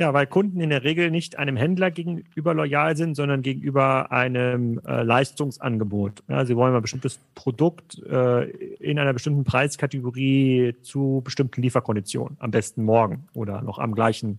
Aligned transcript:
Ja, 0.00 0.14
weil 0.14 0.26
Kunden 0.26 0.62
in 0.62 0.70
der 0.70 0.82
Regel 0.82 1.10
nicht 1.10 1.38
einem 1.38 1.58
Händler 1.58 1.90
gegenüber 1.90 2.54
loyal 2.54 2.96
sind, 2.96 3.16
sondern 3.16 3.42
gegenüber 3.42 4.10
einem 4.10 4.80
äh, 4.86 5.02
Leistungsangebot. 5.02 6.22
Ja, 6.26 6.46
sie 6.46 6.56
wollen 6.56 6.74
ein 6.74 6.80
bestimmtes 6.80 7.20
Produkt 7.34 8.02
äh, 8.04 8.44
in 8.76 8.98
einer 8.98 9.12
bestimmten 9.12 9.44
Preiskategorie 9.44 10.74
zu 10.80 11.20
bestimmten 11.22 11.60
Lieferkonditionen. 11.60 12.38
Am 12.40 12.50
besten 12.50 12.82
morgen 12.82 13.28
oder 13.34 13.60
noch 13.60 13.78
am 13.78 13.94
gleichen 13.94 14.38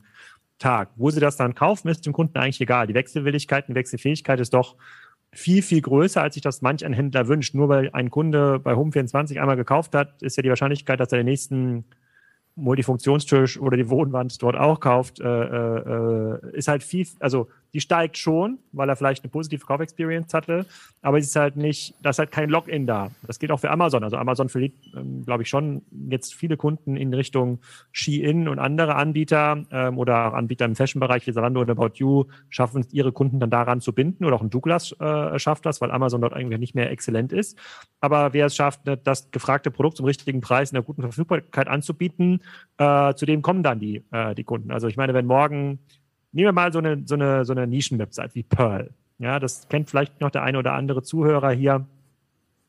Tag. 0.58 0.90
Wo 0.96 1.12
sie 1.12 1.20
das 1.20 1.38
dann 1.38 1.54
kaufen, 1.54 1.90
ist 1.90 2.08
dem 2.08 2.14
Kunden 2.14 2.40
eigentlich 2.40 2.62
egal. 2.62 2.88
Die 2.88 2.96
Wechselwilligkeit 2.96 3.70
und 3.70 3.76
Wechselfähigkeit 3.76 4.40
ist 4.40 4.56
doch 4.56 4.78
viel, 5.32 5.62
viel 5.62 5.82
größer, 5.82 6.24
als 6.24 6.34
sich 6.34 6.42
das 6.42 6.64
manch 6.64 6.84
ein 6.84 6.94
Händler 6.94 7.28
wünscht. 7.28 7.54
Nur 7.54 7.70
weil 7.70 7.92
ein 7.94 8.10
Kunde 8.10 8.58
bei 8.58 8.74
Home24 8.74 9.40
einmal 9.40 9.58
gekauft 9.58 9.94
hat, 9.94 10.24
ist 10.24 10.38
ja 10.38 10.42
die 10.42 10.50
Wahrscheinlichkeit, 10.50 11.00
dass 11.00 11.12
er 11.12 11.20
den 11.20 11.28
nächsten 11.28 11.86
Multifunktionstisch 12.56 13.60
oder 13.60 13.78
die 13.78 13.90
Wohnwand 13.90 14.42
dort 14.42 14.56
auch 14.56 14.80
kauft, 14.80 15.20
äh, 15.20 15.28
äh, 15.28 16.40
ist 16.54 16.68
halt 16.68 16.84
viel, 16.84 17.08
also 17.20 17.48
die 17.74 17.80
steigt 17.80 18.18
schon, 18.18 18.60
weil 18.72 18.90
er 18.90 18.96
vielleicht 18.96 19.24
eine 19.24 19.32
positive 19.32 19.66
Kaufexperience 19.66 20.34
hatte, 20.34 20.66
aber 21.02 21.18
es 21.18 21.28
ist 21.28 21.36
halt 21.36 21.56
nicht, 21.56 21.96
da 22.02 22.10
ist 22.10 22.20
halt 22.20 22.32
kein 22.32 22.50
Login 22.50 22.86
da. 22.86 23.12
Das 23.26 23.40
gilt 23.40 23.52
auch 23.52 23.60
für 23.60 23.70
Amazon. 23.70 24.04
Also 24.04 24.18
Amazon 24.18 24.50
verliert, 24.50 24.74
ähm, 24.96 25.24
glaube 25.26 25.44
ich, 25.44 25.50
schon 25.50 25.82
jetzt 26.10 26.34
viele 26.34 26.58
Kunden 26.58 26.96
in 26.96 27.14
Richtung 27.14 27.60
Shein 27.92 28.48
und 28.48 28.60
andere 28.60 28.96
Anbieter 28.96 29.64
ähm, 29.72 29.98
oder 29.98 30.34
Anbieter 30.34 30.66
im 30.66 30.76
Fashion-Bereich 30.76 31.26
wie 31.28 31.34
Zalando 31.34 31.62
oder 31.62 31.72
About 31.72 31.94
You 31.96 32.26
schaffen 32.50 32.82
es, 32.82 32.94
ihre 32.94 33.12
Kunden 33.12 33.40
dann 33.40 33.50
daran 33.50 33.82
zu 33.82 33.94
binden 33.94 34.26
oder 34.26 34.36
auch 34.36 34.42
ein 34.42 34.50
Douglas 34.50 34.92
äh, 35.00 35.40
schafft 35.40 35.66
das, 35.66 35.82
weil 35.82 35.92
Amazon 35.92 36.22
dort 36.22 36.34
eigentlich 36.34 36.60
nicht 36.60 36.76
mehr 36.76 36.92
exzellent 36.92 37.32
ist. 37.32 37.58
Aber 38.00 38.34
wer 38.34 38.48
es 38.48 38.56
schafft, 38.56 38.86
ne, 38.86 38.98
das 38.98 39.32
gefragte 39.32 39.72
Produkt 39.72 39.98
zum 39.98 40.06
richtigen 40.06 40.42
Preis 40.42 40.72
in 40.72 40.76
der 40.76 40.84
guten 40.84 41.02
Verfügbarkeit 41.02 41.68
anzubieten, 41.68 42.42
äh, 42.78 43.14
zu 43.14 43.26
dem 43.26 43.42
kommen 43.42 43.64
dann 43.64 43.80
die, 43.80 44.04
äh, 44.12 44.36
die 44.36 44.44
Kunden. 44.44 44.72
Also 44.72 44.88
ich 44.88 44.98
meine, 44.98 45.14
wenn 45.14 45.26
morgen 45.26 45.80
nehmen 46.32 46.48
wir 46.48 46.54
mal 46.54 46.72
so 46.74 46.80
eine, 46.80 47.04
so 47.06 47.16
eine, 47.16 47.46
so 47.46 47.54
eine 47.54 47.68
Nischenwebsite 47.68 48.36
wie 48.36 48.44
Pearl. 48.44 48.92
Ja, 49.20 49.40
das 49.40 49.68
kennt 49.70 49.90
vielleicht 49.90 50.20
noch 50.20 50.32
der 50.32 50.44
eine 50.44 50.58
oder 50.58 50.74
andere 50.74 51.04
Zuhörer 51.04 51.52
hier. 51.52 51.86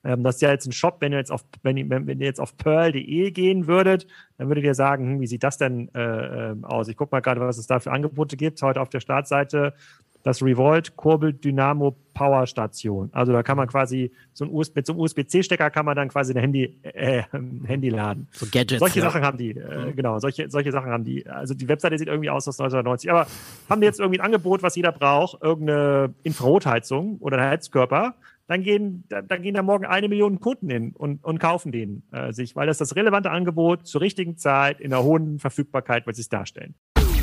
Ähm, 0.04 0.22
das 0.22 0.36
ist 0.36 0.42
ja 0.42 0.50
jetzt 0.50 0.66
ein 0.66 0.72
Shop, 0.72 0.96
wenn 1.00 1.12
ihr 1.12 1.18
jetzt 1.18 1.30
auf, 1.30 1.44
wenn, 1.62 1.76
wenn, 1.88 2.06
wenn 2.06 2.20
ihr 2.20 2.26
jetzt 2.26 2.40
auf 2.40 2.56
pearl.de 2.56 3.30
gehen 3.30 3.66
würdet, 3.66 4.06
dann 4.36 4.48
würdet 4.48 4.64
ihr 4.64 4.74
sagen, 4.74 5.06
hm, 5.06 5.20
wie 5.20 5.26
sieht 5.26 5.44
das 5.44 5.58
denn 5.58 5.88
äh, 5.94 6.50
ähm, 6.50 6.64
aus? 6.64 6.88
Ich 6.88 6.96
gucke 6.96 7.14
mal 7.14 7.20
gerade, 7.20 7.40
was 7.40 7.58
es 7.58 7.66
da 7.66 7.78
für 7.80 7.92
Angebote 7.92 8.36
gibt. 8.36 8.60
Heute 8.62 8.80
auf 8.80 8.88
der 8.88 9.00
Startseite 9.00 9.74
das 10.22 10.42
Revolt 10.42 10.96
Kurbel 10.96 11.32
Dynamo 11.32 11.96
Power 12.14 12.46
Station. 12.46 13.08
Also 13.12 13.32
da 13.32 13.42
kann 13.42 13.56
man 13.56 13.68
quasi 13.68 14.12
so 14.32 14.44
ein 14.44 14.50
USB, 14.50 14.76
mit 14.76 14.86
so 14.86 14.92
einem 14.92 15.00
USB-C-Stecker 15.00 15.70
kann 15.70 15.86
man 15.86 15.96
dann 15.96 16.08
quasi 16.08 16.32
ein 16.32 16.40
Handy, 16.40 16.78
äh, 16.82 17.22
Handy 17.64 17.88
laden. 17.88 18.28
So 18.32 18.46
Gadgets. 18.46 18.80
Solche 18.80 19.00
ja. 19.00 19.06
Sachen 19.06 19.22
haben 19.22 19.38
die, 19.38 19.50
äh, 19.50 19.86
mhm. 19.86 19.96
genau, 19.96 20.18
solche, 20.18 20.50
solche 20.50 20.72
Sachen 20.72 20.90
haben 20.90 21.04
die. 21.04 21.26
Also 21.26 21.54
die 21.54 21.68
Webseite 21.68 21.98
sieht 21.98 22.08
irgendwie 22.08 22.30
aus 22.30 22.46
aus 22.48 22.60
1990. 22.60 23.10
Aber 23.10 23.26
haben 23.68 23.80
die 23.80 23.86
jetzt 23.86 24.00
irgendwie 24.00 24.20
ein 24.20 24.26
Angebot, 24.26 24.62
was 24.62 24.76
jeder 24.76 24.92
braucht, 24.92 25.42
irgendeine 25.42 26.14
Infrarotheizung 26.22 27.18
oder 27.18 27.38
ein 27.38 27.44
Heizkörper, 27.44 28.14
dann 28.46 28.62
gehen, 28.62 29.04
da, 29.08 29.22
dann 29.22 29.42
gehen 29.42 29.54
da 29.54 29.62
morgen 29.62 29.86
eine 29.86 30.08
Million 30.08 30.40
Kunden 30.40 30.68
hin 30.68 30.92
und, 30.96 31.24
und 31.24 31.38
kaufen 31.38 31.72
den 31.72 32.02
äh, 32.12 32.32
sich, 32.32 32.54
weil 32.56 32.66
das 32.66 32.78
das 32.78 32.96
relevante 32.96 33.30
Angebot 33.30 33.86
zur 33.86 34.00
richtigen 34.00 34.36
Zeit 34.36 34.80
in 34.80 34.90
der 34.90 35.02
hohen 35.02 35.38
Verfügbarkeit 35.38 36.06
wird 36.06 36.16
sich 36.16 36.28
darstellen. 36.28 36.74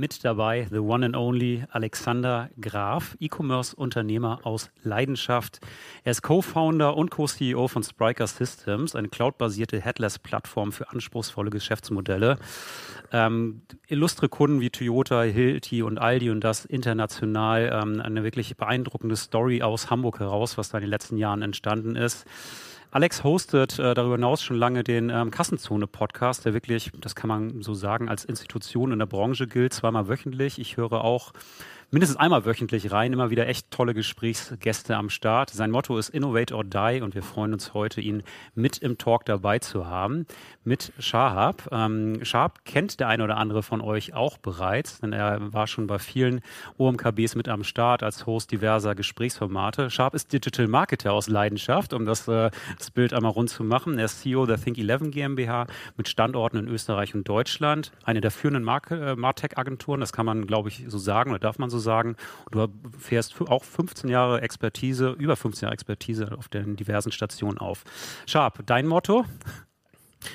Mit 0.00 0.24
dabei 0.24 0.66
the 0.70 0.78
one 0.78 1.04
and 1.04 1.14
only 1.14 1.62
Alexander 1.72 2.48
Graf, 2.58 3.18
E-Commerce-Unternehmer 3.20 4.40
aus 4.44 4.70
Leidenschaft. 4.82 5.60
Er 6.04 6.12
ist 6.12 6.22
Co-Founder 6.22 6.96
und 6.96 7.10
Co-CEO 7.10 7.68
von 7.68 7.82
Spriker 7.82 8.26
Systems, 8.26 8.96
eine 8.96 9.10
cloudbasierte 9.10 9.78
Headless-Plattform 9.78 10.72
für 10.72 10.88
anspruchsvolle 10.88 11.50
Geschäftsmodelle. 11.50 12.38
Ähm, 13.12 13.60
illustre 13.88 14.30
Kunden 14.30 14.62
wie 14.62 14.70
Toyota, 14.70 15.20
Hilti 15.20 15.82
und 15.82 15.98
Aldi 15.98 16.30
und 16.30 16.40
das 16.40 16.64
international 16.64 17.68
ähm, 17.70 18.00
eine 18.00 18.24
wirklich 18.24 18.56
beeindruckende 18.56 19.16
Story 19.16 19.60
aus 19.60 19.90
Hamburg 19.90 20.20
heraus, 20.20 20.56
was 20.56 20.70
da 20.70 20.78
in 20.78 20.82
den 20.84 20.90
letzten 20.90 21.18
Jahren 21.18 21.42
entstanden 21.42 21.94
ist. 21.94 22.24
Alex 22.92 23.22
hostet 23.22 23.78
äh, 23.78 23.94
darüber 23.94 24.16
hinaus 24.16 24.42
schon 24.42 24.56
lange 24.56 24.82
den 24.82 25.10
ähm, 25.10 25.30
Kassenzone-Podcast, 25.30 26.44
der 26.44 26.54
wirklich, 26.54 26.90
das 27.00 27.14
kann 27.14 27.28
man 27.28 27.62
so 27.62 27.72
sagen, 27.72 28.08
als 28.08 28.24
Institution 28.24 28.90
in 28.90 28.98
der 28.98 29.06
Branche 29.06 29.46
gilt, 29.46 29.72
zweimal 29.72 30.08
wöchentlich. 30.08 30.58
Ich 30.58 30.76
höre 30.76 31.04
auch 31.04 31.32
mindestens 31.90 32.18
einmal 32.18 32.44
wöchentlich 32.44 32.92
rein, 32.92 33.12
immer 33.12 33.30
wieder 33.30 33.48
echt 33.48 33.70
tolle 33.70 33.94
Gesprächsgäste 33.94 34.96
am 34.96 35.10
Start. 35.10 35.50
Sein 35.50 35.70
Motto 35.70 35.98
ist 35.98 36.08
Innovate 36.10 36.54
or 36.54 36.62
Die 36.62 37.00
und 37.02 37.14
wir 37.14 37.22
freuen 37.22 37.52
uns 37.52 37.74
heute, 37.74 38.00
ihn 38.00 38.22
mit 38.54 38.78
im 38.78 38.96
Talk 38.96 39.24
dabei 39.24 39.58
zu 39.58 39.86
haben, 39.86 40.26
mit 40.62 40.92
Shahab. 41.00 41.68
Ähm, 41.72 42.24
Shahab 42.24 42.64
kennt 42.64 43.00
der 43.00 43.08
eine 43.08 43.24
oder 43.24 43.36
andere 43.36 43.62
von 43.62 43.80
euch 43.80 44.14
auch 44.14 44.38
bereits, 44.38 45.00
denn 45.00 45.12
er 45.12 45.52
war 45.52 45.66
schon 45.66 45.88
bei 45.88 45.98
vielen 45.98 46.42
OMKBs 46.78 47.34
mit 47.34 47.48
am 47.48 47.64
Start 47.64 48.04
als 48.04 48.24
Host 48.24 48.52
diverser 48.52 48.94
Gesprächsformate. 48.94 49.90
Shahab 49.90 50.14
ist 50.14 50.32
Digital 50.32 50.68
Marketer 50.68 51.12
aus 51.12 51.28
Leidenschaft, 51.28 51.92
um 51.92 52.06
das, 52.06 52.28
äh, 52.28 52.50
das 52.78 52.92
Bild 52.92 53.12
einmal 53.12 53.32
rund 53.32 53.50
zu 53.50 53.64
machen. 53.64 53.98
Er 53.98 54.04
ist 54.04 54.20
CEO 54.20 54.46
der 54.46 54.58
Think11 54.58 55.10
GmbH 55.10 55.66
mit 55.96 56.08
Standorten 56.08 56.58
in 56.58 56.68
Österreich 56.68 57.16
und 57.16 57.28
Deutschland, 57.28 57.90
eine 58.04 58.20
der 58.20 58.30
führenden 58.30 58.62
äh, 58.62 59.16
Martech-Agenturen, 59.16 59.98
das 59.98 60.12
kann 60.12 60.26
man, 60.26 60.46
glaube 60.46 60.68
ich, 60.68 60.84
so 60.86 60.98
sagen 60.98 61.30
oder 61.30 61.40
darf 61.40 61.58
man 61.58 61.68
so 61.68 61.79
sagen. 61.80 62.16
Du 62.50 62.68
fährst 62.98 63.40
auch 63.40 63.64
15 63.64 64.08
Jahre 64.08 64.42
Expertise, 64.42 65.10
über 65.18 65.36
15 65.36 65.66
Jahre 65.66 65.74
Expertise 65.74 66.36
auf 66.36 66.48
den 66.48 66.76
diversen 66.76 67.12
Stationen 67.12 67.58
auf. 67.58 67.84
Sharp, 68.26 68.60
dein 68.66 68.86
Motto? 68.86 69.24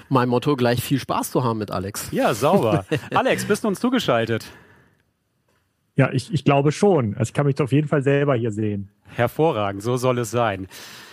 Mein 0.09 0.29
Motto, 0.29 0.55
gleich 0.55 0.81
viel 0.81 0.99
Spaß 0.99 1.31
zu 1.31 1.43
haben 1.43 1.59
mit 1.59 1.71
Alex. 1.71 2.09
Ja, 2.11 2.33
sauber. 2.33 2.85
Alex, 3.13 3.45
bist 3.45 3.63
du 3.63 3.67
uns 3.67 3.79
zugeschaltet? 3.79 4.45
Ja, 5.95 6.11
ich, 6.11 6.33
ich 6.33 6.43
glaube 6.43 6.71
schon. 6.71 7.15
Also 7.15 7.29
ich 7.29 7.33
kann 7.33 7.45
mich 7.45 7.59
auf 7.61 7.71
jeden 7.71 7.87
Fall 7.87 8.03
selber 8.03 8.35
hier 8.35 8.51
sehen. 8.51 8.89
Hervorragend, 9.05 9.81
so 9.81 9.95
soll 9.95 10.19
es 10.19 10.31
sein. 10.31 10.67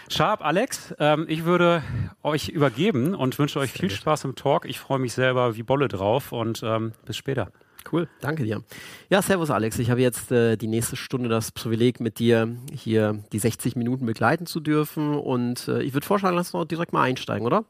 Sharp, 0.09 0.45
Alex, 0.45 0.95
ähm, 0.99 1.27
ich 1.29 1.45
würde 1.45 1.83
euch 2.23 2.49
übergeben 2.49 3.15
und 3.15 3.39
wünsche 3.39 3.61
euch 3.61 3.73
viel 3.73 3.91
Spaß 3.91 4.25
im 4.25 4.35
Talk. 4.35 4.67
Ich 4.67 4.79
freue 4.79 4.99
mich 4.99 5.13
selber 5.13 5.57
wie 5.57 5.63
Bolle 5.63 5.89
drauf 5.89 6.33
und 6.33 6.63
ähm, 6.65 6.93
bis 7.07 7.17
später. 7.17 7.53
Cool, 7.91 8.09
danke 8.21 8.45
dir. 8.45 8.63
Ja, 9.11 9.23
servus 9.23 9.51
Alex. 9.51 9.79
Ich 9.79 9.91
habe 9.91 10.01
jetzt 10.01 10.31
äh, 10.31 10.57
die 10.57 10.67
nächste 10.67 10.97
Stunde 10.97 11.29
das 11.29 11.51
Privileg, 11.51 12.01
mit 12.01 12.19
dir 12.19 12.57
hier 12.73 13.23
die 13.33 13.39
60 13.39 13.77
Minuten 13.77 14.07
begleiten 14.07 14.47
zu 14.47 14.61
dürfen. 14.61 15.15
Und 15.15 15.69
äh, 15.69 15.83
ich 15.83 15.93
würde 15.95 16.07
vorschlagen, 16.07 16.37
lass 16.37 16.55
uns 16.55 16.69
direkt 16.69 16.93
mal 16.93 17.03
einsteigen, 17.03 17.47
oder? 17.47 17.65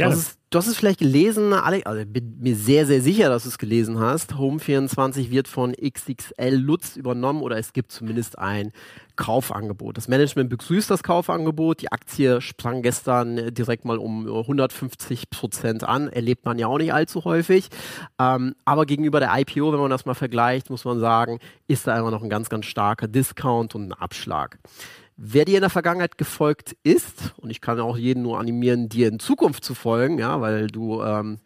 Ja, 0.00 0.06
du, 0.06 0.12
hast 0.12 0.18
es, 0.18 0.38
du 0.50 0.58
hast 0.58 0.66
es 0.66 0.76
vielleicht 0.76 0.98
gelesen, 0.98 1.52
Alex, 1.52 1.86
also 1.86 2.04
bin 2.06 2.38
mir 2.40 2.56
sehr, 2.56 2.86
sehr 2.86 3.02
sicher, 3.02 3.28
dass 3.28 3.42
du 3.42 3.50
es 3.50 3.58
gelesen 3.58 3.98
hast. 3.98 4.32
Home24 4.32 5.30
wird 5.30 5.46
von 5.46 5.72
XXL 5.72 6.54
Lutz 6.54 6.96
übernommen 6.96 7.42
oder 7.42 7.58
es 7.58 7.72
gibt 7.72 7.92
zumindest 7.92 8.38
ein 8.38 8.72
Kaufangebot. 9.16 9.98
Das 9.98 10.08
Management 10.08 10.48
begrüßt 10.48 10.90
das 10.90 11.02
Kaufangebot. 11.02 11.82
Die 11.82 11.92
Aktie 11.92 12.40
sprang 12.40 12.80
gestern 12.80 13.52
direkt 13.52 13.84
mal 13.84 13.98
um 13.98 14.26
150 14.26 15.28
Prozent 15.28 15.84
an. 15.84 16.08
Erlebt 16.08 16.46
man 16.46 16.58
ja 16.58 16.68
auch 16.68 16.78
nicht 16.78 16.94
allzu 16.94 17.24
häufig. 17.24 17.68
Ähm, 18.18 18.54
aber 18.64 18.86
gegenüber 18.86 19.20
der 19.20 19.30
IPO, 19.38 19.72
wenn 19.72 19.80
man 19.80 19.90
das 19.90 20.06
mal 20.06 20.14
vergleicht, 20.14 20.70
muss 20.70 20.86
man 20.86 20.98
sagen, 21.00 21.38
ist 21.68 21.86
da 21.86 21.98
immer 21.98 22.10
noch 22.10 22.22
ein 22.22 22.30
ganz, 22.30 22.48
ganz 22.48 22.64
starker 22.64 23.08
Discount 23.08 23.74
und 23.74 23.88
ein 23.88 23.92
Abschlag. 23.92 24.58
Wer 25.22 25.44
dir 25.44 25.56
in 25.56 25.60
der 25.60 25.68
Vergangenheit 25.68 26.16
gefolgt 26.16 26.74
ist, 26.82 27.34
und 27.36 27.50
ich 27.50 27.60
kann 27.60 27.78
auch 27.78 27.98
jeden 27.98 28.22
nur 28.22 28.40
animieren, 28.40 28.88
dir 28.88 29.06
in 29.06 29.18
Zukunft 29.18 29.62
zu 29.62 29.74
folgen, 29.74 30.18
ja, 30.18 30.40
weil 30.40 30.68
du 30.68 31.02
ähm, 31.02 31.40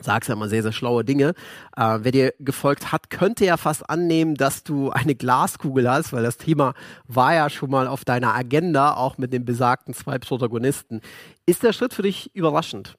sagst 0.00 0.30
ja 0.30 0.34
immer 0.34 0.48
sehr, 0.48 0.62
sehr 0.62 0.72
schlaue 0.72 1.04
Dinge. 1.04 1.34
Äh, 1.76 1.98
wer 2.00 2.10
dir 2.10 2.34
gefolgt 2.38 2.90
hat, 2.90 3.10
könnte 3.10 3.44
ja 3.44 3.58
fast 3.58 3.90
annehmen, 3.90 4.34
dass 4.34 4.64
du 4.64 4.88
eine 4.88 5.14
Glaskugel 5.14 5.90
hast, 5.90 6.14
weil 6.14 6.22
das 6.22 6.38
Thema 6.38 6.72
war 7.06 7.34
ja 7.34 7.50
schon 7.50 7.68
mal 7.68 7.86
auf 7.86 8.06
deiner 8.06 8.34
Agenda, 8.34 8.94
auch 8.94 9.18
mit 9.18 9.30
den 9.34 9.44
besagten 9.44 9.92
zwei 9.92 10.18
Protagonisten. 10.18 11.02
Ist 11.44 11.62
der 11.62 11.74
Schritt 11.74 11.92
für 11.92 12.02
dich 12.04 12.34
überraschend? 12.34 12.96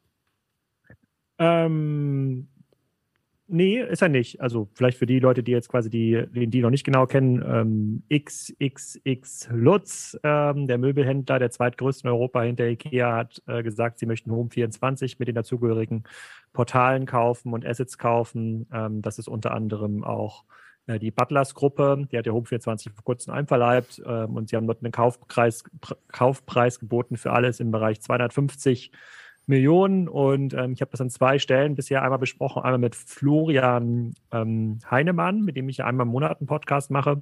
Ähm, 1.40 2.50
Nee, 3.52 3.82
ist 3.82 4.04
er 4.04 4.10
nicht. 4.10 4.42
Also 4.42 4.70
vielleicht 4.76 5.00
für 5.00 5.08
die 5.08 5.20
Leute, 5.20 5.42
die 5.42 5.52
jetzt 5.52 5.70
quasi 5.70 5.90
die, 5.90 6.24
die 6.32 6.62
noch 6.62 6.70
nicht 6.70 6.84
genau 6.84 7.08
kennen, 7.08 7.44
ähm, 7.44 8.04
XXX 8.14 9.50
Lutz, 9.52 10.16
ähm, 10.24 10.68
der 10.68 10.78
Möbelhändler, 10.78 11.40
der 11.40 11.50
zweitgrößte 11.50 12.08
in 12.08 12.14
Europa 12.14 12.44
hinter 12.44 12.68
Ikea, 12.68 13.16
hat 13.16 13.42
äh, 13.48 13.64
gesagt, 13.64 13.98
sie 13.98 14.06
möchten 14.06 14.30
Home24 14.30 15.16
mit 15.18 15.30
den 15.30 15.34
dazugehörigen 15.34 16.04
Portalen 16.54 17.08
kaufen 17.08 17.54
und 17.54 17.66
Assets 17.66 17.98
kaufen. 17.98 18.68
Ähm, 18.72 19.02
das 19.02 19.18
ist 19.18 19.28
unter 19.28 19.52
anderem 19.52 20.04
auch 20.04 20.44
äh, 20.86 21.00
die 21.00 21.10
Butlers-Gruppe, 21.10 22.08
die 22.12 22.20
hat 22.20 22.28
der 22.28 22.34
Home24 22.34 22.94
vor 22.94 23.04
kurzem 23.04 23.34
einverleibt 23.34 24.00
ähm, 24.06 24.36
und 24.36 24.50
sie 24.50 24.58
haben 24.58 24.68
dort 24.68 24.84
einen 24.84 24.92
Kaufpreis, 24.92 25.64
Kaufpreis 26.12 26.80
geboten 26.80 27.18
für 27.18 27.32
alles 27.32 27.60
im 27.60 27.72
Bereich 27.72 28.00
250 28.00 28.92
Millionen 29.50 30.08
und 30.08 30.54
ähm, 30.54 30.72
ich 30.72 30.82
habe 30.82 30.92
das 30.92 31.02
an 31.02 31.10
zwei 31.10 31.40
Stellen 31.40 31.76
bisher 31.76 32.04
einmal 32.04 32.20
besprochen, 32.20 32.62
einmal 32.62 32.78
mit 32.78 32.96
Florian 32.96 34.14
ähm, 34.32 34.80
Heinemann, 34.90 35.42
mit 35.42 35.58
dem 35.58 35.68
ich 35.68 35.84
einmal 35.84 36.06
im 36.06 36.12
Monat 36.12 36.40
einen 36.40 36.48
Podcast 36.48 36.92
mache 36.92 37.22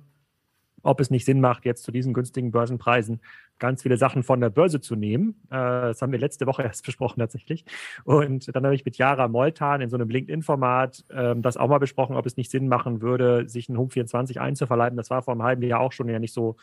ob 0.84 1.00
es 1.00 1.10
nicht 1.10 1.26
Sinn 1.26 1.42
macht, 1.42 1.66
jetzt 1.66 1.84
zu 1.84 1.92
diesen 1.92 2.14
günstigen 2.14 2.52
Börsenpreisen 2.52 3.22
ganz 3.60 3.82
viele 3.82 3.98
Sachen 3.98 4.24
von 4.24 4.40
der 4.40 4.50
Börse 4.50 4.80
zu 4.80 4.96
nehmen. 4.96 5.42
Äh, 5.50 5.90
das 5.92 6.02
haben 6.02 6.12
wir 6.12 6.20
letzte 6.20 6.46
Woche 6.46 6.64
erst 6.64 6.86
besprochen 6.86 7.20
tatsächlich. 7.20 7.66
Und 8.04 8.56
dann 8.56 8.64
habe 8.64 8.76
ich 8.76 8.86
mit 8.86 8.98
Jara 8.98 9.28
Moltan 9.28 9.82
in 9.82 9.90
so 9.90 9.98
einem 9.98 10.10
LinkedIn-Format 10.10 11.06
ähm, 11.12 11.42
das 11.42 11.58
auch 11.58 11.68
mal 11.68 11.80
besprochen, 11.80 12.16
ob 12.16 12.26
es 12.26 12.38
nicht 12.38 12.52
Sinn 12.52 12.68
machen 12.68 13.02
würde, 13.02 13.48
sich 13.50 13.70
einen 13.70 13.78
Home 13.78 13.90
24 13.90 14.40
einzuverleiben. 14.40 14.98
Das 14.98 15.10
war 15.10 15.22
vor 15.22 15.34
einem 15.34 15.44
halben 15.44 15.64
Jahr 15.64 15.80
auch 15.80 15.92
schon 15.92 16.10
ja 16.10 16.20
nicht 16.20 16.34
so 16.34 16.56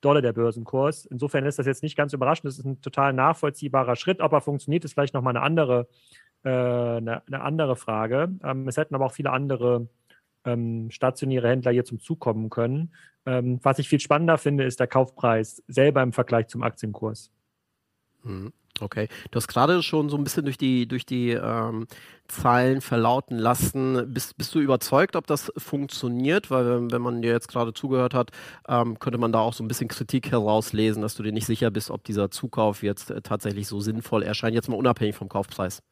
dolle 0.00 0.22
der 0.22 0.32
Börsenkurs. 0.32 1.06
Insofern 1.06 1.44
ist 1.44 1.58
das 1.58 1.66
jetzt 1.66 1.82
nicht 1.82 1.96
ganz 1.96 2.12
überraschend. 2.12 2.46
Das 2.46 2.58
ist 2.58 2.64
ein 2.64 2.80
total 2.80 3.12
nachvollziehbarer 3.12 3.96
Schritt. 3.96 4.20
Ob 4.20 4.32
er 4.32 4.40
funktioniert, 4.40 4.84
ist 4.84 4.94
vielleicht 4.94 5.14
nochmal 5.14 5.36
eine 5.36 5.44
andere, 5.44 5.88
äh, 6.42 6.48
eine, 6.48 7.22
eine, 7.26 7.42
andere 7.42 7.76
Frage. 7.76 8.30
Ähm, 8.42 8.66
es 8.66 8.76
hätten 8.76 8.94
aber 8.94 9.06
auch 9.06 9.12
viele 9.12 9.30
andere 9.30 9.88
ähm, 10.44 10.90
stationäre 10.90 11.48
Händler 11.48 11.72
hier 11.72 11.84
zum 11.84 12.00
Zug 12.00 12.20
kommen 12.20 12.50
können. 12.50 12.94
Ähm, 13.26 13.60
was 13.62 13.78
ich 13.78 13.88
viel 13.88 14.00
spannender 14.00 14.38
finde, 14.38 14.64
ist 14.64 14.80
der 14.80 14.86
Kaufpreis 14.86 15.62
selber 15.68 16.02
im 16.02 16.12
Vergleich 16.12 16.48
zum 16.48 16.62
Aktienkurs. 16.62 17.30
Mhm. 18.22 18.52
Okay, 18.78 19.08
du 19.30 19.36
hast 19.36 19.48
gerade 19.48 19.82
schon 19.82 20.08
so 20.08 20.16
ein 20.16 20.24
bisschen 20.24 20.44
durch 20.44 20.56
die, 20.56 20.86
durch 20.86 21.04
die 21.04 21.30
ähm, 21.30 21.86
Zahlen 22.28 22.80
verlauten 22.80 23.36
lassen. 23.36 24.12
Bist, 24.12 24.38
bist 24.38 24.54
du 24.54 24.60
überzeugt, 24.60 25.16
ob 25.16 25.26
das 25.26 25.52
funktioniert? 25.58 26.50
Weil 26.50 26.90
wenn 26.90 27.02
man 27.02 27.20
dir 27.20 27.32
jetzt 27.32 27.48
gerade 27.48 27.74
zugehört 27.74 28.14
hat, 28.14 28.30
ähm, 28.68 28.98
könnte 28.98 29.18
man 29.18 29.32
da 29.32 29.40
auch 29.40 29.52
so 29.52 29.62
ein 29.62 29.68
bisschen 29.68 29.88
Kritik 29.88 30.30
herauslesen, 30.30 31.02
dass 31.02 31.14
du 31.14 31.22
dir 31.22 31.32
nicht 31.32 31.46
sicher 31.46 31.70
bist, 31.70 31.90
ob 31.90 32.04
dieser 32.04 32.30
Zukauf 32.30 32.82
jetzt 32.82 33.10
äh, 33.10 33.20
tatsächlich 33.20 33.68
so 33.68 33.80
sinnvoll 33.80 34.22
erscheint, 34.22 34.54
jetzt 34.54 34.68
mal 34.68 34.76
unabhängig 34.76 35.16
vom 35.16 35.28
Kaufpreis. 35.28 35.82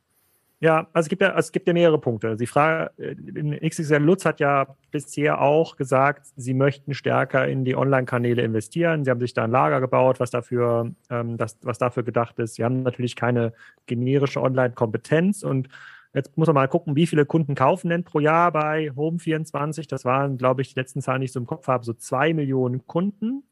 Ja, 0.61 0.89
also 0.93 1.07
es 1.07 1.09
gibt 1.09 1.23
ja, 1.23 1.29
also 1.29 1.47
es 1.47 1.53
gibt 1.53 1.69
ja 1.69 1.73
mehrere 1.73 2.01
Punkte. 2.01 2.37
Die 2.37 2.47
Frage, 2.47 2.91
XXL 3.65 3.99
Lutz 3.99 4.25
hat 4.25 4.41
ja 4.41 4.75
bisher 4.91 5.41
auch 5.41 5.77
gesagt, 5.77 6.27
sie 6.37 6.53
möchten 6.53 6.95
stärker 6.95 7.47
in 7.47 7.65
die 7.65 7.77
Online-Kanäle 7.77 8.43
investieren. 8.43 9.05
Sie 9.05 9.11
haben 9.11 9.21
sich 9.21 9.35
da 9.35 9.45
ein 9.45 9.53
Lager 9.53 9.81
gebaut, 9.81 10.19
was 10.19 10.31
dafür, 10.31 10.91
ähm, 11.11 11.37
das, 11.37 11.59
was 11.63 11.79
dafür 11.79 12.03
gedacht 12.03 12.41
ist. 12.41 12.55
Sie 12.55 12.65
haben 12.65 12.83
natürlich 12.83 13.15
keine 13.15 13.53
generische 13.87 14.43
Online-Kompetenz 14.43 15.45
und 15.45 15.69
Jetzt 16.15 16.39
muss 16.39 16.47
man 16.47 16.55
mal 16.55 16.69
gucken, 16.69 16.97
wie 16.97 17.07
viele 17.07 17.27
Kunden 17.27 17.55
kaufen 17.55 17.91
denn 17.91 18.03
pro 18.03 18.19
Jahr 18.19 18.51
bei 18.51 18.91
Home24. 18.93 19.89
Das 19.89 20.07
waren, 20.07 20.39
glaube 20.39 20.63
ich, 20.63 20.73
die 20.73 20.81
letzten 20.81 21.03
Zahlen, 21.03 21.21
die 21.21 21.27
ich 21.27 21.33
so 21.33 21.41
im 21.41 21.47
Kopf 21.47 21.69
habe, 21.69 21.85
so 21.85 21.93
zwei 21.93 22.33
Millionen 22.33 22.87
Kunden. 22.87 23.45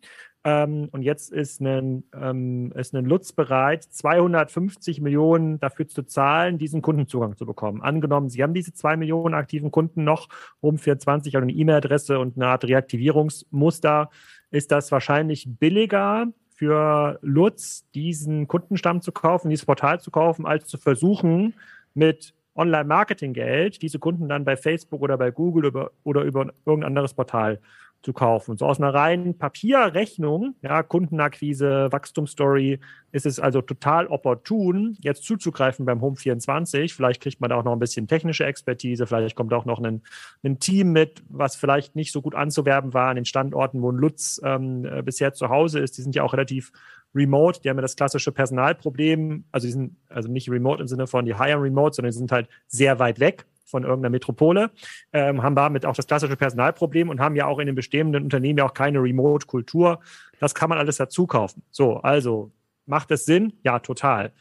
Ähm, 0.47 0.89
und 0.93 1.03
jetzt 1.03 1.33
ist 1.33 1.61
ein, 1.61 2.05
ähm, 2.15 2.71
ist 2.77 2.95
ein 2.95 3.05
Lutz 3.05 3.33
bereit, 3.33 3.83
250 3.83 5.01
Millionen 5.01 5.59
dafür 5.59 5.89
zu 5.89 6.05
zahlen, 6.05 6.57
diesen 6.57 6.83
Kundenzugang 6.83 7.37
zu 7.37 7.47
bekommen. 7.47 7.83
Angenommen, 7.83 8.31
Sie 8.31 8.45
haben 8.45 8.55
diese 8.55 8.73
zwei 8.73 8.97
Millionen 8.97 9.35
aktiven 9.35 9.73
Kunden 9.73 10.05
noch, 10.05 10.29
um 10.61 10.79
24 10.79 11.37
eine 11.37 11.51
E-Mail-Adresse 11.51 12.21
und 12.21 12.37
eine 12.37 12.47
Art 12.47 12.63
Reaktivierungsmuster, 12.63 14.09
ist 14.53 14.71
das 14.71 14.93
wahrscheinlich 14.93 15.49
billiger 15.49 16.29
für 16.55 17.19
Lutz, 17.23 17.85
diesen 17.97 18.47
Kundenstamm 18.47 19.01
zu 19.03 19.11
kaufen, 19.11 19.51
dieses 19.51 19.67
Portal 19.67 19.99
zu 19.99 20.13
kaufen, 20.13 20.47
als 20.47 20.67
zu 20.69 20.79
versuchen, 20.79 21.55
mit 21.93 22.35
Online-Marketing-Geld 22.55 23.83
diese 23.83 23.99
Kunden 23.99 24.29
dann 24.29 24.45
bei 24.45 24.57
Facebook 24.57 25.03
oder 25.03 25.19
bei 25.19 25.33
Google 25.33 25.91
oder 26.05 26.23
über 26.23 26.53
irgendein 26.65 26.85
anderes 26.85 27.15
Portal 27.15 27.59
zu 28.07 28.13
kaufen. 28.13 28.57
So 28.57 28.67
aus 28.67 28.79
einer 28.79 28.95
reinen 28.95 29.37
Papierrechnung, 29.37 30.55
ja, 30.63 30.85
Kundenakquise, 30.85 31.89
Wachstumsstory, 31.91 32.79
ist 33.11 33.27
es 33.27 33.41
also 33.41 33.63
total 33.63 34.07
opportun, 34.07 34.97
jetzt 35.01 35.25
zuzugreifen 35.25 35.85
beim 35.87 36.01
Home 36.01 36.15
24. 36.15 36.95
Vielleicht 36.95 37.21
kriegt 37.21 37.41
man 37.41 37.51
da 37.51 37.57
auch 37.57 37.65
noch 37.65 37.73
ein 37.73 37.81
bisschen 37.81 38.07
technische 38.07 38.47
Expertise, 38.47 39.09
vielleicht 39.09 39.35
kommt 39.35 39.53
auch 39.53 39.65
noch 39.65 39.83
ein, 39.83 40.03
ein 40.45 40.61
Team 40.61 40.93
mit, 40.93 41.25
was 41.29 41.57
vielleicht 41.57 41.97
nicht 41.97 42.13
so 42.13 42.23
gut 42.23 42.37
anzuwerben 42.37 42.95
war 42.95 43.09
an 43.09 43.17
den 43.17 43.25
Standorten, 43.25 43.83
wo 43.83 43.91
ein 43.91 43.97
Lutz 43.97 44.41
ähm, 44.45 44.85
äh, 44.85 45.03
bisher 45.03 45.35
zu 45.35 45.49
Hause 45.49 45.81
ist. 45.81 45.99
Die 45.99 46.03
sind 46.03 46.15
ja 46.15 46.23
auch 46.23 46.33
relativ 46.33 46.71
remote, 47.13 47.61
die 47.61 47.71
haben 47.71 47.79
ja 47.79 47.83
das 47.83 47.97
klassische 47.97 48.31
Personalproblem, 48.31 49.47
also 49.51 49.67
die 49.67 49.73
sind 49.73 49.97
also 50.09 50.31
nicht 50.31 50.49
remote 50.49 50.81
im 50.81 50.87
Sinne 50.87 51.09
von 51.09 51.25
die 51.25 51.37
hire 51.37 51.61
remote, 51.61 51.97
sondern 51.97 52.13
die 52.13 52.19
sind 52.19 52.31
halt 52.31 52.49
sehr 52.69 53.01
weit 53.01 53.19
weg 53.19 53.47
von 53.67 53.83
irgendeiner 53.83 54.11
Metropole, 54.11 54.71
ähm, 55.13 55.43
haben 55.43 55.55
damit 55.55 55.85
auch 55.85 55.95
das 55.95 56.07
klassische 56.07 56.37
Personalproblem 56.37 57.11
und 57.11 57.21
haben 57.21 57.37
ja 57.37 57.47
auch 57.47 57.59
in 57.59 57.67
den 57.67 57.75
bestehenden 57.75 58.25
Unternehmen 58.25 58.59
ja 58.59 58.65
auch 58.65 58.75
keine 58.75 59.03
Remote-Kultur. 59.03 60.01
Das 60.41 60.55
kann 60.55 60.71
man 60.71 60.79
alles 60.79 60.97
dazu 60.97 61.27
kaufen. 61.27 61.63
So, 61.71 61.97
also 61.99 62.53
macht 62.87 63.11
es 63.11 63.27
Sinn? 63.27 63.53
Ja, 63.63 63.81
total. 63.81 64.33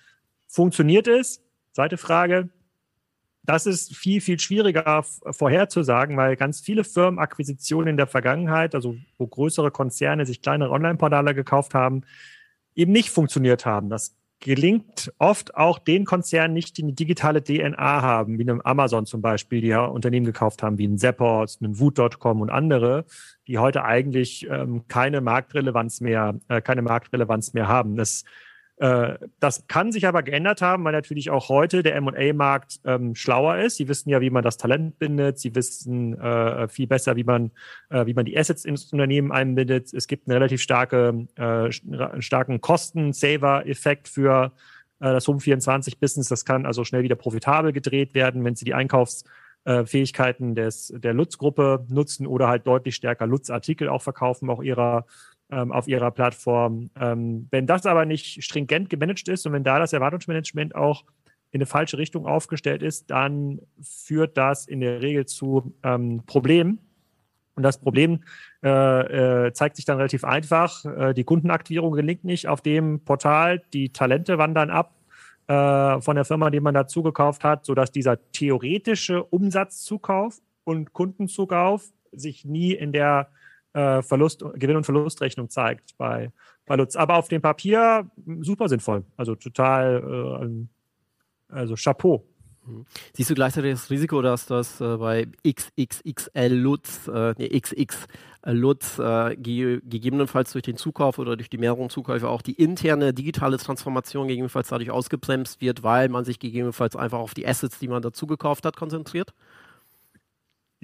Funktioniert 0.48 1.08
es? 1.08 1.42
Zweite 1.74 1.98
Frage. 1.98 2.50
Das 3.44 3.66
ist 3.66 3.96
viel, 3.96 4.22
viel 4.22 4.40
schwieriger 4.40 5.04
vorherzusagen, 5.04 6.18
weil 6.18 6.36
ganz 6.36 6.62
viele 6.62 6.84
Firmenakquisitionen 6.84 7.90
in 7.90 7.98
der 7.98 8.08
Vergangenheit, 8.08 8.74
also 8.74 8.96
wo 9.18 9.28
größere 9.28 9.70
Konzerne 9.70 10.26
sich 10.26 10.42
kleinere 10.42 10.72
Online-Portale 10.72 11.36
gekauft 11.36 11.76
haben, 11.76 12.02
eben 12.74 12.92
nicht 12.92 13.12
funktioniert 13.12 13.66
haben. 13.66 13.90
Das 13.90 14.16
gelingt 14.40 15.12
oft 15.18 15.56
auch 15.56 15.80
den 15.80 16.06
Konzernen 16.06 16.54
nicht, 16.54 16.78
die 16.78 16.84
eine 16.84 16.94
digitale 16.94 17.44
DNA 17.44 18.02
haben, 18.02 18.38
wie 18.38 18.44
einem 18.44 18.62
Amazon 18.62 19.06
zum 19.06 19.22
Beispiel, 19.22 19.62
die 19.62 19.68
ja 19.68 19.86
Unternehmen 19.86 20.26
gekauft 20.26 20.62
haben, 20.62 20.78
wie 20.78 20.88
ein 20.88 20.98
Zappos, 20.98 21.60
ein 21.62 21.80
Woot.com 21.80 22.42
und 22.42 22.50
andere, 22.50 23.06
die 23.48 23.58
heute 23.58 23.84
eigentlich 23.84 24.48
ähm, 24.50 24.88
keine 24.88 25.22
Marktrelevanz 25.22 26.02
mehr, 26.02 26.36
äh, 26.48 26.62
keine 26.62 26.82
Marktrelevanz 26.82 27.54
mehr 27.54 27.68
haben. 27.68 27.96
Das 27.96 28.24
das 28.78 29.68
kann 29.68 29.94
sich 29.94 30.06
aber 30.06 30.22
geändert 30.22 30.62
haben, 30.62 30.84
weil 30.84 30.92
natürlich 30.92 31.30
auch 31.30 31.48
heute 31.48 31.82
der 31.82 32.00
MA-Markt 32.02 32.82
ähm, 32.84 33.16
schlauer 33.16 33.58
ist. 33.60 33.78
Sie 33.78 33.88
wissen 33.88 34.10
ja, 34.10 34.20
wie 34.20 34.30
man 34.30 34.44
das 34.44 34.58
Talent 34.58 35.00
bindet. 35.00 35.40
Sie 35.40 35.56
wissen 35.56 36.20
äh, 36.20 36.68
viel 36.68 36.86
besser, 36.86 37.16
wie 37.16 37.24
man, 37.24 37.52
äh, 37.90 38.06
wie 38.06 38.14
man 38.14 38.26
die 38.26 38.38
Assets 38.38 38.66
ins 38.66 38.92
Unternehmen 38.92 39.32
einbindet. 39.32 39.94
Es 39.94 40.08
gibt 40.08 40.28
einen 40.28 40.34
relativ 40.34 40.62
starke, 40.62 41.26
äh, 41.36 41.72
starken 42.22 42.60
Kosten-Saver-Effekt 42.60 44.10
für 44.10 44.52
äh, 45.00 45.14
das 45.14 45.28
Home24-Business. 45.28 46.28
Das 46.28 46.44
kann 46.44 46.66
also 46.66 46.84
schnell 46.84 47.04
wieder 47.04 47.16
profitabel 47.16 47.72
gedreht 47.72 48.14
werden, 48.14 48.44
wenn 48.44 48.56
Sie 48.56 48.66
die 48.66 48.74
Einkaufsfähigkeiten 48.74 50.56
des, 50.56 50.94
der 50.96 51.14
Lutz-Gruppe 51.14 51.86
nutzen 51.90 52.28
oder 52.28 52.48
halt 52.48 52.68
deutlich 52.68 52.96
stärker 52.96 53.28
Lutz-Artikel 53.28 53.88
auch 53.88 54.02
verkaufen, 54.02 54.50
auch 54.50 54.62
ihrer 54.62 55.06
ähm, 55.52 55.72
auf 55.72 55.88
ihrer 55.88 56.12
Plattform. 56.12 56.90
Ähm, 57.00 57.48
wenn 57.52 57.68
das 57.68 57.86
aber 57.86 58.06
nicht 58.06 58.44
stringent 58.44 58.90
gemanagt 58.90 59.28
ist 59.28 59.46
und 59.46 59.54
wenn 59.54 59.64
da 59.64 59.80
das 59.80 59.94
Erwartungsmanagement 59.94 60.76
auch 60.76 61.04
in 61.52 61.60
eine 61.60 61.66
falsche 61.66 61.98
Richtung 61.98 62.26
aufgestellt 62.26 62.84
ist, 62.84 63.10
dann 63.10 63.62
führt 63.82 64.38
das 64.38 64.68
in 64.68 64.82
der 64.82 65.02
Regel 65.02 65.26
zu 65.26 65.74
ähm, 65.84 66.24
Problemen. 66.26 66.80
Und 67.56 67.64
das 67.64 67.80
Problem 67.80 68.24
äh, 68.64 69.48
äh, 69.48 69.54
zeigt 69.54 69.78
sich 69.78 69.86
dann 69.86 69.98
relativ 69.98 70.26
einfach. 70.26 70.84
Äh, 70.84 71.14
die 71.14 71.24
Kundenaktivierung 71.24 71.94
gelingt 71.94 72.26
nicht 72.26 72.50
auf 72.50 72.62
dem 72.62 73.00
Portal. 73.06 73.62
Die 73.72 73.94
Talente 73.94 74.38
wandern 74.38 74.70
ab 74.70 74.94
äh, 75.48 76.02
von 76.02 76.16
der 76.16 76.26
Firma, 76.26 76.50
die 76.50 76.60
man 76.60 76.74
dazu 76.74 77.02
gekauft 77.02 77.46
hat, 77.46 77.66
sodass 77.66 77.92
dieser 77.92 78.20
theoretische 78.32 79.24
Umsatzzukauf 79.24 80.42
und 80.66 80.92
Kundenzukauf 80.92 81.86
sich 82.12 82.44
nie 82.44 82.74
in 82.74 82.92
der 82.92 83.30
äh, 83.76 84.02
Verlust, 84.02 84.44
Gewinn- 84.56 84.78
und 84.78 84.86
Verlustrechnung 84.86 85.50
zeigt 85.50 85.98
bei, 85.98 86.32
bei 86.66 86.76
Lutz. 86.78 86.96
Aber 86.96 87.18
auf 87.18 87.28
dem 87.28 87.42
Papier 87.42 88.10
super 88.40 88.70
sinnvoll. 88.70 89.04
Also 89.18 89.36
total, 89.36 90.48
äh, 91.50 91.54
also 91.54 91.76
Chapeau. 91.76 92.26
Mhm. 92.66 92.86
Siehst 93.14 93.30
du 93.30 93.36
gleichzeitig 93.36 93.74
das 93.74 93.90
Risiko, 93.90 94.22
dass 94.22 94.46
das 94.46 94.80
äh, 94.80 94.98
bei 94.98 95.28
XXXL 95.46 96.54
Lutz, 96.54 97.08
äh, 97.08 97.34
nee, 97.38 97.50
XX 97.60 98.08
Lutz 98.48 99.00
äh, 99.00 99.36
ge 99.36 99.82
gegebenenfalls 99.84 100.52
durch 100.52 100.64
den 100.64 100.78
Zukauf 100.78 101.18
oder 101.20 101.36
durch 101.36 101.50
die 101.50 101.58
mehreren 101.58 101.90
Zukäufe 101.90 102.30
auch 102.30 102.42
die 102.44 102.54
interne 102.54 103.14
digitale 103.14 103.58
Transformation 103.58 104.28
gegebenenfalls 104.28 104.70
dadurch 104.70 104.92
ausgebremst 104.92 105.62
wird, 105.62 105.84
weil 105.84 106.10
man 106.10 106.26
sich 106.26 106.40
gegebenenfalls 106.40 106.96
einfach 106.96 107.20
auf 107.20 107.34
die 107.34 107.48
Assets, 107.48 107.80
die 107.80 107.88
man 107.88 108.02
dazu 108.02 108.28
gekauft 108.28 108.66
hat, 108.66 108.78
konzentriert? 108.78 109.34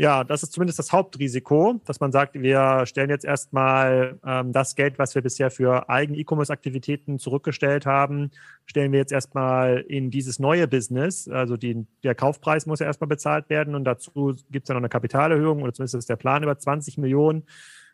Ja, 0.02 0.24
das 0.24 0.42
ist 0.42 0.52
zumindest 0.52 0.80
das 0.80 0.92
Hauptrisiko, 0.92 1.80
dass 1.86 2.00
man 2.00 2.12
sagt, 2.12 2.34
wir 2.34 2.88
stellen 2.88 3.12
jetzt 3.12 3.24
erstmal 3.24 4.18
ähm, 4.26 4.52
das 4.52 4.74
Geld, 4.74 4.98
was 4.98 5.14
wir 5.14 5.22
bisher 5.22 5.52
für 5.52 5.90
eigene 5.90 6.18
E-Commerce-Aktivitäten 6.18 7.20
zurückgestellt 7.20 7.86
haben, 7.86 8.32
stellen 8.66 8.92
wir 8.94 8.98
jetzt 8.98 9.12
erstmal 9.12 9.78
in 9.88 10.10
dieses 10.10 10.40
neue 10.40 10.68
Business. 10.68 11.28
Also 11.28 11.56
die, 11.56 11.86
der 12.04 12.16
Kaufpreis 12.16 12.66
muss 12.66 12.80
ja 12.80 12.88
erstmal 12.88 13.10
bezahlt 13.10 13.52
werden 13.52 13.76
und 13.76 13.84
dazu 13.84 14.36
gibt 14.50 14.64
es 14.64 14.70
ja 14.70 14.74
noch 14.74 14.82
eine 14.82 14.90
Kapitalerhöhung 14.90 15.62
oder 15.62 15.72
zumindest 15.72 15.94
ist 15.94 16.10
der 16.10 16.16
Plan 16.16 16.42
über 16.42 16.58
20 16.58 16.98
Millionen. 16.98 17.44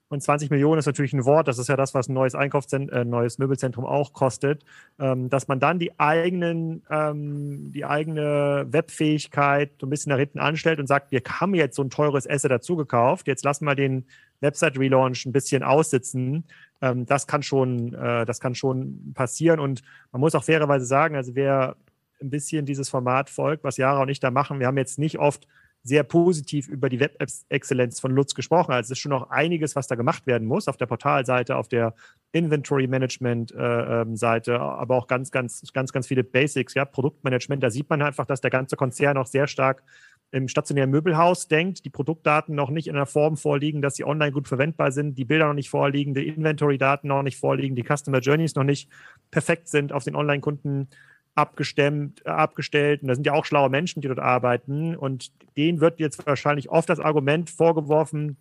Und 0.09 0.23
20 0.23 0.49
Millionen 0.49 0.79
ist 0.79 0.85
natürlich 0.85 1.11
ein 1.11 1.25
Wort, 1.25 1.49
das 1.49 1.57
ist 1.57 1.67
ja 1.67 1.75
das, 1.75 1.93
was 1.93 2.07
ein 2.07 2.13
neues 2.13 2.33
Einkaufszentrum, 2.33 2.97
äh, 2.97 3.03
neues 3.03 3.39
Möbelzentrum 3.39 3.85
auch 3.85 4.13
kostet, 4.13 4.63
ähm, 4.99 5.29
dass 5.29 5.49
man 5.49 5.59
dann 5.59 5.79
die 5.79 5.99
eigenen, 5.99 6.83
ähm, 6.89 7.71
die 7.73 7.83
eigene 7.83 8.65
Webfähigkeit 8.69 9.71
so 9.81 9.85
ein 9.85 9.89
bisschen 9.89 10.11
nach 10.11 10.19
hinten 10.19 10.39
anstellt 10.39 10.79
und 10.79 10.87
sagt, 10.87 11.11
wir 11.11 11.21
haben 11.27 11.53
jetzt 11.55 11.75
so 11.75 11.83
ein 11.83 11.89
teures 11.89 12.29
Asset 12.29 12.51
dazu 12.51 12.77
gekauft, 12.77 13.27
jetzt 13.27 13.43
lassen 13.43 13.65
wir 13.65 13.75
den 13.75 14.05
Website-Relaunch 14.39 15.25
ein 15.25 15.33
bisschen 15.33 15.63
aussitzen. 15.63 16.45
Ähm, 16.81 17.05
das 17.05 17.27
kann 17.27 17.43
schon, 17.43 17.93
äh, 17.93 18.25
das 18.25 18.39
kann 18.39 18.55
schon 18.55 19.11
passieren 19.13 19.59
und 19.59 19.81
man 20.13 20.21
muss 20.21 20.35
auch 20.35 20.43
fairerweise 20.45 20.85
sagen, 20.85 21.17
also 21.17 21.35
wer 21.35 21.75
ein 22.21 22.29
bisschen 22.29 22.65
dieses 22.65 22.89
Format 22.89 23.29
folgt, 23.29 23.63
was 23.65 23.77
Jara 23.77 24.01
und 24.01 24.09
ich 24.09 24.19
da 24.19 24.31
machen, 24.31 24.59
wir 24.59 24.67
haben 24.67 24.77
jetzt 24.77 24.99
nicht 24.99 25.19
oft 25.19 25.47
sehr 25.87 26.03
positiv 26.03 26.67
über 26.67 26.89
die 26.89 26.99
Web-Exzellenz 26.99 27.99
von 27.99 28.11
Lutz 28.11 28.35
gesprochen. 28.35 28.73
Also 28.73 28.87
es 28.87 28.91
ist 28.91 28.99
schon 28.99 29.09
noch 29.11 29.29
einiges, 29.29 29.75
was 29.75 29.87
da 29.87 29.95
gemacht 29.95 30.27
werden 30.27 30.47
muss 30.47 30.67
auf 30.67 30.77
der 30.77 30.85
Portalseite, 30.85 31.55
auf 31.55 31.69
der 31.69 31.95
Inventory-Management-Seite, 32.33 34.51
äh, 34.51 34.55
ähm, 34.55 34.61
aber 34.61 34.95
auch 34.95 35.07
ganz, 35.07 35.31
ganz, 35.31 35.63
ganz, 35.73 35.93
ganz 35.93 36.07
viele 36.07 36.23
Basics, 36.23 36.73
ja, 36.73 36.85
Produktmanagement. 36.85 37.61
Da 37.63 37.69
sieht 37.69 37.89
man 37.89 38.01
einfach, 38.01 38.25
dass 38.25 38.41
der 38.41 38.51
ganze 38.51 38.75
Konzern 38.75 39.17
auch 39.17 39.27
sehr 39.27 39.47
stark 39.47 39.83
im 40.31 40.49
stationären 40.49 40.91
Möbelhaus 40.91 41.47
denkt, 41.47 41.85
die 41.85 41.89
Produktdaten 41.89 42.53
noch 42.53 42.69
nicht 42.69 42.87
in 42.87 42.95
einer 42.95 43.05
Form 43.05 43.37
vorliegen, 43.37 43.81
dass 43.81 43.95
sie 43.95 44.03
online 44.03 44.33
gut 44.33 44.49
verwendbar 44.49 44.91
sind, 44.91 45.17
die 45.17 45.23
Bilder 45.23 45.47
noch 45.47 45.53
nicht 45.53 45.69
vorliegen, 45.69 46.13
die 46.13 46.27
Inventory-Daten 46.27 47.07
noch 47.07 47.23
nicht 47.23 47.39
vorliegen, 47.39 47.77
die 47.77 47.85
Customer 47.85 48.19
Journeys 48.19 48.55
noch 48.55 48.65
nicht 48.65 48.89
perfekt 49.31 49.69
sind 49.69 49.93
auf 49.93 50.03
den 50.03 50.15
Online-Kunden 50.15 50.89
abgestemmt, 51.37 52.25
äh, 52.25 52.29
abgestellt. 52.29 53.01
Und 53.01 53.07
da 53.09 53.15
sind 53.15 53.25
ja 53.25 53.33
auch 53.33 53.45
schlaue 53.45 53.69
Menschen, 53.69 54.01
die 54.01 54.07
dort 54.07 54.19
arbeiten. 54.19 54.95
Und 54.95 55.31
denen 55.55 55.79
wird 55.79 55.99
jetzt 55.99 56.25
wahrscheinlich 56.25 56.69
oft 56.69 56.89
das 56.89 56.99
Argument 56.99 57.49
vorgeworfen 57.49 58.37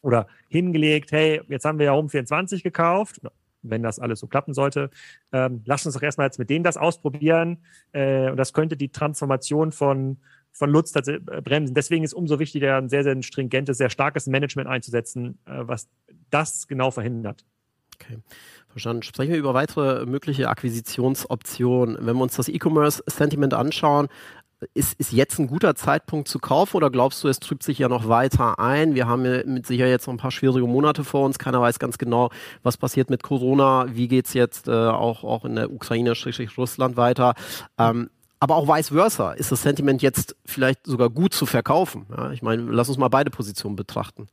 oder 0.00 0.26
hingelegt, 0.48 1.12
hey, 1.12 1.42
jetzt 1.48 1.64
haben 1.64 1.78
wir 1.78 1.86
ja 1.86 1.92
Home 1.92 2.08
24 2.08 2.62
gekauft, 2.62 3.20
wenn 3.60 3.82
das 3.82 3.98
alles 3.98 4.20
so 4.20 4.26
klappen 4.26 4.54
sollte. 4.54 4.90
Ähm, 5.30 5.62
lass 5.66 5.84
uns 5.86 5.94
doch 5.94 6.02
erstmal 6.02 6.26
jetzt 6.26 6.38
mit 6.38 6.50
denen 6.50 6.64
das 6.64 6.76
ausprobieren. 6.76 7.58
Äh, 7.92 8.30
und 8.30 8.36
das 8.38 8.52
könnte 8.54 8.76
die 8.76 8.88
Transformation 8.88 9.70
von, 9.70 10.18
von 10.52 10.70
Lutz 10.70 10.94
äh, 10.96 11.18
bremsen. 11.18 11.74
Deswegen 11.74 12.02
ist 12.02 12.14
umso 12.14 12.38
wichtiger, 12.38 12.78
ein 12.78 12.88
sehr, 12.88 13.04
sehr 13.04 13.22
stringentes, 13.22 13.76
sehr 13.76 13.90
starkes 13.90 14.26
Management 14.26 14.68
einzusetzen, 14.68 15.38
äh, 15.44 15.60
was 15.66 15.88
das 16.30 16.66
genau 16.66 16.90
verhindert. 16.90 17.44
Okay. 18.02 18.18
Verstanden. 18.68 19.02
Sprechen 19.02 19.32
wir 19.32 19.38
über 19.38 19.54
weitere 19.54 20.06
mögliche 20.06 20.48
Akquisitionsoptionen. 20.48 21.98
Wenn 22.00 22.16
wir 22.16 22.22
uns 22.22 22.36
das 22.36 22.48
E-Commerce-Sentiment 22.48 23.52
anschauen, 23.54 24.08
ist, 24.74 24.94
ist 24.98 25.12
jetzt 25.12 25.38
ein 25.38 25.48
guter 25.48 25.74
Zeitpunkt 25.74 26.28
zu 26.28 26.38
kaufen 26.38 26.76
oder 26.76 26.90
glaubst 26.90 27.22
du, 27.22 27.28
es 27.28 27.40
trübt 27.40 27.62
sich 27.62 27.78
ja 27.78 27.88
noch 27.88 28.08
weiter 28.08 28.58
ein? 28.58 28.94
Wir 28.94 29.08
haben 29.08 29.24
ja 29.24 29.44
mit 29.44 29.66
Sicherheit 29.66 29.90
jetzt 29.90 30.06
noch 30.06 30.14
ein 30.14 30.18
paar 30.18 30.30
schwierige 30.30 30.66
Monate 30.66 31.04
vor 31.04 31.24
uns. 31.24 31.38
Keiner 31.38 31.60
weiß 31.60 31.78
ganz 31.78 31.98
genau, 31.98 32.30
was 32.62 32.76
passiert 32.76 33.10
mit 33.10 33.22
Corona. 33.22 33.86
Wie 33.90 34.08
geht 34.08 34.26
es 34.26 34.34
jetzt 34.34 34.68
äh, 34.68 34.72
auch, 34.72 35.24
auch 35.24 35.44
in 35.44 35.56
der 35.56 35.72
Ukraine, 35.72 36.14
Russland 36.56 36.96
weiter? 36.96 37.34
Ähm, 37.76 38.10
aber 38.38 38.56
auch 38.56 38.66
vice 38.66 38.88
versa. 38.88 39.32
Ist 39.32 39.52
das 39.52 39.62
Sentiment 39.62 40.02
jetzt 40.02 40.36
vielleicht 40.44 40.86
sogar 40.86 41.10
gut 41.10 41.34
zu 41.34 41.46
verkaufen? 41.46 42.06
Ja, 42.16 42.32
ich 42.32 42.42
meine, 42.42 42.62
lass 42.62 42.88
uns 42.88 42.98
mal 42.98 43.08
beide 43.08 43.30
Positionen 43.30 43.76
betrachten. 43.76 44.28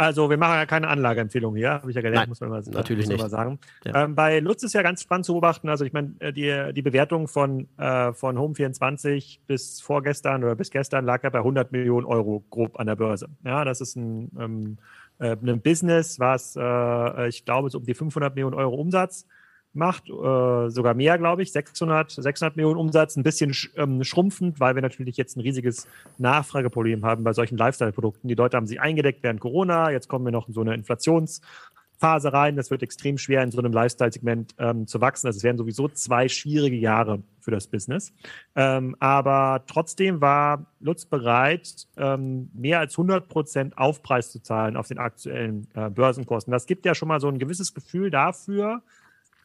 Also 0.00 0.30
wir 0.30 0.38
machen 0.38 0.54
ja 0.54 0.64
keine 0.64 0.88
Anlageempfehlung 0.88 1.54
hier, 1.56 1.72
habe 1.72 1.90
ich 1.90 1.94
ja 1.94 2.00
gelernt, 2.00 2.22
Nein, 2.22 2.28
muss 2.30 2.40
man 2.40 2.48
mal, 2.48 2.62
natürlich 2.72 3.06
man 3.06 3.18
mal 3.18 3.28
sagen. 3.28 3.58
Ja. 3.84 4.04
Ähm, 4.04 4.14
bei 4.14 4.40
Lutz 4.40 4.62
ist 4.62 4.72
ja 4.72 4.80
ganz 4.80 5.02
spannend 5.02 5.26
zu 5.26 5.34
beobachten. 5.34 5.68
Also 5.68 5.84
ich 5.84 5.92
meine, 5.92 6.14
äh, 6.20 6.32
die, 6.32 6.72
die 6.72 6.80
Bewertung 6.80 7.28
von, 7.28 7.68
äh, 7.76 8.14
von 8.14 8.38
Home24 8.38 9.40
bis 9.46 9.82
vorgestern 9.82 10.42
oder 10.42 10.54
bis 10.54 10.70
gestern 10.70 11.04
lag 11.04 11.22
ja 11.22 11.28
bei 11.28 11.40
100 11.40 11.70
Millionen 11.72 12.06
Euro 12.06 12.42
grob 12.48 12.80
an 12.80 12.86
der 12.86 12.96
Börse. 12.96 13.28
Ja, 13.44 13.62
das 13.66 13.82
ist 13.82 13.94
ein, 13.94 14.30
ähm, 14.40 14.78
äh, 15.18 15.36
ein 15.36 15.60
Business, 15.60 16.18
was 16.18 16.56
äh, 16.56 17.28
ich 17.28 17.44
glaube 17.44 17.68
so 17.68 17.76
um 17.76 17.84
die 17.84 17.92
500 17.92 18.34
Millionen 18.34 18.54
Euro 18.54 18.76
Umsatz 18.76 19.26
macht, 19.72 20.08
äh, 20.08 20.68
sogar 20.68 20.94
mehr, 20.94 21.16
glaube 21.18 21.42
ich, 21.42 21.52
600, 21.52 22.10
600 22.10 22.56
Millionen 22.56 22.78
Umsatz, 22.78 23.16
ein 23.16 23.22
bisschen 23.22 23.54
sch, 23.54 23.70
ähm, 23.76 24.02
schrumpfend, 24.02 24.58
weil 24.58 24.74
wir 24.74 24.82
natürlich 24.82 25.16
jetzt 25.16 25.36
ein 25.36 25.40
riesiges 25.40 25.86
Nachfrageproblem 26.18 27.04
haben 27.04 27.22
bei 27.22 27.32
solchen 27.32 27.56
Lifestyle-Produkten. 27.56 28.26
Die 28.28 28.34
Leute 28.34 28.56
haben 28.56 28.66
sich 28.66 28.80
eingedeckt 28.80 29.22
während 29.22 29.40
Corona, 29.40 29.90
jetzt 29.90 30.08
kommen 30.08 30.24
wir 30.24 30.32
noch 30.32 30.48
in 30.48 30.54
so 30.54 30.60
eine 30.60 30.74
Inflationsphase 30.74 32.32
rein. 32.32 32.56
Das 32.56 32.72
wird 32.72 32.82
extrem 32.82 33.16
schwer 33.16 33.44
in 33.44 33.52
so 33.52 33.58
einem 33.58 33.72
Lifestyle-Segment 33.72 34.56
ähm, 34.58 34.88
zu 34.88 35.00
wachsen. 35.00 35.28
Also 35.28 35.36
es 35.36 35.44
werden 35.44 35.58
sowieso 35.58 35.86
zwei 35.88 36.28
schwierige 36.28 36.76
Jahre 36.76 37.22
für 37.38 37.52
das 37.52 37.68
Business. 37.68 38.12
Ähm, 38.56 38.96
aber 38.98 39.62
trotzdem 39.68 40.20
war 40.20 40.66
Lutz 40.80 41.04
bereit, 41.04 41.86
ähm, 41.96 42.50
mehr 42.54 42.80
als 42.80 42.94
100 42.94 43.28
Prozent 43.28 43.78
Aufpreis 43.78 44.32
zu 44.32 44.42
zahlen 44.42 44.76
auf 44.76 44.88
den 44.88 44.98
aktuellen 44.98 45.68
äh, 45.74 45.90
Börsenkosten. 45.90 46.50
Das 46.50 46.66
gibt 46.66 46.84
ja 46.86 46.96
schon 46.96 47.06
mal 47.06 47.20
so 47.20 47.28
ein 47.28 47.38
gewisses 47.38 47.72
Gefühl 47.72 48.10
dafür, 48.10 48.82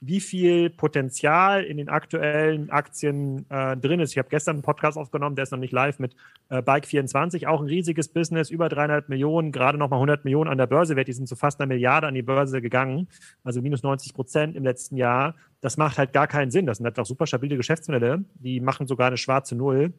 wie 0.07 0.19
viel 0.19 0.69
Potenzial 0.69 1.63
in 1.63 1.77
den 1.77 1.89
aktuellen 1.89 2.69
Aktien 2.69 3.50
äh, 3.50 3.75
drin 3.75 4.00
ist. 4.00 4.12
Ich 4.12 4.17
habe 4.19 4.29
gestern 4.29 4.57
einen 4.57 4.62
Podcast 4.62 4.97
aufgenommen, 4.97 5.35
der 5.35 5.43
ist 5.43 5.51
noch 5.51 5.57
nicht 5.57 5.74
live 5.74 5.97
mit 5.97 6.15
äh, 6.50 6.57
Bike24, 6.57 7.47
auch 7.47 7.59
ein 7.59 7.65
riesiges 7.65 8.09
Business, 8.09 8.51
über 8.51 8.69
300 8.69 9.09
Millionen, 9.09 9.51
gerade 9.51 9.77
nochmal 9.79 9.97
100 9.97 10.24
Millionen 10.24 10.50
an 10.50 10.59
der 10.59 10.67
Börse 10.67 10.95
wert. 10.95 11.07
Die 11.07 11.13
sind 11.13 11.27
zu 11.27 11.35
fast 11.35 11.59
einer 11.59 11.67
Milliarde 11.67 12.07
an 12.07 12.13
die 12.13 12.21
Börse 12.21 12.62
gegangen, 12.62 13.07
also 13.43 13.62
minus 13.62 13.81
90 13.81 14.13
Prozent 14.13 14.55
im 14.55 14.63
letzten 14.63 14.95
Jahr. 14.95 15.35
Das 15.62 15.77
macht 15.77 15.97
halt 15.97 16.13
gar 16.13 16.27
keinen 16.27 16.51
Sinn. 16.51 16.67
Das 16.67 16.77
sind 16.77 16.85
halt 16.85 17.00
auch 17.00 17.05
super 17.05 17.25
stabile 17.25 17.57
Geschäftsmodelle. 17.57 18.24
Die 18.35 18.59
machen 18.59 18.85
sogar 18.85 19.07
eine 19.07 19.17
schwarze 19.17 19.55
Null. 19.55 19.93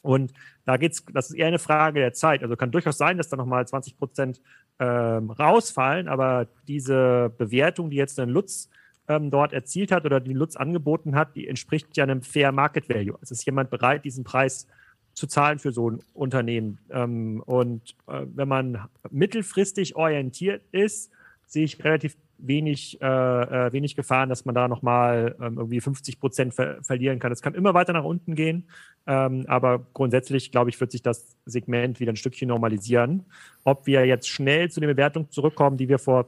Und 0.00 0.32
da 0.64 0.78
geht's, 0.78 1.04
das 1.12 1.30
ist 1.30 1.36
eher 1.36 1.46
eine 1.46 1.58
Frage 1.58 2.00
der 2.00 2.12
Zeit. 2.14 2.42
Also 2.42 2.56
kann 2.56 2.70
durchaus 2.70 2.96
sein, 2.96 3.18
dass 3.18 3.28
da 3.28 3.36
nochmal 3.36 3.66
20 3.66 3.98
Prozent 3.98 4.40
ähm, 4.78 5.30
rausfallen, 5.30 6.08
aber 6.08 6.48
diese 6.66 7.32
Bewertung, 7.36 7.90
die 7.90 7.96
jetzt 7.96 8.18
ein 8.18 8.30
Lutz 8.30 8.68
ähm, 9.16 9.30
dort 9.30 9.52
erzielt 9.52 9.92
hat 9.92 10.04
oder 10.04 10.20
die 10.20 10.32
Lutz 10.32 10.56
angeboten 10.56 11.14
hat, 11.14 11.34
die 11.36 11.48
entspricht 11.48 11.96
ja 11.96 12.04
einem 12.04 12.22
Fair 12.22 12.52
Market 12.52 12.88
Value. 12.88 13.18
Es 13.20 13.30
ist 13.30 13.44
jemand 13.44 13.70
bereit, 13.70 14.04
diesen 14.04 14.24
Preis 14.24 14.66
zu 15.14 15.26
zahlen 15.26 15.58
für 15.58 15.72
so 15.72 15.90
ein 15.90 16.00
Unternehmen. 16.14 16.78
Ähm, 16.90 17.42
und 17.44 17.94
äh, 18.08 18.22
wenn 18.34 18.48
man 18.48 18.88
mittelfristig 19.10 19.96
orientiert 19.96 20.62
ist, 20.72 21.10
sehe 21.46 21.64
ich 21.64 21.82
relativ 21.84 22.16
wenig, 22.38 23.00
äh, 23.00 23.06
äh 23.06 23.72
wenig 23.72 23.94
Gefahren, 23.94 24.28
dass 24.28 24.44
man 24.44 24.54
da 24.54 24.66
nochmal 24.68 25.36
ähm, 25.40 25.58
irgendwie 25.58 25.80
50 25.80 26.18
Prozent 26.18 26.54
ver 26.54 26.82
verlieren 26.82 27.18
kann. 27.18 27.30
Es 27.30 27.42
kann 27.42 27.54
immer 27.54 27.74
weiter 27.74 27.92
nach 27.92 28.04
unten 28.04 28.34
gehen, 28.34 28.64
ähm, 29.06 29.44
aber 29.48 29.86
grundsätzlich, 29.92 30.50
glaube 30.50 30.70
ich, 30.70 30.80
wird 30.80 30.90
sich 30.90 31.02
das 31.02 31.36
Segment 31.44 32.00
wieder 32.00 32.12
ein 32.12 32.16
Stückchen 32.16 32.48
normalisieren. 32.48 33.26
Ob 33.64 33.86
wir 33.86 34.06
jetzt 34.06 34.28
schnell 34.28 34.70
zu 34.70 34.80
den 34.80 34.88
Bewertungen 34.88 35.30
zurückkommen, 35.30 35.76
die 35.76 35.88
wir 35.88 35.98
vor 35.98 36.26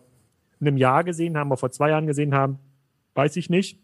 einem 0.60 0.76
Jahr 0.76 1.04
gesehen 1.04 1.36
haben, 1.36 1.50
oder 1.50 1.56
vor 1.56 1.70
zwei 1.70 1.90
Jahren 1.90 2.06
gesehen 2.06 2.34
haben, 2.34 2.58
weiß 3.14 3.36
ich 3.36 3.50
nicht. 3.50 3.80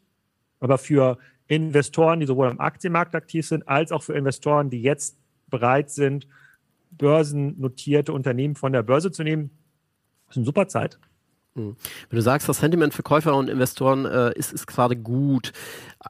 Aber 0.61 0.79
für 0.79 1.19
Investoren, 1.47 2.21
die 2.21 2.27
sowohl 2.27 2.49
am 2.49 2.61
Aktienmarkt 2.61 3.15
aktiv 3.15 3.47
sind, 3.47 3.67
als 3.69 3.93
auch 3.93 4.03
für 4.03 4.15
Investoren, 4.15 4.71
die 4.71 4.83
jetzt 4.83 5.19
bereit 5.49 5.91
sind, 5.91 6.29
börsennotierte 6.93 8.13
Unternehmen 8.13 8.55
von 8.55 8.73
der 8.73 8.83
Börse 8.83 9.11
zu 9.11 9.23
nehmen, 9.23 9.51
ist 10.29 10.37
eine 10.37 10.47
super 10.47 10.69
Zeit. 10.69 10.99
Hm. 11.55 11.77
Wenn 12.09 12.17
du 12.17 12.23
sagst, 12.23 12.49
das 12.49 12.59
Sentiment 12.59 12.95
für 12.95 13.03
Käufer 13.03 13.35
und 13.35 13.49
Investoren 13.49 14.05
äh, 14.05 14.33
ist, 14.39 14.53
ist 14.53 14.67
gerade 14.67 14.97
gut, 14.97 15.53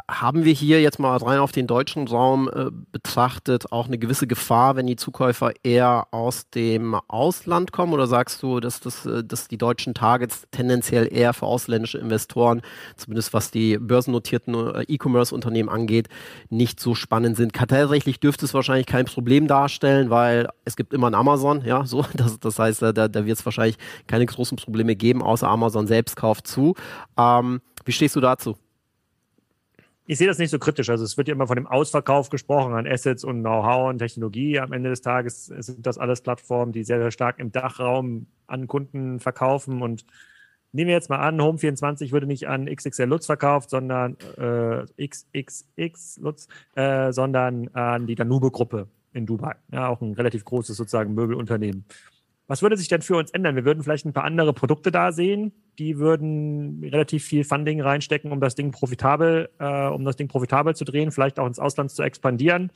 haben 0.08 0.44
wir 0.44 0.52
hier 0.52 0.80
jetzt 0.80 1.00
mal 1.00 1.16
rein 1.16 1.40
auf 1.40 1.50
den 1.50 1.66
deutschen 1.66 2.06
Raum 2.06 2.48
äh, 2.48 2.66
betrachtet 2.92 3.72
auch 3.72 3.88
eine 3.88 3.98
gewisse 3.98 4.28
Gefahr, 4.28 4.76
wenn 4.76 4.86
die 4.86 4.94
Zukäufer 4.94 5.52
eher 5.64 6.06
aus 6.12 6.48
dem 6.50 6.94
Ausland 7.08 7.72
kommen? 7.72 7.92
Oder 7.92 8.06
sagst 8.06 8.40
du, 8.42 8.60
dass, 8.60 8.78
das, 8.78 9.04
äh, 9.04 9.24
dass 9.24 9.48
die 9.48 9.58
deutschen 9.58 9.94
Targets 9.94 10.46
tendenziell 10.52 11.12
eher 11.12 11.32
für 11.32 11.46
ausländische 11.46 11.98
Investoren, 11.98 12.62
zumindest 12.96 13.34
was 13.34 13.50
die 13.50 13.78
börsennotierten 13.78 14.54
äh, 14.54 14.82
E-Commerce-Unternehmen 14.82 15.68
angeht, 15.68 16.08
nicht 16.50 16.78
so 16.78 16.94
spannend 16.94 17.36
sind? 17.36 17.54
Tatsächlich 17.54 18.20
dürfte 18.20 18.44
es 18.44 18.54
wahrscheinlich 18.54 18.86
kein 18.86 19.06
Problem 19.06 19.48
darstellen, 19.48 20.08
weil 20.08 20.48
es 20.64 20.76
gibt 20.76 20.94
immer 20.94 21.08
ein 21.08 21.14
Amazon, 21.14 21.64
ja, 21.64 21.84
so. 21.84 22.04
Das, 22.20 22.38
das 22.38 22.58
heißt, 22.58 22.82
da, 22.82 22.92
da 22.92 23.24
wird 23.24 23.38
es 23.38 23.44
wahrscheinlich 23.46 23.78
keine 24.06 24.26
großen 24.26 24.58
Probleme 24.58 24.94
geben, 24.94 25.22
außer 25.22 25.48
Amazon 25.48 25.86
selbst 25.86 26.16
kauft 26.16 26.46
zu. 26.46 26.74
Ähm, 27.16 27.62
wie 27.84 27.92
stehst 27.92 28.14
du 28.14 28.20
dazu? 28.20 28.56
Ich 30.10 30.18
sehe 30.18 30.26
das 30.26 30.38
nicht 30.38 30.50
so 30.50 30.58
kritisch. 30.58 30.90
Also 30.90 31.04
es 31.04 31.16
wird 31.16 31.28
ja 31.28 31.34
immer 31.34 31.46
von 31.46 31.54
dem 31.54 31.68
Ausverkauf 31.68 32.30
gesprochen 32.30 32.72
an 32.74 32.84
Assets 32.84 33.22
und 33.22 33.42
Know-how 33.42 33.90
und 33.90 33.98
Technologie. 33.98 34.58
Am 34.58 34.72
Ende 34.72 34.90
des 34.90 35.02
Tages 35.02 35.46
sind 35.46 35.86
das 35.86 35.98
alles 35.98 36.20
Plattformen, 36.20 36.72
die 36.72 36.82
sehr, 36.82 36.98
sehr 36.98 37.12
stark 37.12 37.38
im 37.38 37.52
Dachraum 37.52 38.26
an 38.48 38.66
Kunden 38.66 39.20
verkaufen. 39.20 39.82
Und 39.82 40.04
nehmen 40.72 40.88
wir 40.88 40.96
jetzt 40.96 41.10
mal 41.10 41.20
an, 41.20 41.40
Home24 41.40 42.10
würde 42.10 42.26
nicht 42.26 42.48
an 42.48 42.66
XXL 42.66 43.04
Lutz 43.04 43.26
verkauft, 43.26 43.70
sondern 43.70 44.16
äh, 44.36 45.06
XXX 45.06 46.18
Lutz, 46.18 46.48
äh, 46.74 47.12
sondern 47.12 47.68
an 47.68 48.08
die 48.08 48.16
Danube-Gruppe 48.16 48.88
in 49.12 49.26
Dubai. 49.26 49.54
Ja, 49.70 49.86
auch 49.86 50.00
ein 50.00 50.14
relativ 50.14 50.44
großes 50.44 50.76
sozusagen 50.76 51.14
Möbelunternehmen. 51.14 51.84
Was 52.50 52.62
würde 52.62 52.76
sich 52.76 52.88
denn 52.88 53.00
für 53.00 53.14
uns 53.14 53.30
ändern? 53.30 53.54
Wir 53.54 53.64
würden 53.64 53.84
vielleicht 53.84 54.06
ein 54.06 54.12
paar 54.12 54.24
andere 54.24 54.52
Produkte 54.52 54.90
da 54.90 55.12
sehen. 55.12 55.52
Die 55.78 55.98
würden 55.98 56.82
relativ 56.82 57.24
viel 57.24 57.44
Funding 57.44 57.80
reinstecken, 57.80 58.32
um 58.32 58.40
das 58.40 58.56
Ding 58.56 58.72
profitabel, 58.72 59.50
äh, 59.60 59.86
um 59.86 60.04
das 60.04 60.16
Ding 60.16 60.26
profitabel 60.26 60.74
zu 60.74 60.84
drehen, 60.84 61.12
vielleicht 61.12 61.38
auch 61.38 61.46
ins 61.46 61.60
Ausland 61.60 61.92
zu 61.92 62.02
expandieren. 62.02 62.72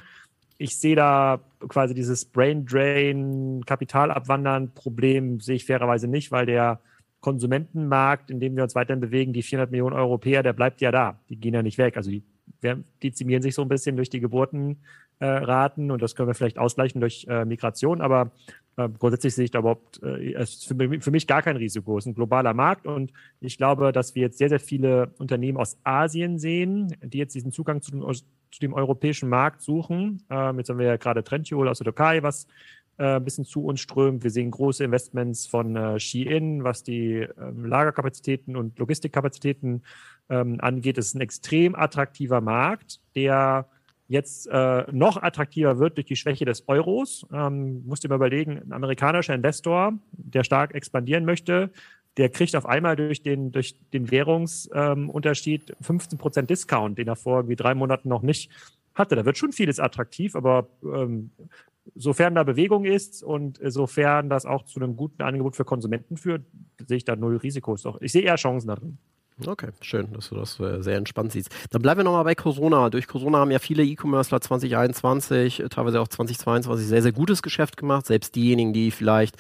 ich 0.59 0.76
sehe 0.76 0.95
da 0.95 1.40
quasi 1.66 1.93
dieses 1.93 2.25
Brain 2.25 2.64
Drain, 2.66 3.64
Kapitalabwandern 3.66 4.75
Problem 4.75 5.40
sehe 5.40 5.57
ich 5.57 5.66
fairerweise 5.66 6.07
nicht, 6.07 6.31
weil 6.31 6.47
der 6.47 6.81
Konsumentenmarkt, 7.19 8.31
in 8.31 8.38
dem 8.38 8.54
wir 8.54 8.62
uns 8.62 8.76
weiterhin 8.76 9.00
bewegen, 9.00 9.33
die 9.33 9.43
400 9.43 9.73
Millionen 9.73 9.97
Europäer, 9.97 10.45
der 10.45 10.52
bleibt 10.52 10.83
ja 10.83 10.93
da. 10.93 11.19
Die 11.28 11.37
gehen 11.37 11.52
ja 11.52 11.64
nicht 11.64 11.78
weg. 11.78 11.97
Also 11.97 12.12
die 12.12 12.23
dezimieren 13.02 13.43
sich 13.43 13.57
so 13.57 13.62
ein 13.62 13.69
bisschen 13.69 13.97
durch 13.97 14.09
die 14.09 14.21
Geburtenraten 14.21 14.85
äh, 15.21 15.68
und 15.76 16.02
das 16.02 16.14
können 16.14 16.28
wir 16.28 16.35
vielleicht 16.35 16.59
ausgleichen 16.59 17.00
durch 17.00 17.26
äh, 17.28 17.44
Migration, 17.44 18.00
aber 18.00 18.33
äh, 18.76 18.88
grundsätzlich 18.88 19.35
sehe 19.35 19.44
ich 19.44 19.50
da 19.50 19.61
überhaupt, 19.61 20.02
es 20.02 20.54
ist 20.54 20.66
für, 20.66 21.11
mich 21.11 21.26
gar 21.26 21.42
kein 21.42 21.56
Risiko. 21.56 21.97
Es 21.97 22.04
ist 22.04 22.11
ein 22.11 22.14
globaler 22.14 22.54
Markt 22.54 22.87
und 22.87 23.12
ich 23.40 23.56
glaube, 23.56 23.92
dass 23.92 24.14
wir 24.14 24.23
jetzt 24.23 24.38
sehr, 24.38 24.49
sehr 24.49 24.61
viele 24.61 25.12
Unternehmen 25.18 25.59
aus 25.59 25.78
Asien 25.85 26.38
sehen, 26.38 26.97
die 27.02 27.18
jetzt 27.18 27.35
diesen 27.35 27.52
Zugang 27.52 27.83
zu 27.83 27.92
dem, 27.92 28.02
zu 28.02 28.61
dem 28.61 28.75
europäischen 28.75 29.28
Markt 29.28 29.62
suchen. 29.62 30.25
Ähm, 30.28 30.59
jetzt 30.59 30.71
haben 30.71 30.78
wir 30.78 30.87
ja 30.87 30.97
gerade 30.97 31.23
Trendyol 31.23 31.68
aus 31.68 31.78
der 31.78 31.85
Türkei, 31.85 32.23
was 32.23 32.47
ein 32.97 33.25
bisschen 33.25 33.44
zu 33.44 33.64
uns 33.64 33.80
strömt. 33.80 34.23
Wir 34.23 34.30
sehen 34.30 34.52
große 34.52 34.85
Investments 34.85 35.47
von 35.47 35.75
äh, 35.75 35.99
Shein, 35.99 36.62
was 36.62 36.85
die 36.85 37.26
ähm, 37.40 37.64
Lagerkapazitäten 37.64 38.56
und 38.56 38.78
Logistikkapazitäten 38.78 39.83
ähm, 40.28 40.61
angeht. 40.61 40.99
Es 40.99 41.09
ist 41.09 41.14
ein 41.14 41.21
extrem 41.21 41.75
attraktiver 41.75 42.40
Markt, 42.40 43.00
der 43.16 43.68
jetzt 44.08 44.46
äh, 44.46 44.84
noch 44.92 45.23
attraktiver 45.23 45.78
wird 45.78 45.96
durch 45.96 46.06
die 46.06 46.16
Schwäche 46.16 46.44
des 46.44 46.68
Euros. 46.68 47.26
Ähm, 47.32 47.84
musst 47.87 48.04
dir 48.04 48.08
mal 48.08 48.16
überlegen, 48.16 48.58
ein 48.58 48.73
amerikanischer 48.73 49.34
Investor, 49.34 49.94
der 50.12 50.44
stark 50.44 50.75
expandieren 50.75 51.25
möchte, 51.25 51.70
der 52.16 52.28
kriegt 52.28 52.54
auf 52.54 52.66
einmal 52.66 52.96
durch 52.96 53.23
den, 53.23 53.50
durch 53.50 53.76
den 53.92 54.11
Währungsunterschied 54.11 55.70
ähm, 55.70 55.76
15 55.80 56.18
Prozent 56.18 56.50
Discount, 56.50 56.99
den 56.99 57.08
er 57.08 57.16
vor 57.16 57.38
irgendwie 57.38 57.56
drei 57.56 57.75
Monaten 57.75 58.08
noch 58.08 58.23
nicht 58.23 58.50
hatte. 58.94 59.16
Da 59.16 59.25
wird 59.25 59.38
schon 59.38 59.52
vieles 59.52 59.80
attraktiv, 59.80 60.37
aber 60.37 60.68
ähm, 60.84 61.30
sofern 61.94 62.34
da 62.34 62.44
Bewegung 62.44 62.84
ist 62.84 63.23
und 63.23 63.58
sofern 63.62 64.28
das 64.28 64.46
auch 64.46 64.64
zu 64.64 64.80
einem 64.80 64.96
guten 64.96 65.23
Angebot 65.23 65.56
für 65.56 65.64
Konsumenten 65.64 66.16
führt, 66.16 66.44
sehe 66.87 66.99
ich 66.99 67.04
da 67.04 67.16
null 67.16 67.37
Risikos. 67.37 67.84
Ich 68.00 68.12
sehe 68.12 68.23
eher 68.23 68.37
Chancen 68.37 68.68
da 68.68 68.76
drin. 68.76 68.99
Okay, 69.45 69.71
schön, 69.81 70.12
dass 70.12 70.29
du 70.29 70.37
das 70.37 70.61
äh, 70.61 70.81
sehr 70.81 70.97
entspannt 70.97 71.33
siehst. 71.33 71.49
Dann 71.71 71.83
bleiben 71.83 71.99
wir 71.99 72.05
nochmal 72.05 72.23
bei 72.23 72.37
Corona. 72.37 72.88
Durch 72.88 73.09
Corona 73.09 73.38
haben 73.38 73.50
ja 73.50 73.59
viele 73.59 73.83
E-Commercer 73.83 74.41
2021, 74.41 75.59
äh, 75.59 75.69
teilweise 75.69 76.00
auch 76.00 76.07
2022 76.07 76.87
sehr, 76.87 77.03
sehr 77.03 77.11
gutes 77.11 77.43
Geschäft 77.43 77.76
gemacht. 77.76 78.07
Selbst 78.07 78.37
diejenigen, 78.37 78.73
die 78.73 78.93
vielleicht 78.93 79.37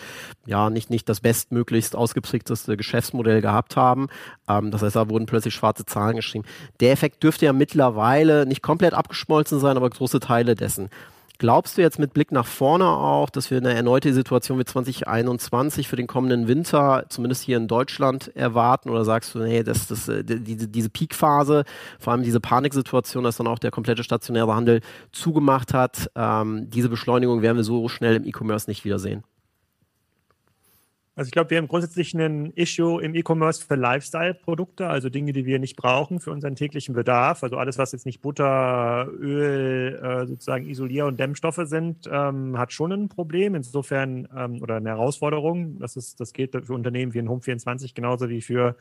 ja 0.46 0.68
nicht, 0.68 0.90
nicht 0.90 1.08
das 1.08 1.20
bestmöglichst 1.20 1.94
ausgeprägteste 1.94 2.76
Geschäftsmodell 2.76 3.40
gehabt 3.40 3.76
haben. 3.76 4.08
Ähm, 4.48 4.72
das 4.72 4.82
heißt, 4.82 4.96
da 4.96 5.08
wurden 5.08 5.26
plötzlich 5.26 5.54
schwarze 5.54 5.86
Zahlen 5.86 6.16
geschrieben. 6.16 6.44
Der 6.80 6.90
Effekt 6.90 7.22
dürfte 7.22 7.46
ja 7.46 7.52
mittlerweile 7.52 8.46
nicht 8.46 8.62
komplett 8.62 8.94
abgeschmolzen 8.94 9.60
sein, 9.60 9.76
aber 9.76 9.88
große 9.90 10.18
Teile 10.18 10.56
dessen. 10.56 10.90
Glaubst 11.38 11.76
du 11.76 11.82
jetzt 11.82 11.98
mit 11.98 12.14
Blick 12.14 12.30
nach 12.30 12.46
vorne 12.46 12.86
auch, 12.86 13.28
dass 13.28 13.50
wir 13.50 13.58
eine 13.58 13.74
erneute 13.74 14.14
Situation 14.14 14.56
wie 14.60 14.64
2021 14.64 15.88
für 15.88 15.96
den 15.96 16.06
kommenden 16.06 16.46
Winter, 16.46 17.06
zumindest 17.08 17.42
hier 17.42 17.56
in 17.56 17.66
Deutschland, 17.66 18.34
erwarten? 18.36 18.88
Oder 18.88 19.04
sagst 19.04 19.34
du, 19.34 19.40
nee, 19.40 19.64
das, 19.64 19.88
das, 19.88 20.08
äh, 20.08 20.22
diese, 20.22 20.68
diese 20.68 20.90
Peakphase, 20.90 21.64
vor 21.98 22.12
allem 22.12 22.22
diese 22.22 22.38
Paniksituation, 22.38 23.24
dass 23.24 23.36
dann 23.36 23.48
auch 23.48 23.58
der 23.58 23.72
komplette 23.72 24.04
stationäre 24.04 24.54
Handel 24.54 24.80
zugemacht 25.10 25.74
hat, 25.74 26.08
ähm, 26.14 26.70
diese 26.70 26.88
Beschleunigung 26.88 27.42
werden 27.42 27.56
wir 27.56 27.64
so 27.64 27.88
schnell 27.88 28.14
im 28.14 28.24
E-Commerce 28.24 28.70
nicht 28.70 28.84
wiedersehen? 28.84 29.24
Also 31.16 31.28
ich 31.28 31.32
glaube, 31.32 31.50
wir 31.50 31.58
haben 31.58 31.68
grundsätzlich 31.68 32.12
ein 32.14 32.50
Issue 32.54 33.00
im 33.00 33.14
E-Commerce 33.14 33.64
für 33.64 33.76
Lifestyle-Produkte, 33.76 34.88
also 34.88 35.08
Dinge, 35.08 35.32
die 35.32 35.46
wir 35.46 35.60
nicht 35.60 35.76
brauchen 35.76 36.18
für 36.18 36.32
unseren 36.32 36.56
täglichen 36.56 36.92
Bedarf. 36.92 37.44
Also 37.44 37.56
alles, 37.56 37.78
was 37.78 37.92
jetzt 37.92 38.04
nicht 38.04 38.20
Butter, 38.20 39.06
Öl, 39.20 39.94
äh, 40.02 40.26
sozusagen 40.26 40.66
Isolier- 40.66 41.06
und 41.06 41.20
Dämmstoffe 41.20 41.60
sind, 41.64 42.08
ähm, 42.10 42.58
hat 42.58 42.72
schon 42.72 42.90
ein 42.90 43.08
Problem. 43.08 43.54
Insofern 43.54 44.26
ähm, 44.36 44.60
oder 44.60 44.76
eine 44.76 44.88
Herausforderung. 44.88 45.78
Das 45.78 45.94
ist, 45.94 46.18
das 46.18 46.32
geht 46.32 46.52
für 46.52 46.74
Unternehmen 46.74 47.14
wie 47.14 47.18
in 47.18 47.28
Home24 47.28 47.94
genauso 47.94 48.28
wie 48.28 48.40
für 48.40 48.76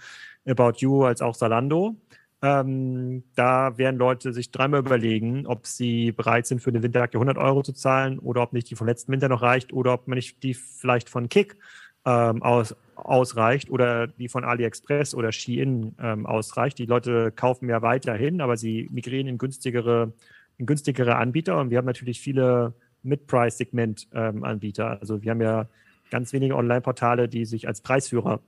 About 0.48 0.78
You 0.78 1.04
als 1.04 1.22
auch 1.22 1.36
Salando. 1.36 1.98
Ähm, 2.42 3.24
da 3.36 3.78
werden 3.78 3.98
Leute 3.98 4.34
sich 4.34 4.50
dreimal 4.52 4.80
überlegen, 4.80 5.46
ob 5.46 5.68
sie 5.68 6.12
bereit 6.12 6.48
sind, 6.48 6.62
für 6.62 6.72
eine 6.72 6.82
Winterjacke 6.82 7.18
100 7.18 7.38
Euro 7.38 7.62
zu 7.62 7.74
zahlen 7.74 8.18
oder 8.18 8.42
ob 8.42 8.54
nicht 8.54 8.70
die 8.72 8.76
vom 8.76 8.88
letzten 8.88 9.12
Winter 9.12 9.30
noch 9.30 9.44
reicht 9.44 9.72
oder 9.72 9.94
ob 9.94 10.08
man 10.08 10.16
nicht 10.16 10.42
die 10.42 10.56
vielleicht 10.56 11.10
von 11.10 11.30
Kick 11.30 11.58
ähm, 12.06 12.44
aus, 12.44 12.76
ausreicht 12.96 13.70
oder 13.70 14.08
die 14.08 14.28
von 14.28 14.44
AliExpress 14.44 15.16
oder 15.16 15.32
Shein 15.32 15.96
ähm, 16.00 16.26
ausreicht. 16.26 16.78
Die 16.80 16.86
Leute 16.86 17.32
kaufen 17.32 17.70
ja 17.70 17.82
weiterhin, 17.82 18.42
aber 18.42 18.58
sie 18.58 18.90
migrieren 18.92 19.28
in 19.28 19.38
günstigere, 19.38 20.14
in 20.58 20.66
günstigere 20.66 21.16
Anbieter 21.16 21.60
und 21.60 21.70
wir 21.70 21.78
haben 21.78 21.86
natürlich 21.86 22.20
viele 22.20 22.74
Mid-Price-Segment-Anbieter. 23.04 24.92
Ähm, 24.92 24.98
also 25.00 25.22
wir 25.22 25.32
haben 25.32 25.42
ja 25.42 25.68
ganz 26.10 26.34
wenige 26.34 26.56
Online-Portale, 26.56 27.28
die 27.28 27.46
sich 27.46 27.68
als 27.68 27.82
Preisführer 27.82 28.40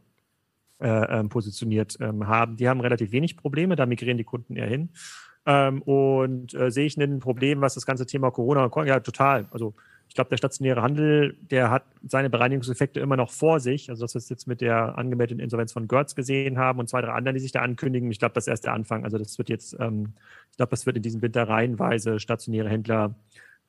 äh, 0.79 1.19
ähm, 1.19 1.29
positioniert 1.29 1.97
ähm, 1.99 2.27
haben. 2.27 2.57
Die 2.57 2.67
haben 2.67 2.81
relativ 2.81 3.11
wenig 3.11 3.37
Probleme, 3.37 3.75
da 3.75 3.85
migrieren 3.85 4.17
die 4.17 4.23
Kunden 4.23 4.55
eher 4.55 4.67
hin. 4.67 4.89
Ähm, 5.45 5.81
und 5.83 6.53
äh, 6.53 6.71
sehe 6.71 6.85
ich 6.85 6.97
ein 6.97 7.19
Problem, 7.19 7.61
was 7.61 7.75
das 7.75 7.85
ganze 7.85 8.05
Thema 8.05 8.31
Corona, 8.31 8.69
ja 8.85 8.99
total. 8.99 9.47
Also 9.51 9.75
ich 10.07 10.15
glaube, 10.15 10.29
der 10.29 10.37
stationäre 10.37 10.81
Handel, 10.81 11.37
der 11.41 11.71
hat 11.71 11.83
seine 12.07 12.29
Bereinigungseffekte 12.29 12.99
immer 12.99 13.17
noch 13.17 13.31
vor 13.31 13.59
sich. 13.59 13.89
Also, 13.89 14.05
dass 14.05 14.13
wir 14.13 14.19
es 14.19 14.29
jetzt 14.29 14.47
mit 14.47 14.61
der 14.61 14.97
angemeldeten 14.97 15.43
Insolvenz 15.43 15.73
von 15.73 15.87
Götz 15.87 16.15
gesehen 16.15 16.57
haben 16.57 16.79
und 16.79 16.87
zwei, 16.87 17.01
drei 17.01 17.11
anderen, 17.11 17.35
die 17.35 17.41
sich 17.41 17.51
da 17.51 17.61
ankündigen. 17.61 18.11
Ich 18.11 18.19
glaube, 18.19 18.33
das 18.33 18.45
ist 18.45 18.49
erst 18.49 18.65
der 18.65 18.73
Anfang. 18.73 19.03
Also, 19.03 19.17
das 19.17 19.37
wird 19.37 19.49
jetzt, 19.49 19.75
ähm, 19.79 20.13
ich 20.51 20.57
glaube, 20.57 20.69
das 20.69 20.85
wird 20.85 20.97
in 20.97 21.03
diesem 21.03 21.21
Winter 21.21 21.47
reihenweise 21.47 22.19
stationäre 22.19 22.69
Händler 22.69 23.15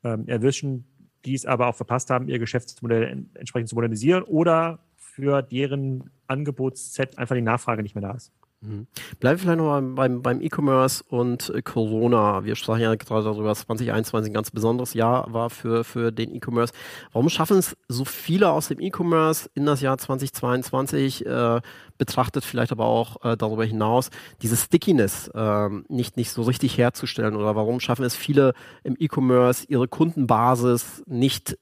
ähm, 0.05 0.29
erwischen, 0.29 0.87
die 1.25 1.35
es 1.35 1.46
aber 1.46 1.66
auch 1.66 1.75
verpasst 1.75 2.11
haben, 2.11 2.29
ihr 2.29 2.38
Geschäftsmodell 2.38 3.27
entsprechend 3.35 3.68
zu 3.68 3.75
modernisieren 3.75 4.22
oder 4.22 4.79
für 4.96 5.42
deren 5.42 6.11
Angebotsset 6.29 7.18
einfach 7.18 7.35
die 7.35 7.42
Nachfrage 7.42 7.83
nicht 7.83 7.94
mehr 7.94 8.03
da 8.03 8.12
ist. 8.12 8.33
Mhm. 8.62 8.87
Bleiben 9.21 9.38
wir 9.38 9.42
vielleicht 9.42 9.59
noch 9.59 9.95
beim, 9.95 10.23
beim 10.23 10.40
E-Commerce 10.40 11.05
und 11.09 11.51
äh, 11.51 11.61
Corona. 11.61 12.45
Wir 12.45 12.57
sprachen 12.57 12.81
ja 12.81 12.95
gerade 12.95 13.25
darüber, 13.25 13.49
dass 13.49 13.66
2021 13.66 14.31
ein 14.31 14.35
ganz 14.35 14.51
besonderes 14.51 14.95
Jahr 14.95 15.33
war 15.33 15.51
für, 15.51 15.85
für 15.85 16.11
den 16.11 16.35
E-Commerce. 16.35 16.73
Warum 17.12 17.29
schaffen 17.29 17.59
es 17.59 17.77
so 17.88 18.05
viele 18.05 18.51
aus 18.51 18.69
dem 18.69 18.81
E-Commerce 18.81 19.51
in 19.55 19.66
das 19.66 19.83
Jahr 19.83 19.99
2022 19.99 21.27
äh, 21.27 21.61
betrachtet, 21.99 22.45
vielleicht 22.45 22.73
aber 22.73 22.87
auch 22.87 23.23
äh, 23.25 23.37
darüber 23.37 23.64
hinaus, 23.64 24.11
diese 24.40 24.57
Stickiness 24.57 25.29
äh, 25.29 25.69
nicht, 25.88 26.16
nicht 26.16 26.31
so 26.31 26.42
richtig 26.42 26.79
herzustellen? 26.79 27.37
Oder 27.37 27.57
warum 27.57 27.79
schaffen 27.79 28.05
es 28.05 28.16
viele 28.16 28.55
im 28.85 28.97
E-Commerce, 28.99 29.66
ihre 29.69 29.87
Kundenbasis 29.87 31.03
nicht 31.07 31.59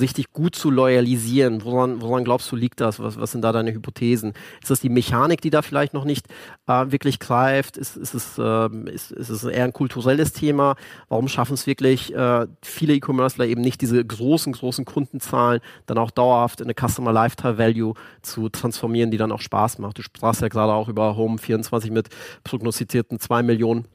richtig 0.00 0.32
gut 0.32 0.54
zu 0.54 0.70
loyalisieren? 0.70 1.62
Woran, 1.64 2.00
woran 2.00 2.24
glaubst 2.24 2.50
du, 2.50 2.56
liegt 2.56 2.80
das? 2.80 2.98
Was, 2.98 3.20
was 3.20 3.32
sind 3.32 3.42
da 3.42 3.52
deine 3.52 3.72
Hypothesen? 3.72 4.32
Ist 4.62 4.70
das 4.70 4.80
die 4.80 4.88
Mechanik, 4.88 5.42
die 5.42 5.50
da 5.50 5.60
vielleicht 5.60 5.92
noch 5.92 6.04
nicht 6.04 6.26
äh, 6.66 6.90
wirklich 6.90 7.18
greift? 7.18 7.76
Ist, 7.76 7.96
ist, 7.96 8.14
es, 8.14 8.38
äh, 8.38 8.68
ist, 8.90 9.12
ist 9.12 9.28
es 9.28 9.44
eher 9.44 9.64
ein 9.64 9.74
kulturelles 9.74 10.32
Thema? 10.32 10.76
Warum 11.08 11.28
schaffen 11.28 11.52
es 11.52 11.66
wirklich 11.66 12.14
äh, 12.14 12.46
viele 12.62 12.94
E-Commercer 12.94 13.44
eben 13.44 13.60
nicht, 13.60 13.82
diese 13.82 14.02
großen, 14.02 14.54
großen 14.54 14.86
Kundenzahlen 14.86 15.60
dann 15.84 15.98
auch 15.98 16.10
dauerhaft 16.10 16.60
in 16.60 16.66
eine 16.66 16.74
Customer 16.74 17.12
Lifetime 17.12 17.58
Value 17.58 17.94
zu 18.22 18.48
transformieren, 18.48 19.10
die 19.10 19.18
dann 19.18 19.32
auch 19.32 19.40
Spaß 19.40 19.78
macht? 19.78 19.98
Du 19.98 20.02
sprachst 20.02 20.40
ja 20.40 20.48
gerade 20.48 20.72
auch 20.72 20.88
über 20.88 21.14
Home 21.16 21.36
24 21.36 21.90
mit 21.90 22.08
prognostizierten 22.42 23.20
zwei 23.20 23.42
Millionen 23.42 23.86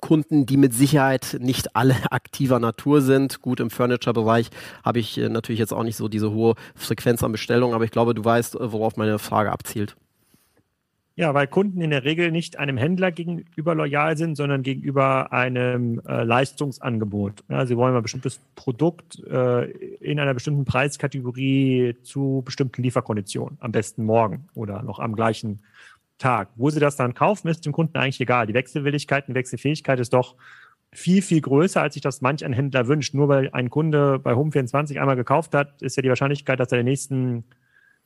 Kunden, 0.00 0.46
die 0.46 0.56
mit 0.56 0.74
Sicherheit 0.74 1.36
nicht 1.40 1.76
alle 1.76 1.94
aktiver 2.10 2.58
Natur 2.58 3.00
sind. 3.00 3.42
Gut, 3.42 3.60
im 3.60 3.70
Furniture-Bereich 3.70 4.50
habe 4.84 4.98
ich 4.98 5.18
äh, 5.18 5.28
natürlich 5.28 5.58
jetzt 5.58 5.72
auch 5.72 5.84
nicht 5.84 5.96
so 5.96 6.08
diese 6.08 6.32
hohe 6.32 6.54
Frequenz 6.74 7.22
an 7.22 7.32
Bestellungen, 7.32 7.74
aber 7.74 7.84
ich 7.84 7.90
glaube, 7.90 8.14
du 8.14 8.24
weißt, 8.24 8.56
äh, 8.56 8.72
worauf 8.72 8.96
meine 8.96 9.18
Frage 9.18 9.52
abzielt. 9.52 9.96
Ja, 11.18 11.32
weil 11.32 11.46
Kunden 11.46 11.80
in 11.80 11.88
der 11.88 12.04
Regel 12.04 12.30
nicht 12.30 12.58
einem 12.58 12.76
Händler 12.76 13.10
gegenüber 13.10 13.74
loyal 13.74 14.18
sind, 14.18 14.36
sondern 14.36 14.62
gegenüber 14.62 15.32
einem 15.32 16.02
äh, 16.06 16.24
Leistungsangebot. 16.24 17.42
Ja, 17.48 17.64
sie 17.64 17.74
wollen 17.78 17.96
ein 17.96 18.02
bestimmtes 18.02 18.38
Produkt 18.54 19.24
äh, 19.24 19.64
in 19.70 20.20
einer 20.20 20.34
bestimmten 20.34 20.66
Preiskategorie 20.66 21.96
zu 22.02 22.42
bestimmten 22.44 22.82
Lieferkonditionen, 22.82 23.56
am 23.60 23.72
besten 23.72 24.04
morgen 24.04 24.50
oder 24.54 24.82
noch 24.82 24.98
am 24.98 25.16
gleichen 25.16 25.60
Tag. 26.18 26.50
Wo 26.56 26.70
sie 26.70 26.80
das 26.80 26.96
dann 26.96 27.14
kaufen, 27.14 27.48
ist 27.48 27.66
dem 27.66 27.72
Kunden 27.72 27.96
eigentlich 27.96 28.20
egal. 28.20 28.46
Die 28.46 28.54
Wechselwilligkeit 28.54 29.28
und 29.28 29.34
Wechselfähigkeit 29.34 30.00
ist 30.00 30.12
doch 30.12 30.36
viel, 30.92 31.22
viel 31.22 31.40
größer, 31.40 31.82
als 31.82 31.94
sich 31.94 32.02
das 32.02 32.20
manch 32.20 32.44
ein 32.44 32.52
Händler 32.52 32.88
wünscht. 32.88 33.14
Nur 33.14 33.28
weil 33.28 33.50
ein 33.52 33.70
Kunde 33.70 34.18
bei 34.18 34.32
Home24 34.32 34.98
einmal 34.98 35.16
gekauft 35.16 35.54
hat, 35.54 35.82
ist 35.82 35.96
ja 35.96 36.02
die 36.02 36.08
Wahrscheinlichkeit, 36.08 36.58
dass 36.58 36.72
er 36.72 36.78
den 36.78 36.86
nächsten 36.86 37.44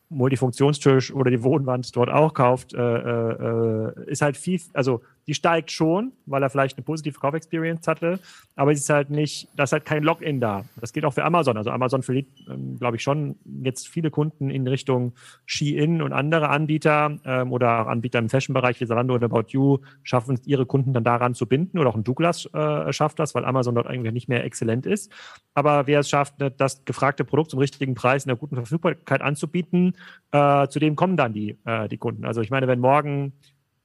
Multifunktionstisch 0.09 1.15
oder 1.15 1.31
die 1.31 1.43
Wohnwand 1.43 1.95
dort 1.95 2.11
auch 2.11 2.35
kauft, 2.35 2.75
äh, 2.75 2.79
äh, 2.79 4.11
ist 4.11 4.23
halt 4.23 4.37
viel, 4.37 4.61
also 4.75 5.03
die 5.27 5.35
steigt 5.35 5.71
schon, 5.71 6.13
weil 6.27 6.43
er 6.43 6.51
vielleicht 6.51 6.77
eine 6.77 6.85
positive 6.85 7.19
Kaufexperience 7.19 7.87
hatte, 7.87 8.19
aber 8.57 8.73
es 8.73 8.81
ist 8.81 8.91
halt 8.91 9.11
nicht, 9.11 9.49
da 9.57 9.65
ist 9.65 9.73
halt 9.73 9.85
kein 9.85 10.03
Login 10.03 10.41
da. 10.41 10.65
Das 10.81 10.93
geht 10.93 11.05
auch 11.05 11.13
für 11.13 11.25
Amazon. 11.25 11.57
Also 11.57 11.71
Amazon 11.71 12.03
verliert, 12.03 12.29
ähm, 12.49 12.79
glaube 12.79 12.97
ich, 12.97 13.03
schon 13.03 13.37
jetzt 13.63 13.89
viele 13.89 14.11
Kunden 14.11 14.51
in 14.51 14.67
Richtung 14.67 15.13
Shein 15.47 16.03
und 16.03 16.13
andere 16.13 16.49
Anbieter 16.49 17.19
ähm, 17.25 17.53
oder 17.53 17.83
auch 17.83 17.87
Anbieter 17.87 18.19
im 18.19 18.29
Fashion-Bereich 18.29 18.81
wie 18.81 18.87
Zalando 18.87 19.15
oder 19.15 19.27
About 19.27 19.47
You 19.49 19.79
schaffen 20.03 20.35
es, 20.35 20.47
ihre 20.47 20.67
Kunden 20.67 20.93
dann 20.93 21.05
daran 21.05 21.35
zu 21.35 21.47
binden 21.47 21.79
oder 21.79 21.91
auch 21.91 21.97
ein 21.97 22.05
Douglas 22.05 22.47
äh, 22.53 22.93
schafft 22.93 23.19
das, 23.19 23.35
weil 23.35 23.45
Amazon 23.45 23.75
dort 23.75 23.87
eigentlich 23.87 24.13
nicht 24.13 24.29
mehr 24.29 24.45
exzellent 24.45 24.87
ist. 24.87 25.13
Aber 25.55 25.87
wer 25.87 26.01
es 26.01 26.09
schafft, 26.09 26.39
ne, 26.39 26.51
das 26.51 26.85
gefragte 26.85 27.25
Produkt 27.25 27.51
zum 27.51 27.61
richtigen 27.61 27.95
Preis 27.95 28.25
in 28.25 28.29
der 28.29 28.37
guten 28.37 28.57
Verfügbarkeit 28.57 29.23
anzubieten, 29.23 29.95
äh, 30.33 30.67
zu 30.69 30.79
dem 30.79 30.97
kommen 30.97 31.17
dann 31.17 31.33
die, 31.33 31.57
äh, 31.65 31.89
die 31.89 31.99
Kunden. 31.99 32.25
Also 32.25 32.41
ich 32.41 32.51
meine, 32.51 32.67
wenn 32.67 32.81
morgen 32.81 33.33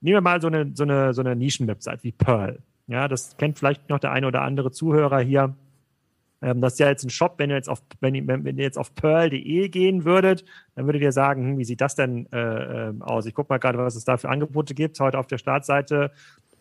Nehmen 0.05 0.17
wir 0.17 0.21
mal 0.21 0.39
so 0.39 0.49
eine, 0.49 0.69
so 0.75 0.83
eine, 0.83 1.15
so 1.15 1.21
eine 1.21 1.35
Nischen-Website 1.35 2.03
wie 2.03 2.11
Pearl. 2.11 2.59
Ja, 2.85 3.07
das 3.07 3.37
kennt 3.37 3.57
vielleicht 3.57 3.89
noch 3.89 3.97
der 3.97 4.11
eine 4.11 4.27
oder 4.27 4.43
andere 4.43 4.69
Zuhörer 4.69 5.19
hier. 5.19 5.55
Ähm, 6.43 6.61
das 6.61 6.73
ist 6.73 6.79
ja 6.79 6.89
jetzt 6.89 7.03
ein 7.03 7.09
Shop, 7.09 7.39
wenn 7.39 7.49
ihr 7.49 7.55
jetzt 7.55 7.67
auf, 7.67 7.81
wenn 8.01 8.13
ihr, 8.13 8.27
wenn 8.27 8.45
ihr 8.45 8.63
jetzt 8.63 8.77
auf 8.77 8.93
pearl.de 8.93 9.67
gehen 9.69 10.05
würdet, 10.05 10.45
dann 10.75 10.85
würdet 10.85 11.01
ihr 11.01 11.11
sagen, 11.11 11.49
hm, 11.49 11.57
wie 11.57 11.63
sieht 11.63 11.81
das 11.81 11.95
denn 11.95 12.31
äh, 12.31 12.89
ähm, 12.89 13.01
aus? 13.01 13.25
Ich 13.25 13.33
gucke 13.33 13.51
mal 13.51 13.57
gerade, 13.57 13.79
was 13.79 13.95
es 13.95 14.05
da 14.05 14.17
für 14.17 14.29
Angebote 14.29 14.75
gibt. 14.75 14.99
Heute 14.99 15.17
auf 15.17 15.25
der 15.25 15.39
Startseite 15.39 16.11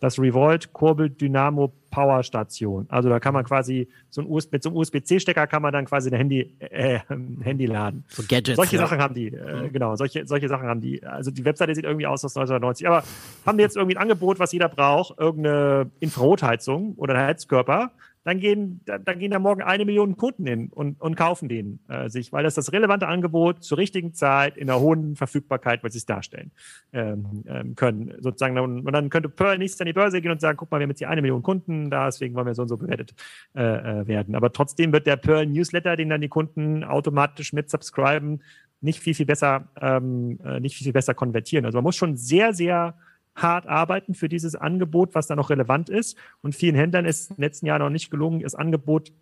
das 0.04 0.18
Revolt 0.18 0.72
Kurbel 0.72 1.10
Dynamo 1.10 1.72
Power 1.90 2.22
Station. 2.22 2.86
Also 2.90 3.08
da 3.08 3.20
kann 3.20 3.32
man 3.32 3.44
quasi 3.44 3.88
so 4.10 4.20
ein 4.20 4.26
USB, 4.26 4.52
mit 4.52 4.62
so 4.62 4.68
einem 4.68 4.76
USB-C-Stecker 4.76 5.46
kann 5.46 5.62
man 5.62 5.72
dann 5.72 5.84
quasi 5.86 6.10
ein 6.10 6.16
Handy, 6.16 6.54
äh, 6.58 7.00
Handy 7.40 7.66
laden. 7.66 8.04
So 8.08 8.22
Gadgets. 8.22 8.56
Solche 8.56 8.76
ja. 8.76 8.82
Sachen 8.82 8.98
haben 8.98 9.14
die, 9.14 9.28
äh, 9.28 9.62
mhm. 9.62 9.72
genau, 9.72 9.96
solche, 9.96 10.26
solche 10.26 10.48
Sachen 10.48 10.68
haben 10.68 10.80
die. 10.80 11.02
Also 11.04 11.30
die 11.30 11.44
Webseite 11.44 11.74
sieht 11.74 11.84
irgendwie 11.84 12.06
aus 12.06 12.24
aus 12.24 12.36
1990. 12.36 12.86
Aber 12.86 13.04
haben 13.46 13.56
die 13.56 13.62
jetzt 13.62 13.76
irgendwie 13.76 13.96
ein 13.96 14.02
Angebot, 14.02 14.38
was 14.38 14.52
jeder 14.52 14.68
braucht, 14.68 15.18
irgendeine 15.18 15.90
Infrarotheizung 16.00 16.94
oder 16.96 17.14
ein 17.14 17.26
Heizkörper, 17.26 17.92
dann 18.24 18.40
gehen, 18.40 18.80
dann, 18.86 19.18
gehen 19.18 19.30
da 19.30 19.38
morgen 19.38 19.62
eine 19.62 19.84
Million 19.84 20.16
Kunden 20.16 20.46
hin 20.46 20.70
und, 20.72 21.00
und 21.00 21.14
kaufen 21.14 21.48
den 21.48 21.80
äh, 21.88 22.08
sich, 22.08 22.32
weil 22.32 22.42
das 22.42 22.54
das 22.54 22.72
relevante 22.72 23.06
Angebot 23.06 23.62
zur 23.62 23.78
richtigen 23.78 24.14
Zeit 24.14 24.56
in 24.56 24.66
der 24.66 24.80
hohen 24.80 25.14
Verfügbarkeit, 25.14 25.84
was 25.84 25.92
sie 25.92 25.98
es 25.98 26.06
darstellen 26.06 26.50
ähm, 26.92 27.44
ähm, 27.46 27.74
können. 27.76 28.14
Sozusagen, 28.20 28.58
und 28.58 28.92
dann 28.92 29.10
könnte 29.10 29.28
Pearl 29.28 29.58
nächstes 29.58 29.80
an 29.82 29.86
die 29.86 29.92
Börse 29.92 30.22
gehen 30.22 30.32
und 30.32 30.40
sagen, 30.40 30.56
guck 30.56 30.70
mal, 30.70 30.78
wir 30.78 30.84
haben 30.84 30.90
jetzt 30.90 31.00
hier 31.00 31.10
eine 31.10 31.20
Million 31.20 31.42
Kunden, 31.42 31.90
deswegen 31.90 32.34
wollen 32.34 32.46
wir 32.46 32.54
so 32.54 32.62
und 32.62 32.68
so 32.68 32.78
bewertet 32.78 33.14
äh, 33.54 33.62
äh, 33.62 34.06
werden. 34.06 34.34
Aber 34.34 34.52
trotzdem 34.52 34.92
wird 34.92 35.06
der 35.06 35.16
Pearl 35.16 35.46
Newsletter, 35.46 35.96
den 35.96 36.08
dann 36.08 36.22
die 36.22 36.28
Kunden 36.28 36.82
automatisch 36.82 37.52
mit 37.52 37.68
subscriben, 37.68 38.42
nicht 38.80 39.00
viel, 39.00 39.14
viel 39.14 39.26
besser, 39.26 39.68
ähm, 39.80 40.38
äh, 40.44 40.60
nicht 40.60 40.76
viel, 40.76 40.84
viel 40.84 40.92
besser 40.92 41.14
konvertieren. 41.14 41.66
Also 41.66 41.76
man 41.76 41.84
muss 41.84 41.96
schon 41.96 42.16
sehr, 42.16 42.54
sehr 42.54 42.94
hart 43.34 43.66
arbeiten 43.66 44.14
für 44.14 44.28
dieses 44.28 44.54
Angebot, 44.54 45.14
was 45.14 45.26
da 45.26 45.36
noch 45.36 45.50
relevant 45.50 45.88
ist. 45.88 46.16
Und 46.40 46.54
vielen 46.54 46.76
Händlern 46.76 47.04
ist 47.04 47.30
im 47.30 47.36
letzten 47.38 47.66
Jahr 47.66 47.78
noch 47.78 47.90
nicht 47.90 48.10
gelungen, 48.10 48.40
das 48.40 48.54
Angebot 48.54 49.12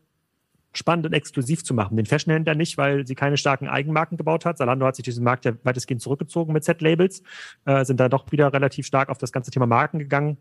spannend 0.75 1.07
und 1.07 1.13
exklusiv 1.13 1.65
zu 1.65 1.75
machen. 1.75 1.97
Den 1.97 2.07
Fashionhändler 2.07 2.55
nicht, 2.55 2.79
weil 2.79 3.07
sie 3.07 3.15
keine 3.15 3.37
starken 3.37 3.69
Eigenmarken 3.69 4.17
gebaut 4.17 4.45
hat. 4.45 4.59
Zalando 4.59 4.87
hat 4.87 4.97
sich 4.97 5.05
diesen 5.05 5.25
Markt 5.25 5.45
ja 5.45 5.53
weitestgehend 5.65 6.01
zurückgezogen 6.01 6.53
mit 6.53 6.65
Z-Labels, 6.65 7.23
äh, 7.67 7.85
sind 7.85 8.01
da 8.01 8.09
doch 8.09 8.31
wieder 8.33 8.53
relativ 8.53 8.87
stark 8.87 9.09
auf 9.09 9.19
das 9.19 9.33
ganze 9.33 9.51
Thema 9.51 9.67
Marken 9.67 9.99
gegangen 9.99 10.39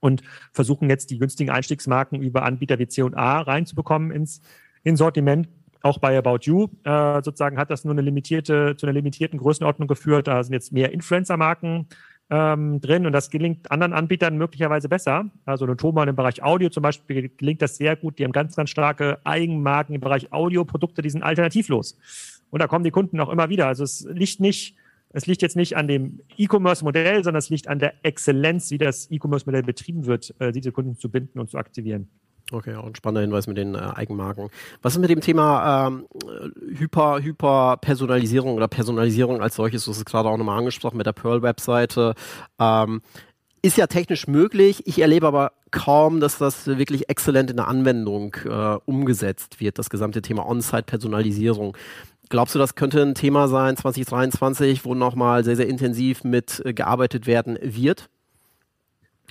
und 0.00 0.22
versuchen 0.52 0.90
jetzt 0.90 1.10
die 1.10 1.18
günstigen 1.18 1.50
Einstiegsmarken 1.50 2.20
über 2.20 2.42
Anbieter 2.42 2.78
wie 2.78 2.88
C&A 2.88 3.40
reinzubekommen 3.40 4.10
ins, 4.10 4.42
ins 4.82 4.98
Sortiment. 4.98 5.48
Auch 5.80 5.98
bei 5.98 6.16
About 6.16 6.40
You 6.42 6.68
äh, 6.84 7.22
sozusagen 7.22 7.58
hat 7.58 7.70
das 7.70 7.84
nur 7.84 7.92
eine 7.92 8.02
limitierte, 8.02 8.76
zu 8.76 8.86
einer 8.86 8.92
limitierten 8.92 9.38
Größenordnung 9.38 9.88
geführt. 9.88 10.28
Da 10.28 10.42
sind 10.42 10.54
jetzt 10.54 10.72
mehr 10.72 10.92
Influencer-Marken 10.92 11.86
ähm, 12.32 12.80
drin 12.80 13.04
und 13.04 13.12
das 13.12 13.28
gelingt 13.28 13.70
anderen 13.70 13.92
Anbietern 13.92 14.38
möglicherweise 14.38 14.88
besser. 14.88 15.26
Also 15.44 15.66
Notoma 15.66 16.04
im 16.04 16.16
Bereich 16.16 16.42
Audio 16.42 16.70
zum 16.70 16.82
Beispiel 16.82 17.28
gelingt 17.36 17.60
das 17.60 17.76
sehr 17.76 17.94
gut. 17.94 18.18
Die 18.18 18.24
haben 18.24 18.32
ganz, 18.32 18.56
ganz 18.56 18.70
starke 18.70 19.18
Eigenmarken 19.24 19.94
im 19.94 20.00
Bereich 20.00 20.32
Audioprodukte, 20.32 21.02
die 21.02 21.10
sind 21.10 21.22
alternativlos. 21.22 21.98
Und 22.48 22.62
da 22.62 22.68
kommen 22.68 22.84
die 22.84 22.90
Kunden 22.90 23.20
auch 23.20 23.28
immer 23.28 23.50
wieder. 23.50 23.66
Also 23.66 23.84
es 23.84 24.06
liegt 24.10 24.40
nicht, 24.40 24.76
es 25.10 25.26
liegt 25.26 25.42
jetzt 25.42 25.56
nicht 25.56 25.76
an 25.76 25.88
dem 25.88 26.20
E-Commerce-Modell, 26.38 27.22
sondern 27.22 27.38
es 27.38 27.50
liegt 27.50 27.68
an 27.68 27.78
der 27.78 27.92
Exzellenz, 28.02 28.70
wie 28.70 28.78
das 28.78 29.10
E-Commerce-Modell 29.10 29.62
betrieben 29.62 30.06
wird, 30.06 30.34
äh, 30.38 30.52
diese 30.52 30.72
Kunden 30.72 30.96
zu 30.96 31.10
binden 31.10 31.38
und 31.38 31.50
zu 31.50 31.58
aktivieren. 31.58 32.08
Okay, 32.52 32.74
auch 32.74 32.84
ein 32.84 32.94
spannender 32.94 33.22
Hinweis 33.22 33.46
mit 33.46 33.56
den 33.56 33.74
äh, 33.74 33.78
Eigenmarken. 33.78 34.50
Was 34.82 34.94
ist 34.94 34.98
mit 35.00 35.10
dem 35.10 35.20
Thema 35.20 35.88
ähm, 35.88 36.06
Hyper, 36.76 37.20
Hyper-Personalisierung 37.22 38.54
oder 38.54 38.68
Personalisierung 38.68 39.40
als 39.40 39.56
solches? 39.56 39.84
Du 39.84 39.90
hast 39.90 39.98
es 39.98 40.04
gerade 40.04 40.28
auch 40.28 40.36
nochmal 40.36 40.58
angesprochen 40.58 40.98
mit 40.98 41.06
der 41.06 41.12
Pearl-Webseite. 41.12 42.14
Ähm, 42.58 43.00
ist 43.62 43.78
ja 43.78 43.86
technisch 43.86 44.26
möglich. 44.26 44.86
Ich 44.86 45.00
erlebe 45.00 45.26
aber 45.26 45.52
kaum, 45.70 46.20
dass 46.20 46.36
das 46.36 46.66
wirklich 46.66 47.08
exzellent 47.08 47.50
in 47.50 47.56
der 47.56 47.68
Anwendung 47.68 48.36
äh, 48.44 48.76
umgesetzt 48.84 49.60
wird, 49.60 49.78
das 49.78 49.88
gesamte 49.88 50.20
Thema 50.20 50.46
On-Site-Personalisierung. 50.46 51.76
Glaubst 52.28 52.54
du, 52.54 52.58
das 52.58 52.74
könnte 52.74 53.02
ein 53.02 53.14
Thema 53.14 53.48
sein 53.48 53.76
2023, 53.76 54.84
wo 54.84 54.94
nochmal 54.94 55.44
sehr, 55.44 55.56
sehr 55.56 55.68
intensiv 55.68 56.24
mit 56.24 56.60
äh, 56.64 56.74
gearbeitet 56.74 57.26
werden 57.26 57.58
wird? 57.62 58.10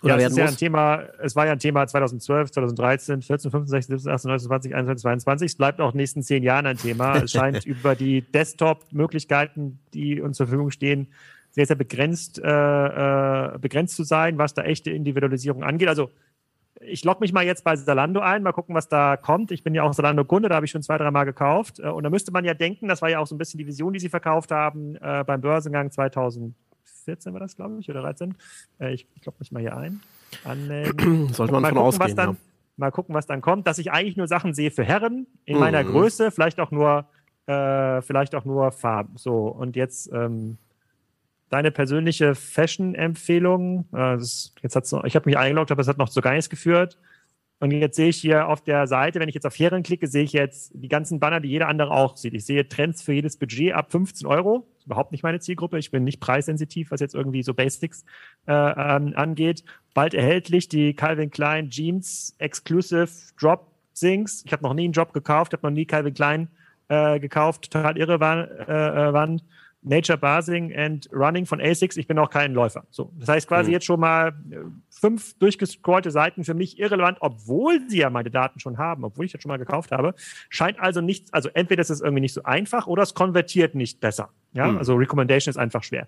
Oder 0.03 0.19
ja, 0.19 0.27
es 0.27 0.31
ist 0.31 0.37
ja 0.37 0.45
ein 0.45 0.57
Thema, 0.57 1.03
es 1.21 1.35
war 1.35 1.45
ja 1.45 1.51
ein 1.51 1.59
Thema 1.59 1.85
2012, 1.85 2.51
2013, 2.51 3.21
14, 3.21 3.51
15, 3.51 3.69
16, 3.69 3.97
17, 3.99 4.11
18, 4.11 4.29
19, 4.29 4.47
20, 4.47 4.75
21, 4.75 5.01
22. 5.03 5.45
Es 5.45 5.55
bleibt 5.55 5.79
auch 5.79 5.89
in 5.89 5.91
den 5.91 5.97
nächsten 5.97 6.23
zehn 6.23 6.43
Jahren 6.43 6.65
ein 6.65 6.77
Thema. 6.77 7.17
Es 7.23 7.31
scheint 7.31 7.65
über 7.65 7.95
die 7.95 8.21
Desktop-Möglichkeiten, 8.21 9.79
die 9.93 10.21
uns 10.21 10.37
zur 10.37 10.47
Verfügung 10.47 10.71
stehen, 10.71 11.07
sehr, 11.51 11.67
sehr 11.67 11.75
begrenzt, 11.75 12.39
äh, 12.39 12.47
äh, 12.47 13.57
begrenzt 13.59 13.95
zu 13.95 14.03
sein, 14.03 14.37
was 14.37 14.53
da 14.53 14.63
echte 14.63 14.89
Individualisierung 14.89 15.63
angeht. 15.63 15.89
Also 15.89 16.09
ich 16.79 17.03
logge 17.03 17.19
mich 17.19 17.33
mal 17.33 17.45
jetzt 17.45 17.63
bei 17.63 17.75
Zalando 17.75 18.21
ein, 18.21 18.41
mal 18.41 18.53
gucken, 18.53 18.73
was 18.73 18.87
da 18.87 19.17
kommt. 19.17 19.51
Ich 19.51 19.63
bin 19.63 19.75
ja 19.75 19.83
auch 19.83 19.93
Zalando-Kunde, 19.93 20.49
da 20.49 20.55
habe 20.55 20.65
ich 20.65 20.71
schon 20.71 20.81
zwei, 20.81 20.97
drei 20.97 21.11
Mal 21.11 21.25
gekauft. 21.25 21.79
Äh, 21.79 21.89
und 21.89 22.03
da 22.03 22.09
müsste 22.09 22.31
man 22.31 22.45
ja 22.45 22.53
denken, 22.53 22.87
das 22.87 23.01
war 23.01 23.09
ja 23.09 23.19
auch 23.19 23.27
so 23.27 23.35
ein 23.35 23.37
bisschen 23.37 23.59
die 23.59 23.67
Vision, 23.67 23.93
die 23.93 23.99
sie 23.99 24.09
verkauft 24.09 24.51
haben 24.51 24.95
äh, 24.95 25.23
beim 25.25 25.41
Börsengang 25.41 25.91
2000. 25.91 26.55
14 27.05 27.33
war 27.33 27.39
das, 27.39 27.55
glaube 27.55 27.79
ich, 27.79 27.89
oder 27.89 28.01
13. 28.01 28.35
Äh, 28.79 28.93
ich 28.93 29.07
ich 29.15 29.25
logge 29.25 29.37
mich 29.39 29.51
mal 29.51 29.59
hier 29.59 29.75
ein. 29.75 30.01
Anmelden. 30.43 31.29
Sollte 31.33 31.53
man 31.53 31.61
mal 31.61 31.69
von 31.69 31.77
gucken, 31.77 32.01
ausgehen, 32.01 32.15
dann, 32.15 32.29
ja. 32.31 32.35
Mal 32.77 32.91
gucken, 32.91 33.15
was 33.15 33.27
dann 33.27 33.41
kommt. 33.41 33.67
Dass 33.67 33.77
ich 33.77 33.91
eigentlich 33.91 34.17
nur 34.17 34.27
Sachen 34.27 34.53
sehe 34.53 34.71
für 34.71 34.83
Herren 34.83 35.27
in 35.45 35.55
mhm. 35.55 35.59
meiner 35.59 35.83
Größe, 35.83 36.31
vielleicht 36.31 36.59
auch 36.59 36.71
nur, 36.71 37.05
äh, 37.47 38.01
vielleicht 38.01 38.35
auch 38.35 38.45
nur 38.45 38.71
Farben. 38.71 39.17
So, 39.17 39.47
und 39.47 39.75
jetzt 39.75 40.11
ähm, 40.13 40.57
deine 41.49 41.71
persönliche 41.71 42.33
Fashion-Empfehlung. 42.33 43.85
Äh, 43.93 44.17
jetzt 44.17 44.75
hat's 44.75 44.91
noch, 44.91 45.03
ich 45.03 45.15
habe 45.15 45.29
mich 45.29 45.37
eingeloggt, 45.37 45.71
aber 45.71 45.81
es 45.81 45.87
hat 45.87 45.97
noch 45.97 46.09
zu 46.09 46.21
gar 46.21 46.33
nichts 46.33 46.49
geführt. 46.49 46.97
Und 47.61 47.69
jetzt 47.69 47.95
sehe 47.95 48.09
ich 48.09 48.17
hier 48.17 48.47
auf 48.47 48.61
der 48.61 48.87
Seite, 48.87 49.19
wenn 49.19 49.29
ich 49.29 49.35
jetzt 49.35 49.45
auf 49.45 49.57
Herren 49.57 49.83
klicke, 49.83 50.07
sehe 50.07 50.23
ich 50.23 50.33
jetzt 50.33 50.71
die 50.73 50.87
ganzen 50.87 51.19
Banner, 51.19 51.39
die 51.39 51.49
jeder 51.49 51.67
andere 51.67 51.91
auch 51.91 52.17
sieht. 52.17 52.33
Ich 52.33 52.43
sehe 52.43 52.67
Trends 52.67 53.03
für 53.03 53.13
jedes 53.13 53.37
Budget 53.37 53.73
ab 53.73 53.91
15 53.91 54.25
Euro. 54.25 54.65
Das 54.71 54.79
ist 54.79 54.85
überhaupt 54.87 55.11
nicht 55.11 55.21
meine 55.21 55.39
Zielgruppe. 55.39 55.77
Ich 55.77 55.91
bin 55.91 56.03
nicht 56.03 56.19
preissensitiv, 56.19 56.89
was 56.89 57.01
jetzt 57.01 57.13
irgendwie 57.13 57.43
so 57.43 57.53
Basics 57.53 58.03
äh, 58.47 58.51
ähm, 58.51 59.13
angeht. 59.15 59.63
Bald 59.93 60.15
erhältlich 60.15 60.69
die 60.69 60.95
Calvin 60.95 61.29
Klein 61.29 61.69
Jeans 61.69 62.35
Exclusive 62.39 63.11
Drop 63.39 63.67
Things. 63.93 64.41
Ich 64.43 64.53
habe 64.53 64.63
noch 64.63 64.73
nie 64.73 64.85
einen 64.85 64.93
Job 64.93 65.13
gekauft, 65.13 65.53
habe 65.53 65.67
noch 65.67 65.71
nie 65.71 65.85
Calvin 65.85 66.15
Klein 66.15 66.47
äh, 66.87 67.19
gekauft. 67.19 67.69
Total 67.69 67.95
irre 67.95 68.19
waren. 68.19 68.49
Äh, 68.49 69.09
äh 69.09 69.13
waren. 69.13 69.39
Nature 69.83 70.17
Basing 70.17 70.75
and 70.75 71.09
Running 71.11 71.45
von 71.45 71.59
ASICS. 71.59 71.97
Ich 71.97 72.07
bin 72.07 72.19
auch 72.19 72.29
kein 72.29 72.53
Läufer. 72.53 72.85
So, 72.91 73.11
das 73.17 73.29
heißt 73.29 73.47
quasi 73.47 73.69
mhm. 73.69 73.73
jetzt 73.73 73.85
schon 73.85 73.99
mal 73.99 74.29
äh, 74.51 74.57
fünf 74.89 75.37
durchgescrollte 75.39 76.11
Seiten 76.11 76.43
für 76.43 76.53
mich 76.53 76.77
irrelevant, 76.79 77.17
obwohl 77.21 77.81
sie 77.89 77.99
ja 77.99 78.09
meine 78.09 78.29
Daten 78.29 78.59
schon 78.59 78.77
haben, 78.77 79.03
obwohl 79.03 79.25
ich 79.25 79.31
das 79.31 79.41
schon 79.41 79.49
mal 79.49 79.57
gekauft 79.57 79.91
habe. 79.91 80.13
Scheint 80.49 80.79
also 80.79 81.01
nicht, 81.01 81.33
also 81.33 81.49
entweder 81.53 81.81
ist 81.81 81.89
es 81.89 82.01
irgendwie 82.01 82.21
nicht 82.21 82.33
so 82.33 82.43
einfach 82.43 82.85
oder 82.87 83.03
es 83.03 83.13
konvertiert 83.13 83.73
nicht 83.73 83.99
besser. 83.99 84.29
Ja, 84.53 84.67
mhm. 84.67 84.77
also 84.77 84.95
Recommendation 84.95 85.49
ist 85.49 85.57
einfach 85.57 85.83
schwer. 85.83 86.07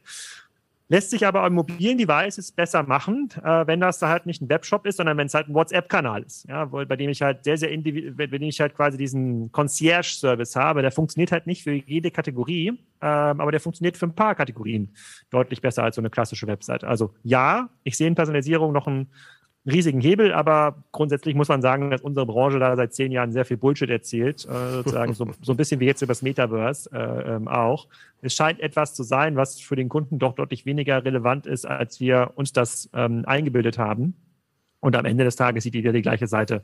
Lässt 0.93 1.09
sich 1.09 1.25
aber 1.25 1.41
am 1.41 1.53
mobilen 1.55 1.97
Devices 1.97 2.51
besser 2.51 2.83
machen, 2.83 3.27
äh, 3.43 3.65
wenn 3.65 3.79
das 3.79 3.97
da 3.97 4.09
halt 4.09 4.27
nicht 4.27 4.43
ein 4.43 4.49
Webshop 4.49 4.85
ist, 4.85 4.97
sondern 4.97 5.17
wenn 5.17 5.25
es 5.25 5.33
halt 5.33 5.49
ein 5.49 5.55
WhatsApp-Kanal 5.55 6.21
ist, 6.21 6.47
ja, 6.47 6.71
wo, 6.71 6.85
bei 6.85 6.95
dem 6.95 7.09
ich 7.09 7.23
halt 7.23 7.43
sehr, 7.45 7.57
sehr 7.57 7.69
bei 7.71 8.27
dem 8.27 8.43
ich 8.43 8.61
halt 8.61 8.75
quasi 8.75 8.95
diesen 8.95 9.51
Concierge-Service 9.51 10.55
habe. 10.55 10.83
Der 10.83 10.91
funktioniert 10.91 11.31
halt 11.31 11.47
nicht 11.47 11.63
für 11.63 11.71
jede 11.71 12.11
Kategorie, 12.11 12.67
ähm, 12.67 12.77
aber 13.01 13.49
der 13.49 13.59
funktioniert 13.59 13.97
für 13.97 14.05
ein 14.05 14.13
paar 14.13 14.35
Kategorien 14.35 14.93
deutlich 15.31 15.61
besser 15.61 15.83
als 15.83 15.95
so 15.95 16.01
eine 16.01 16.11
klassische 16.11 16.45
Website. 16.45 16.83
Also 16.83 17.15
ja, 17.23 17.69
ich 17.83 17.97
sehe 17.97 18.05
in 18.05 18.13
Personalisierung 18.13 18.71
noch 18.71 18.85
riesigen 19.65 20.01
Hebel, 20.01 20.33
aber 20.33 20.83
grundsätzlich 20.91 21.35
muss 21.35 21.47
man 21.47 21.61
sagen, 21.61 21.89
dass 21.89 22.01
unsere 22.01 22.25
Branche 22.25 22.59
da 22.59 22.75
seit 22.75 22.93
zehn 22.93 23.11
Jahren 23.11 23.31
sehr 23.31 23.45
viel 23.45 23.57
Bullshit 23.57 23.89
erzählt, 23.89 24.45
äh, 24.45 24.71
sozusagen 24.71 25.13
so, 25.13 25.27
so 25.41 25.53
ein 25.53 25.57
bisschen 25.57 25.79
wie 25.79 25.85
jetzt 25.85 26.01
über 26.01 26.11
das 26.11 26.21
Metaverse 26.21 26.89
äh, 26.91 27.35
ähm, 27.35 27.47
auch. 27.47 27.87
Es 28.21 28.33
scheint 28.33 28.59
etwas 28.59 28.93
zu 28.93 29.03
sein, 29.03 29.35
was 29.35 29.59
für 29.59 29.75
den 29.75 29.89
Kunden 29.89 30.19
doch 30.19 30.33
deutlich 30.33 30.65
weniger 30.65 31.05
relevant 31.05 31.45
ist, 31.45 31.65
als 31.65 31.99
wir 31.99 32.31
uns 32.35 32.51
das 32.51 32.89
ähm, 32.93 33.23
eingebildet 33.25 33.77
haben. 33.77 34.15
Und 34.81 34.97
am 34.97 35.05
Ende 35.05 35.23
des 35.23 35.37
Tages 35.37 35.63
sieht 35.63 35.75
jeder 35.75 35.93
die 35.93 36.01
gleiche 36.01 36.27
Seite 36.27 36.61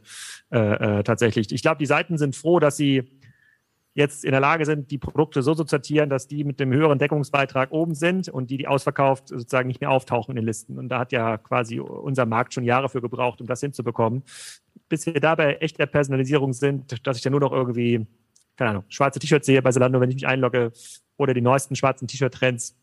äh, 0.51 0.59
äh, 0.99 1.03
tatsächlich. 1.03 1.53
Ich 1.53 1.61
glaube, 1.61 1.77
die 1.77 1.85
Seiten 1.85 2.17
sind 2.17 2.35
froh, 2.35 2.59
dass 2.59 2.75
sie 2.75 3.09
jetzt 3.99 4.25
in 4.25 4.31
der 4.31 4.39
Lage 4.39 4.65
sind, 4.65 4.89
die 4.89 4.97
Produkte 4.97 5.43
so 5.43 5.53
zu 5.53 5.65
sortieren, 5.65 6.09
dass 6.09 6.27
die 6.27 6.43
mit 6.43 6.59
dem 6.59 6.73
höheren 6.73 6.97
Deckungsbeitrag 6.97 7.71
oben 7.71 7.93
sind 7.93 8.29
und 8.29 8.49
die, 8.49 8.57
die 8.57 8.67
ausverkauft, 8.67 9.27
sozusagen 9.27 9.67
nicht 9.67 9.81
mehr 9.81 9.91
auftauchen 9.91 10.31
in 10.31 10.37
den 10.37 10.45
Listen. 10.45 10.79
Und 10.79 10.89
da 10.89 10.99
hat 10.99 11.11
ja 11.11 11.37
quasi 11.37 11.79
unser 11.79 12.25
Markt 12.25 12.53
schon 12.53 12.63
Jahre 12.63 12.89
für 12.89 13.01
gebraucht, 13.01 13.41
um 13.41 13.47
das 13.47 13.59
hinzubekommen. 13.59 14.23
Bis 14.87 15.05
wir 15.05 15.19
dabei 15.19 15.57
echt 15.57 15.77
der 15.77 15.85
Personalisierung 15.85 16.53
sind, 16.53 17.05
dass 17.05 17.17
ich 17.17 17.23
dann 17.23 17.31
nur 17.31 17.41
noch 17.41 17.51
irgendwie, 17.51 18.07
keine 18.55 18.71
Ahnung, 18.71 18.83
schwarze 18.87 19.19
T-Shirts 19.19 19.45
sehe 19.45 19.61
bei 19.61 19.71
Zalando, 19.71 19.99
wenn 19.99 20.09
ich 20.09 20.15
mich 20.15 20.27
einlogge 20.27 20.71
oder 21.17 21.33
die 21.33 21.41
neuesten 21.41 21.75
schwarzen 21.75 22.07
T-Shirt-Trends 22.07 22.75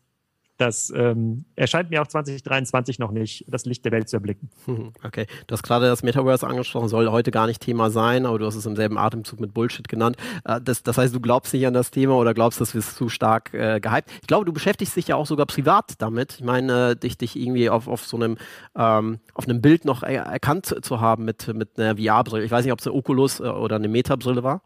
das 0.57 0.91
ähm, 0.95 1.45
erscheint 1.55 1.89
mir 1.89 2.01
auch 2.01 2.07
2023 2.07 2.99
noch 2.99 3.11
nicht, 3.11 3.45
das 3.47 3.65
Licht 3.65 3.85
der 3.85 3.91
Welt 3.91 4.09
zu 4.09 4.17
erblicken. 4.17 4.49
Okay, 5.03 5.27
du 5.45 5.53
hast 5.53 5.63
gerade 5.63 5.85
das 5.87 6.03
Metaverse 6.03 6.45
angesprochen, 6.45 6.87
soll 6.89 7.09
heute 7.09 7.31
gar 7.31 7.47
nicht 7.47 7.61
Thema 7.61 7.89
sein, 7.89 8.25
aber 8.25 8.39
du 8.39 8.45
hast 8.45 8.55
es 8.55 8.65
im 8.65 8.75
selben 8.75 8.97
Atemzug 8.97 9.39
mit 9.39 9.53
Bullshit 9.53 9.87
genannt. 9.87 10.17
Äh, 10.43 10.59
das, 10.61 10.83
das 10.83 10.97
heißt, 10.97 11.13
du 11.13 11.19
glaubst 11.19 11.53
nicht 11.53 11.65
an 11.65 11.73
das 11.73 11.91
Thema 11.91 12.15
oder 12.15 12.33
glaubst, 12.33 12.59
das 12.59 12.75
ist 12.75 12.95
zu 12.95 13.09
stark 13.09 13.53
äh, 13.53 13.79
gehypt. 13.79 14.09
Ich 14.21 14.27
glaube, 14.27 14.45
du 14.45 14.53
beschäftigst 14.53 14.95
dich 14.95 15.07
ja 15.07 15.15
auch 15.15 15.25
sogar 15.25 15.45
privat 15.45 15.93
damit. 15.99 16.35
Ich 16.39 16.43
meine, 16.43 16.91
äh, 16.91 16.95
dich, 16.95 17.17
dich 17.17 17.35
irgendwie 17.35 17.69
auf, 17.69 17.87
auf 17.87 18.05
so 18.05 18.17
einem, 18.17 18.37
ähm, 18.75 19.19
auf 19.33 19.47
einem 19.47 19.61
Bild 19.61 19.85
noch 19.85 20.03
er 20.03 20.23
erkannt 20.23 20.75
zu 20.81 20.99
haben 20.99 21.25
mit, 21.25 21.53
mit 21.53 21.79
einer 21.79 21.97
VR-Brille. 21.97 22.43
Ich 22.43 22.51
weiß 22.51 22.65
nicht, 22.65 22.73
ob 22.73 22.79
es 22.79 22.87
eine 22.87 22.95
Oculus 22.95 23.39
äh, 23.39 23.43
oder 23.43 23.77
eine 23.77 23.87
Meta-Brille 23.87 24.43
war. 24.43 24.61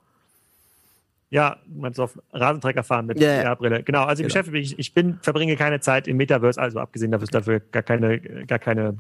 Ja, 1.32 1.58
man 1.66 1.98
auf 1.98 2.20
Rasentrecker 2.34 2.84
fahren 2.84 3.06
mit 3.06 3.20
ja, 3.20 3.42
ja. 3.42 3.56
Brille. 3.56 3.84
Genau, 3.84 4.04
also 4.04 4.22
ich 4.22 4.28
genau. 4.28 4.44
beschäftige 4.44 4.58
mich, 4.58 4.78
ich 4.78 4.94
bin, 4.94 5.18
verbringe 5.22 5.56
keine 5.56 5.80
Zeit 5.80 6.08
im 6.08 6.18
Metaverse, 6.18 6.62
also 6.62 6.80
abgesehen 6.80 7.10
davon, 7.10 7.26
dass 7.26 7.30
es 7.30 7.46
dafür 7.46 7.62
gar 7.62 7.84
keine, 7.84 8.20
gar 8.46 8.60
keine 8.60 8.98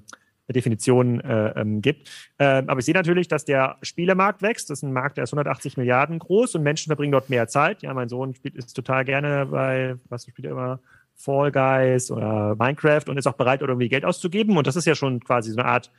Definition 0.52 1.20
äh, 1.22 1.60
ähm, 1.60 1.82
gibt. 1.82 2.10
Ähm, 2.39 2.70
aber 2.70 2.80
ich 2.80 2.86
sehe 2.86 2.94
natürlich, 2.94 3.28
dass 3.28 3.46
der 3.46 3.78
Spielemarkt 3.82 4.41
wächst. 4.41 4.70
Das 4.70 4.80
ist 4.80 4.84
ein 4.84 4.94
Markt, 4.94 5.17
der 5.17 5.26
ist 5.26 5.34
180 5.34 5.78
Milliarden 5.78 6.20
groß 6.20 6.56
und 6.56 6.63
Menschen 6.63 6.89
verbringen 6.89 7.12
dort 7.12 7.30
mehr 7.30 7.48
Zeit. 7.48 7.82
Ja, 7.82 7.94
mein 7.94 8.10
Sohn 8.10 8.36
spielt 8.36 8.56
ist 8.56 8.74
total 8.74 9.06
gerne 9.06 9.48
bei, 9.48 9.96
was 10.10 10.26
spielt 10.26 10.46
er 10.46 10.52
immer? 10.52 10.80
Fall 11.15 11.52
Guys 11.52 12.10
oder 12.10 12.56
Minecraft 12.56 13.04
und 13.08 13.17
ist 13.17 13.28
auch 13.28 13.34
bereit, 13.34 13.62
irgendwie 13.62 13.89
Geld 13.89 14.06
auszugeben. 14.06 14.58
Und 14.58 14.67
das 14.67 14.76
ist 14.76 14.86
ja 14.86 14.96
schon 14.96 15.20
quasi 15.20 15.52
so 15.52 15.60
eine 15.60 15.67
Art, 15.67 15.91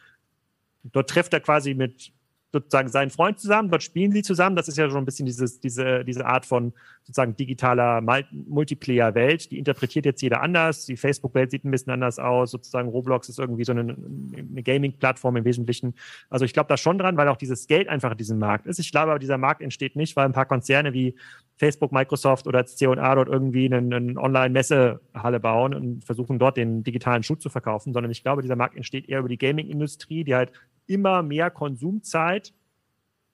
dort 0.85 1.09
trifft 1.11 1.33
er 1.33 1.41
quasi 1.41 1.75
mit 1.75 2.13
sozusagen 2.53 2.89
seinen 2.89 3.11
Freund 3.11 3.39
zusammen, 3.39 3.71
dort 3.71 3.83
spielen 3.83 4.13
sie 4.13 4.23
zusammen. 4.23 4.57
Das 4.57 4.69
ist 4.69 4.77
ja 4.77 4.89
schon 4.89 4.99
ein 4.99 5.05
bisschen 5.07 5.25
dieses, 5.25 5.61
diese, 5.61 6.05
diese 6.05 6.27
Art 6.27 6.45
von 6.45 6.75
sozusagen 7.03 7.35
digitaler 7.35 8.03
Multiplayer-Welt. 8.31 9.51
Die 9.51 9.59
interpretiert 9.59 10.05
jetzt 10.05 10.21
jeder 10.21 10.43
anders. 10.43 10.85
Die 10.85 10.97
Facebook-Welt 10.97 11.51
sieht 11.51 11.65
ein 11.65 11.71
bisschen 11.71 11.93
anders 11.93 12.19
aus. 12.19 12.51
Sozusagen 12.51 12.89
Roblox 12.91 13.31
ist 13.31 13.39
irgendwie 13.39 13.65
so 13.65 13.73
eine, 13.73 13.81
eine 13.83 14.63
Gaming-Plattform 14.63 15.37
im 15.37 15.45
Wesentlichen. 15.45 15.95
Also 16.29 16.45
ich 16.45 16.53
glaube 16.53 16.69
da 16.69 16.77
schon 16.77 16.99
dran, 16.99 17.17
weil 17.17 17.29
auch 17.29 17.39
dieses 17.39 17.67
Geld 17.67 17.89
einfach 17.89 18.13
in 18.13 18.19
diesem 18.19 18.39
Markt 18.39 18.67
ist. 18.67 18.79
Ich 18.79 18.93
glaube 18.93 19.11
aber, 19.11 19.19
dieser 19.19 19.39
Markt 19.39 19.63
entsteht 19.63 19.97
nicht, 19.97 20.15
weil 20.17 20.27
ein 20.27 20.33
paar 20.33 20.47
Konzerne 20.47 20.93
wie 20.93 21.15
Facebook, 21.57 21.91
Microsoft 21.91 22.47
oder 22.47 22.67
C&A 22.67 23.15
dort 23.15 23.29
irgendwie 23.29 23.73
eine, 23.73 23.97
eine 23.97 24.21
Online-Messehalle 24.21 25.41
bauen 25.41 25.75
und 25.75 26.05
versuchen 26.05 26.39
dort 26.39 26.57
den 26.57 26.85
digitalen 26.85 27.23
Schuh 27.23 27.37
zu 27.37 27.49
verkaufen, 27.49 27.93
sondern 27.93 28.13
ich 28.13 28.23
glaube, 28.23 28.43
dieser 28.43 28.57
Markt 28.57 28.77
entsteht 28.77 29.09
eher 29.09 29.21
über 29.21 29.29
die 29.29 29.39
Gaming-Industrie, 29.39 30.25
die 30.25 30.35
halt 30.35 30.53
immer 30.93 31.23
mehr 31.23 31.51
Konsumzeit 31.51 32.53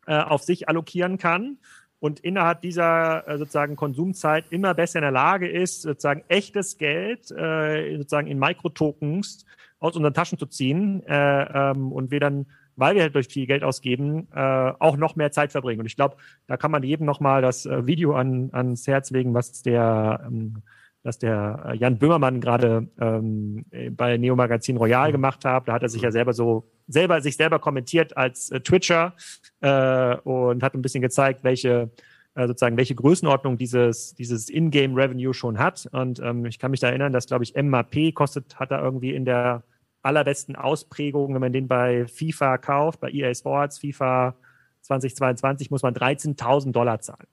äh, 0.06 0.18
auf 0.18 0.42
sich 0.42 0.68
allokieren 0.68 1.18
kann 1.18 1.58
und 2.00 2.20
innerhalb 2.20 2.62
dieser 2.62 3.26
äh, 3.26 3.38
sozusagen 3.38 3.76
Konsumzeit 3.76 4.44
immer 4.50 4.74
besser 4.74 5.00
in 5.00 5.02
der 5.02 5.10
Lage 5.10 5.48
ist, 5.48 5.82
sozusagen 5.82 6.22
echtes 6.28 6.78
Geld 6.78 7.30
äh, 7.30 7.96
sozusagen 7.96 8.28
in 8.28 8.38
Mikrotokens 8.38 9.44
aus 9.80 9.96
unseren 9.96 10.14
Taschen 10.14 10.38
zu 10.38 10.46
ziehen 10.46 11.02
äh, 11.06 11.70
ähm, 11.72 11.92
und 11.92 12.10
wir 12.10 12.20
dann, 12.20 12.46
weil 12.76 12.94
wir 12.94 13.02
halt 13.02 13.14
durch 13.14 13.28
viel 13.28 13.46
Geld 13.46 13.64
ausgeben, 13.64 14.28
äh, 14.32 14.72
auch 14.78 14.96
noch 14.96 15.16
mehr 15.16 15.32
Zeit 15.32 15.52
verbringen. 15.52 15.80
Und 15.80 15.86
ich 15.86 15.96
glaube, 15.96 16.16
da 16.46 16.56
kann 16.56 16.70
man 16.70 16.82
jedem 16.82 17.06
nochmal 17.06 17.42
das 17.42 17.66
äh, 17.66 17.86
Video 17.86 18.14
an, 18.14 18.50
ans 18.52 18.86
Herz 18.86 19.10
legen, 19.10 19.34
was 19.34 19.62
der 19.62 20.22
ähm, 20.26 20.62
dass 21.02 21.18
der 21.18 21.64
äh, 21.66 21.76
Jan 21.76 21.98
Böhmermann 21.98 22.40
gerade 22.40 22.88
ähm, 23.00 23.64
bei 23.92 24.16
Neo 24.16 24.36
Magazin 24.36 24.76
Royal 24.76 25.08
mhm. 25.08 25.12
gemacht 25.12 25.44
hat. 25.44 25.68
Da 25.68 25.72
hat 25.72 25.82
er 25.82 25.88
sich 25.88 26.02
ja 26.02 26.10
selber 26.10 26.32
so 26.32 26.70
selber 26.86 27.20
sich 27.20 27.36
selber 27.36 27.58
kommentiert 27.58 28.16
als 28.16 28.50
äh, 28.50 28.60
Twitcher 28.60 29.14
äh, 29.60 30.16
und 30.16 30.62
hat 30.62 30.74
ein 30.74 30.82
bisschen 30.82 31.02
gezeigt, 31.02 31.44
welche 31.44 31.90
äh, 32.34 32.46
sozusagen 32.46 32.76
welche 32.76 32.94
Größenordnung 32.94 33.58
dieses 33.58 34.14
dieses 34.14 34.48
In-Game 34.48 34.94
Revenue 34.94 35.34
schon 35.34 35.58
hat. 35.58 35.88
Und 35.92 36.20
ähm, 36.20 36.46
ich 36.46 36.58
kann 36.58 36.70
mich 36.70 36.80
da 36.80 36.88
erinnern, 36.88 37.12
dass 37.12 37.26
glaube 37.26 37.44
ich 37.44 37.54
MAP 37.54 38.14
kostet 38.14 38.58
hat 38.58 38.70
er 38.70 38.82
irgendwie 38.82 39.14
in 39.14 39.24
der 39.24 39.62
allerbesten 40.02 40.56
Ausprägung, 40.56 41.34
wenn 41.34 41.40
man 41.40 41.52
den 41.52 41.68
bei 41.68 42.06
FIFA 42.06 42.58
kauft, 42.58 43.00
bei 43.00 43.10
EA 43.10 43.34
Sports, 43.34 43.78
FIFA 43.78 44.34
2022 44.82 45.70
muss 45.70 45.82
man 45.82 45.94
13.000 45.94 46.72
Dollar 46.72 47.00
zahlen. 47.00 47.26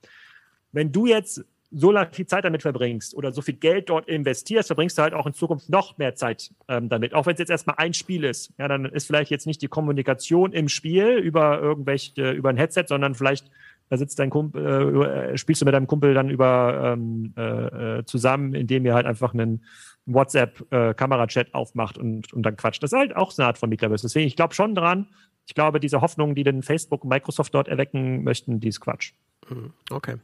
Wenn 0.71 0.91
du 0.91 1.05
jetzt 1.05 1.45
so 1.71 1.91
lange 1.91 2.09
viel 2.11 2.25
Zeit 2.25 2.45
damit 2.45 2.61
verbringst 2.61 3.15
oder 3.15 3.31
so 3.31 3.41
viel 3.41 3.55
Geld 3.55 3.89
dort 3.89 4.07
investierst, 4.07 4.67
verbringst 4.67 4.97
du 4.97 5.01
halt 5.01 5.13
auch 5.13 5.25
in 5.25 5.33
Zukunft 5.33 5.69
noch 5.69 5.97
mehr 5.97 6.15
Zeit 6.15 6.51
ähm, 6.67 6.89
damit. 6.89 7.13
Auch 7.13 7.25
wenn 7.25 7.33
es 7.33 7.39
jetzt 7.39 7.49
erstmal 7.49 7.75
ein 7.77 7.93
Spiel 7.93 8.23
ist. 8.23 8.53
Ja, 8.57 8.67
dann 8.67 8.85
ist 8.85 9.07
vielleicht 9.07 9.31
jetzt 9.31 9.47
nicht 9.47 9.61
die 9.61 9.67
Kommunikation 9.67 10.53
im 10.53 10.69
Spiel 10.69 11.17
über 11.17 11.59
irgendwelche, 11.59 12.31
über 12.31 12.49
ein 12.49 12.57
Headset, 12.57 12.85
sondern 12.87 13.15
vielleicht 13.15 13.49
da 13.89 13.97
sitzt 13.97 14.17
dein 14.17 14.31
Kumpel, 14.31 15.03
äh, 15.05 15.37
spielst 15.37 15.61
du 15.61 15.65
mit 15.65 15.73
deinem 15.75 15.87
Kumpel 15.87 16.13
dann 16.13 16.29
über 16.29 16.93
ähm, 16.93 17.33
äh, 17.37 17.99
äh 17.99 18.05
zusammen, 18.05 18.55
indem 18.55 18.85
ihr 18.85 18.95
halt 18.95 19.05
einfach 19.05 19.33
einen 19.33 19.63
WhatsApp-Kamerachat 20.07 21.49
äh, 21.49 21.53
aufmacht 21.53 21.97
und, 21.97 22.33
und 22.33 22.43
dann 22.43 22.57
quatscht. 22.57 22.81
Das 22.81 22.91
ist 22.91 22.97
halt 22.97 23.15
auch 23.15 23.31
so 23.31 23.41
eine 23.41 23.47
Art 23.47 23.57
von 23.57 23.69
Metaverse. 23.69 24.07
Deswegen, 24.07 24.27
ich 24.27 24.35
glaube 24.35 24.53
schon 24.53 24.75
dran. 24.75 25.07
Ich 25.47 25.53
glaube, 25.53 25.79
diese 25.79 26.01
Hoffnungen, 26.01 26.33
die 26.33 26.43
denn 26.43 26.63
Facebook 26.63 27.03
und 27.03 27.09
Microsoft 27.09 27.53
dort 27.53 27.67
erwecken 27.67 28.23
möchten, 28.23 28.59
die 28.59 28.69
ist 28.69 28.79
Quatsch. 28.79 29.13
Mhm. 29.49 29.73
Okay 29.89 30.17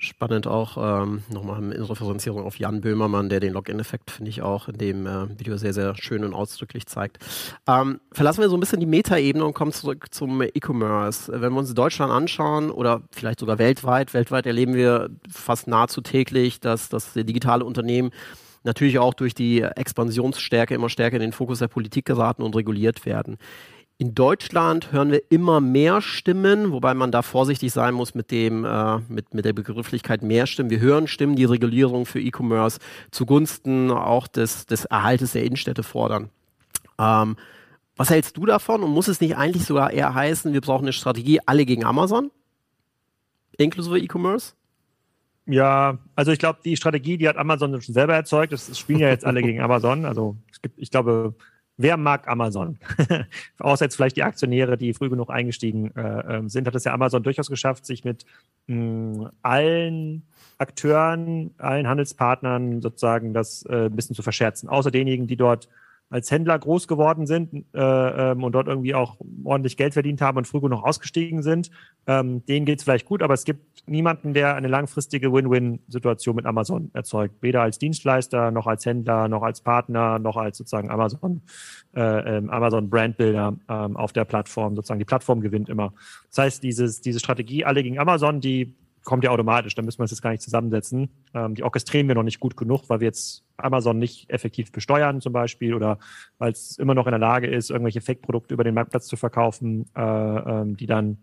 spannend 0.00 0.46
auch 0.46 1.02
ähm, 1.02 1.22
nochmal 1.28 1.58
in 1.72 1.82
Referenzierung 1.82 2.44
auf 2.44 2.58
Jan 2.58 2.80
Böhmermann, 2.80 3.28
der 3.28 3.40
den 3.40 3.52
Login-Effekt, 3.52 4.10
finde 4.10 4.30
ich, 4.30 4.42
auch 4.42 4.68
in 4.68 4.78
dem 4.78 5.06
äh, 5.06 5.38
Video 5.38 5.56
sehr, 5.56 5.74
sehr 5.74 5.94
schön 5.94 6.24
und 6.24 6.34
ausdrücklich 6.34 6.86
zeigt. 6.86 7.18
Ähm, 7.68 8.00
verlassen 8.10 8.40
wir 8.40 8.48
so 8.48 8.56
ein 8.56 8.60
bisschen 8.60 8.80
die 8.80 8.86
Metaebene 8.86 9.44
und 9.44 9.52
kommen 9.52 9.72
zurück 9.72 10.06
zum 10.10 10.42
E-Commerce. 10.42 11.30
Wenn 11.40 11.52
wir 11.52 11.58
uns 11.58 11.74
Deutschland 11.74 12.12
anschauen 12.12 12.70
oder 12.70 13.02
vielleicht 13.12 13.40
sogar 13.40 13.58
weltweit, 13.58 14.14
weltweit 14.14 14.46
erleben 14.46 14.74
wir 14.74 15.10
fast 15.30 15.68
nahezu 15.68 16.00
täglich, 16.00 16.60
dass, 16.60 16.88
dass 16.88 17.12
digitale 17.12 17.64
Unternehmen 17.64 18.10
natürlich 18.62 18.98
auch 18.98 19.14
durch 19.14 19.34
die 19.34 19.62
Expansionsstärke 19.62 20.74
immer 20.74 20.88
stärker 20.88 21.16
in 21.16 21.22
den 21.22 21.32
Fokus 21.32 21.60
der 21.60 21.68
Politik 21.68 22.04
geraten 22.06 22.42
und 22.42 22.56
reguliert 22.56 23.06
werden. 23.06 23.38
In 24.00 24.14
Deutschland 24.14 24.92
hören 24.92 25.10
wir 25.10 25.30
immer 25.30 25.60
mehr 25.60 26.00
Stimmen, 26.00 26.72
wobei 26.72 26.94
man 26.94 27.12
da 27.12 27.20
vorsichtig 27.20 27.70
sein 27.70 27.92
muss 27.92 28.14
mit 28.14 28.30
dem, 28.30 28.64
äh, 28.64 28.96
mit, 29.10 29.34
mit 29.34 29.44
der 29.44 29.52
Begrifflichkeit 29.52 30.22
mehr 30.22 30.46
Stimmen. 30.46 30.70
Wir 30.70 30.80
hören 30.80 31.06
Stimmen, 31.06 31.36
die 31.36 31.44
Regulierung 31.44 32.06
für 32.06 32.18
E-Commerce 32.18 32.78
zugunsten 33.10 33.90
auch 33.90 34.26
des, 34.26 34.64
des 34.64 34.86
Erhaltes 34.86 35.32
der 35.32 35.44
Innenstädte 35.44 35.82
fordern. 35.82 36.30
Ähm, 36.98 37.36
was 37.94 38.08
hältst 38.08 38.38
du 38.38 38.46
davon? 38.46 38.82
Und 38.82 38.90
muss 38.90 39.06
es 39.06 39.20
nicht 39.20 39.36
eigentlich 39.36 39.66
sogar 39.66 39.90
eher 39.90 40.14
heißen, 40.14 40.54
wir 40.54 40.62
brauchen 40.62 40.84
eine 40.84 40.94
Strategie 40.94 41.40
alle 41.44 41.66
gegen 41.66 41.84
Amazon? 41.84 42.30
Inklusive 43.58 43.98
E-Commerce? 43.98 44.54
Ja, 45.44 45.98
also 46.14 46.32
ich 46.32 46.38
glaube, 46.38 46.60
die 46.64 46.78
Strategie, 46.78 47.18
die 47.18 47.28
hat 47.28 47.36
Amazon 47.36 47.78
schon 47.82 47.92
selber 47.92 48.14
erzeugt. 48.14 48.54
Das 48.54 48.78
spielen 48.78 49.00
ja 49.00 49.08
jetzt 49.08 49.26
alle 49.26 49.42
gegen 49.42 49.60
Amazon. 49.60 50.06
Also 50.06 50.38
es 50.50 50.62
gibt, 50.62 50.78
ich 50.78 50.90
glaube, 50.90 51.34
wer 51.80 51.96
mag 51.96 52.28
Amazon? 52.28 52.78
Außer 53.58 53.86
jetzt 53.86 53.96
vielleicht 53.96 54.16
die 54.16 54.22
Aktionäre, 54.22 54.76
die 54.76 54.92
früh 54.92 55.08
genug 55.08 55.30
eingestiegen 55.30 55.94
äh, 55.96 56.36
ähm, 56.36 56.48
sind, 56.48 56.66
hat 56.66 56.74
es 56.74 56.84
ja 56.84 56.92
Amazon 56.92 57.22
durchaus 57.22 57.48
geschafft, 57.48 57.86
sich 57.86 58.04
mit 58.04 58.26
mh, 58.66 58.76
hm, 58.76 59.30
allen 59.42 60.22
Akteuren, 60.58 61.54
allen 61.56 61.88
Handelspartnern 61.88 62.82
sozusagen 62.82 63.32
das 63.32 63.64
äh, 63.66 63.86
ein 63.86 63.96
bisschen 63.96 64.14
zu 64.14 64.22
verscherzen. 64.22 64.68
Außer 64.68 64.90
denjenigen, 64.90 65.26
die 65.26 65.36
dort 65.36 65.68
als 66.10 66.30
Händler 66.30 66.58
groß 66.58 66.88
geworden 66.88 67.26
sind 67.26 67.64
äh, 67.72 67.78
ähm, 67.80 68.42
und 68.42 68.52
dort 68.52 68.66
irgendwie 68.66 68.94
auch 68.94 69.16
ordentlich 69.44 69.76
Geld 69.76 69.94
verdient 69.94 70.20
haben 70.20 70.38
und 70.38 70.46
früh 70.46 70.60
genug 70.60 70.84
ausgestiegen 70.84 71.42
sind, 71.42 71.70
ähm, 72.08 72.44
denen 72.46 72.66
geht 72.66 72.80
es 72.80 72.84
vielleicht 72.84 73.06
gut, 73.06 73.22
aber 73.22 73.34
es 73.34 73.44
gibt 73.44 73.88
niemanden, 73.88 74.34
der 74.34 74.56
eine 74.56 74.66
langfristige 74.66 75.32
Win-Win-Situation 75.32 76.34
mit 76.34 76.46
Amazon 76.46 76.90
erzeugt. 76.94 77.36
Weder 77.40 77.62
als 77.62 77.78
Dienstleister, 77.78 78.50
noch 78.50 78.66
als 78.66 78.84
Händler, 78.84 79.28
noch 79.28 79.42
als 79.42 79.60
Partner, 79.60 80.18
noch 80.18 80.36
als 80.36 80.58
sozusagen 80.58 80.90
Amazon, 80.90 81.42
äh, 81.94 82.00
ähm, 82.36 82.50
Amazon 82.50 82.90
Brandbuilder 82.90 83.56
ähm, 83.68 83.96
auf 83.96 84.12
der 84.12 84.24
Plattform. 84.24 84.74
Sozusagen 84.74 84.98
die 84.98 85.04
Plattform 85.04 85.40
gewinnt 85.40 85.68
immer. 85.68 85.94
Das 86.28 86.38
heißt, 86.38 86.62
dieses, 86.62 87.00
diese 87.00 87.20
Strategie 87.20 87.64
alle 87.64 87.84
gegen 87.84 87.98
Amazon, 87.98 88.40
die 88.40 88.74
kommt 89.04 89.24
ja 89.24 89.30
automatisch, 89.30 89.74
da 89.74 89.82
müssen 89.82 89.98
wir 89.98 90.02
uns 90.02 90.10
jetzt 90.10 90.22
gar 90.22 90.30
nicht 90.30 90.42
zusammensetzen. 90.42 91.10
Ähm, 91.34 91.54
die 91.54 91.62
orchestrieren 91.62 92.08
wir 92.08 92.14
noch 92.14 92.22
nicht 92.22 92.40
gut 92.40 92.56
genug, 92.56 92.88
weil 92.88 93.00
wir 93.00 93.06
jetzt 93.06 93.44
Amazon 93.56 93.98
nicht 93.98 94.30
effektiv 94.30 94.72
besteuern 94.72 95.20
zum 95.20 95.32
Beispiel 95.32 95.74
oder 95.74 95.98
weil 96.38 96.52
es 96.52 96.78
immer 96.78 96.94
noch 96.94 97.06
in 97.06 97.12
der 97.12 97.18
Lage 97.18 97.46
ist, 97.46 97.70
irgendwelche 97.70 98.00
Fake-Produkte 98.00 98.54
über 98.54 98.64
den 98.64 98.74
Marktplatz 98.74 99.06
zu 99.06 99.16
verkaufen, 99.16 99.86
äh, 99.96 100.00
ähm, 100.02 100.76
die 100.76 100.86
dann 100.86 101.18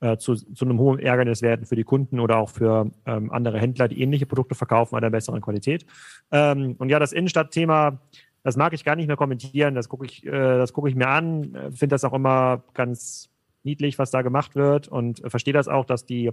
äh, 0.00 0.16
zu, 0.18 0.34
zu 0.34 0.64
einem 0.64 0.78
hohen 0.78 0.98
Ärgernis 0.98 1.42
werden 1.42 1.66
für 1.66 1.76
die 1.76 1.84
Kunden 1.84 2.20
oder 2.20 2.36
auch 2.36 2.50
für 2.50 2.90
ähm, 3.06 3.32
andere 3.32 3.58
Händler, 3.58 3.88
die 3.88 4.00
ähnliche 4.00 4.26
Produkte 4.26 4.54
verkaufen, 4.54 4.94
aber 4.94 5.00
der 5.00 5.10
besseren 5.10 5.40
Qualität. 5.40 5.86
Ähm, 6.30 6.76
und 6.78 6.90
ja, 6.90 6.98
das 6.98 7.12
Innenstadtthema, 7.12 8.00
das 8.42 8.56
mag 8.56 8.72
ich 8.74 8.84
gar 8.84 8.94
nicht 8.94 9.06
mehr 9.06 9.16
kommentieren, 9.16 9.74
das 9.74 9.88
gucke 9.88 10.06
ich, 10.06 10.24
äh, 10.26 10.30
das 10.30 10.72
gucke 10.72 10.88
ich 10.88 10.94
mir 10.94 11.08
an, 11.08 11.54
äh, 11.54 11.70
finde 11.72 11.94
das 11.94 12.04
auch 12.04 12.12
immer 12.12 12.62
ganz 12.74 13.30
niedlich, 13.62 13.98
was 13.98 14.10
da 14.10 14.22
gemacht 14.22 14.54
wird 14.54 14.86
und 14.88 15.24
äh, 15.24 15.30
verstehe 15.30 15.54
das 15.54 15.66
auch, 15.68 15.84
dass 15.84 16.06
die 16.06 16.30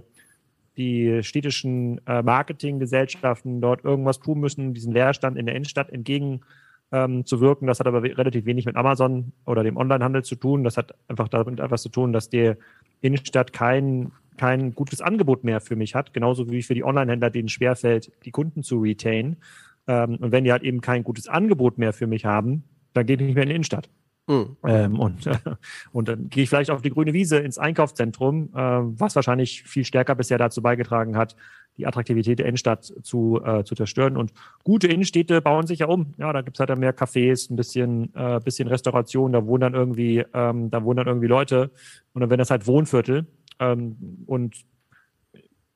die 0.76 1.22
städtischen 1.22 2.00
äh, 2.06 2.22
Marketinggesellschaften 2.22 3.60
dort 3.60 3.84
irgendwas 3.84 4.20
tun 4.20 4.40
müssen, 4.40 4.74
diesen 4.74 4.92
Leerstand 4.92 5.38
in 5.38 5.46
der 5.46 5.54
Innenstadt 5.54 5.90
entgegen 5.90 6.40
ähm, 6.92 7.24
zu 7.24 7.40
wirken. 7.40 7.66
Das 7.66 7.80
hat 7.80 7.86
aber 7.86 8.02
relativ 8.02 8.44
wenig 8.44 8.66
mit 8.66 8.76
Amazon 8.76 9.32
oder 9.46 9.62
dem 9.62 9.76
Onlinehandel 9.76 10.24
zu 10.24 10.36
tun. 10.36 10.64
Das 10.64 10.76
hat 10.76 10.94
einfach 11.08 11.28
damit 11.28 11.60
etwas 11.60 11.82
zu 11.82 11.88
tun, 11.88 12.12
dass 12.12 12.28
die 12.28 12.54
Innenstadt 13.00 13.52
kein, 13.52 14.12
kein 14.36 14.74
gutes 14.74 15.00
Angebot 15.00 15.44
mehr 15.44 15.60
für 15.60 15.76
mich 15.76 15.94
hat, 15.94 16.14
genauso 16.14 16.50
wie 16.50 16.62
für 16.62 16.74
die 16.74 16.84
Onlinehändler, 16.84 17.30
denen 17.30 17.48
schwerfällt, 17.48 18.12
die 18.24 18.30
Kunden 18.30 18.62
zu 18.62 18.78
retain. 18.80 19.36
Ähm, 19.86 20.16
und 20.16 20.32
wenn 20.32 20.44
die 20.44 20.52
halt 20.52 20.62
eben 20.62 20.80
kein 20.80 21.04
gutes 21.04 21.28
Angebot 21.28 21.78
mehr 21.78 21.92
für 21.92 22.06
mich 22.06 22.24
haben, 22.24 22.64
dann 22.94 23.06
gehe 23.06 23.16
ich 23.16 23.22
nicht 23.22 23.34
mehr 23.34 23.42
in 23.42 23.48
die 23.48 23.54
Innenstadt. 23.56 23.88
Mhm. 24.26 24.56
Ähm, 24.66 24.98
und, 24.98 25.26
äh, 25.26 25.36
und 25.92 26.08
dann 26.08 26.30
gehe 26.30 26.44
ich 26.44 26.48
vielleicht 26.48 26.70
auf 26.70 26.80
die 26.80 26.90
grüne 26.90 27.12
Wiese 27.12 27.38
ins 27.38 27.58
Einkaufszentrum, 27.58 28.50
äh, 28.54 28.58
was 28.58 29.16
wahrscheinlich 29.16 29.62
viel 29.64 29.84
stärker 29.84 30.14
bisher 30.14 30.38
dazu 30.38 30.62
beigetragen 30.62 31.16
hat, 31.16 31.36
die 31.76 31.86
Attraktivität 31.86 32.38
der 32.38 32.46
Innenstadt 32.46 32.84
zu, 33.02 33.42
äh, 33.44 33.64
zu 33.64 33.74
zerstören. 33.74 34.16
Und 34.16 34.32
gute 34.62 34.86
Innenstädte 34.86 35.42
bauen 35.42 35.66
sich 35.66 35.80
ja 35.80 35.86
um. 35.86 36.14
Ja, 36.16 36.32
da 36.32 36.40
gibt's 36.40 36.58
halt 36.58 36.70
dann 36.70 36.78
mehr 36.80 36.96
Cafés, 36.96 37.50
ein 37.50 37.56
bisschen, 37.56 38.14
äh, 38.14 38.40
bisschen 38.42 38.68
Restauration, 38.68 39.32
da 39.32 39.44
wohnen 39.44 39.60
dann 39.60 39.74
irgendwie, 39.74 40.24
ähm, 40.32 40.70
da 40.70 40.84
wohnen 40.84 40.98
dann 40.98 41.06
irgendwie 41.06 41.26
Leute. 41.26 41.70
Und 42.14 42.20
dann 42.20 42.30
werden 42.30 42.38
das 42.38 42.50
halt 42.50 42.66
Wohnviertel. 42.66 43.26
Ähm, 43.58 44.24
und 44.26 44.64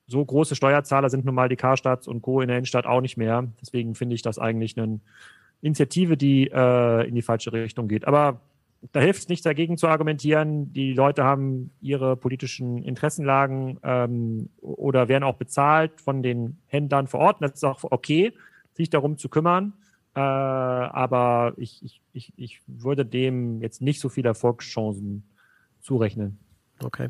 so 0.07 0.25
große 0.25 0.55
Steuerzahler 0.55 1.11
sind 1.11 1.23
nun 1.25 1.35
mal 1.35 1.49
die 1.49 1.55
Karstadts 1.55 2.07
und 2.07 2.23
Co. 2.23 2.41
in 2.41 2.47
der 2.47 2.57
Innenstadt 2.57 2.87
auch 2.87 3.01
nicht 3.01 3.15
mehr. 3.15 3.47
Deswegen 3.61 3.93
finde 3.93 4.15
ich 4.15 4.23
das 4.23 4.39
eigentlich 4.39 4.75
eine 4.75 4.99
Initiative, 5.61 6.17
die 6.17 6.49
äh, 6.51 7.07
in 7.07 7.15
die 7.15 7.21
falsche 7.21 7.51
Richtung 7.51 7.87
geht. 7.87 8.05
Aber 8.05 8.41
da 8.91 9.01
hilft 9.01 9.21
es 9.21 9.29
nichts 9.29 9.43
dagegen 9.43 9.77
zu 9.77 9.87
argumentieren. 9.87 10.71
Die 10.71 10.93
Leute 10.93 11.23
haben 11.23 11.71
ihre 11.81 12.15
politischen 12.15 12.81
Interessenlagen 12.83 13.79
ähm, 13.83 14.49
oder 14.61 15.09
werden 15.09 15.23
auch 15.23 15.35
bezahlt 15.35 15.99
von 15.99 16.23
den 16.23 16.57
Händlern 16.67 17.07
vor 17.07 17.19
Ort. 17.19 17.41
das 17.41 17.53
ist 17.53 17.63
auch 17.65 17.83
okay, 17.83 18.33
sich 18.73 18.89
darum 18.89 19.17
zu 19.17 19.27
kümmern. 19.27 19.73
Äh, 20.15 20.19
aber 20.19 21.53
ich, 21.57 21.83
ich, 21.83 22.01
ich, 22.13 22.33
ich 22.37 22.61
würde 22.67 23.05
dem 23.05 23.61
jetzt 23.61 23.81
nicht 23.81 23.99
so 23.99 24.09
viele 24.09 24.29
Erfolgschancen 24.29 25.23
zurechnen. 25.81 26.39
Okay. 26.81 27.09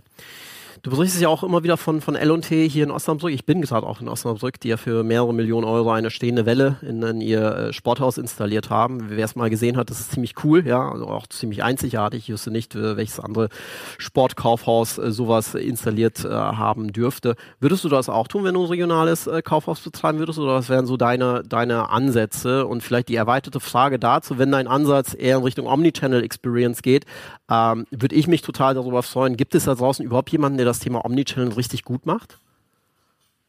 Du 0.82 0.92
berichtest 0.92 1.22
ja 1.22 1.28
auch 1.28 1.44
immer 1.44 1.64
wieder 1.64 1.76
von, 1.76 2.00
von 2.00 2.16
L&T 2.16 2.70
hier 2.70 2.86
in 2.86 2.92
Osnabrück. 2.92 3.34
Ich 3.34 3.46
bin 3.46 3.62
gerade 3.62 3.86
auch 3.86 4.00
in 4.00 4.08
Osnabrück, 4.08 4.62
die 4.62 4.70
ja 4.70 4.78
für 4.78 5.04
mehrere 5.04 5.34
Millionen 5.34 5.66
Euro 5.68 5.92
eine 5.92 6.10
stehende 6.10 6.46
Welle 6.46 6.78
in, 6.82 7.04
in 7.04 7.20
ihr 7.20 7.42
äh, 7.42 7.74
Sporthaus 7.74 8.18
installiert 8.18 8.70
haben. 8.70 9.10
Wer 9.10 9.26
es 9.26 9.36
mal 9.36 9.50
gesehen 9.50 9.76
hat, 9.76 9.90
das 9.90 10.00
ist 10.00 10.12
ziemlich 10.12 10.36
cool, 10.46 10.66
ja, 10.66 10.90
also 10.90 11.08
auch 11.08 11.28
ziemlich 11.28 11.64
einzigartig. 11.64 12.24
Ich 12.24 12.30
wüsste 12.30 12.52
nicht, 12.52 12.76
äh, 12.76 12.96
welches 12.96 13.20
andere 13.20 13.50
Sportkaufhaus 13.98 15.00
äh, 15.00 15.12
sowas 15.12 15.54
installiert 15.54 16.24
äh, 16.24 16.30
haben 16.30 16.94
dürfte. 16.94 17.36
Würdest 17.60 17.84
du 17.84 17.90
das 17.90 18.08
auch 18.08 18.30
tun, 18.30 18.46
wenn 18.46 18.54
du 18.54 18.64
ein 18.64 18.70
regionales 18.70 19.28
äh, 19.28 19.42
Kaufhaus 19.42 19.82
betreiben 19.82 20.20
würdest, 20.20 20.40
oder 20.40 20.56
was 20.56 20.70
wären 20.70 20.86
so 20.86 20.96
deine, 20.96 21.44
deine 21.44 21.90
Ansätze? 21.90 22.66
Und 22.66 22.84
vielleicht 22.84 23.10
die 23.10 23.16
erweiterte 23.16 23.60
Frage 23.60 24.00
dazu, 24.00 24.38
wenn 24.38 24.52
dein 24.52 24.68
Ansatz 24.68 25.14
eher 25.14 25.38
in 25.38 25.44
Richtung 25.44 25.68
Omnichannel 25.68 26.24
Experience 26.24 26.82
geht, 26.82 27.06
ähm, 27.52 27.86
würde 27.92 28.16
ich 28.16 28.28
mich 28.28 28.44
total 28.44 28.76
darüber 28.76 29.04
freuen. 29.04 29.36
Gibt 29.36 29.56
es 29.56 29.66
da 29.66 29.76
draußen 29.76 30.06
überhaupt 30.06 30.30
jemanden, 30.30 30.58
der 30.58 30.69
das 30.70 30.80
Thema 30.80 31.04
Omnichannel 31.06 31.54
richtig 31.54 31.84
gut 31.84 32.06
macht? 32.06 32.40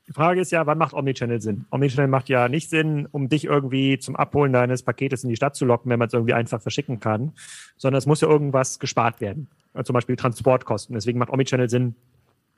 Die 0.08 0.12
Frage 0.12 0.40
ist 0.40 0.50
ja, 0.50 0.66
wann 0.66 0.76
macht 0.76 0.92
Omnichannel 0.92 1.40
Sinn? 1.40 1.66
Omnichannel 1.70 2.08
macht 2.08 2.28
ja 2.28 2.48
nicht 2.48 2.68
Sinn, 2.68 3.06
um 3.12 3.28
dich 3.28 3.44
irgendwie 3.44 3.96
zum 4.00 4.16
Abholen 4.16 4.52
deines 4.52 4.82
Paketes 4.82 5.22
in 5.22 5.30
die 5.30 5.36
Stadt 5.36 5.54
zu 5.54 5.64
locken, 5.64 5.88
wenn 5.88 6.00
man 6.00 6.08
es 6.08 6.14
irgendwie 6.14 6.34
einfach 6.34 6.60
verschicken 6.60 6.98
kann, 6.98 7.32
sondern 7.76 7.98
es 7.98 8.06
muss 8.06 8.20
ja 8.20 8.28
irgendwas 8.28 8.80
gespart 8.80 9.20
werden. 9.20 9.46
Zum 9.84 9.94
Beispiel 9.94 10.16
Transportkosten. 10.16 10.94
Deswegen 10.94 11.20
macht 11.20 11.30
Omnichannel 11.30 11.70
Sinn 11.70 11.94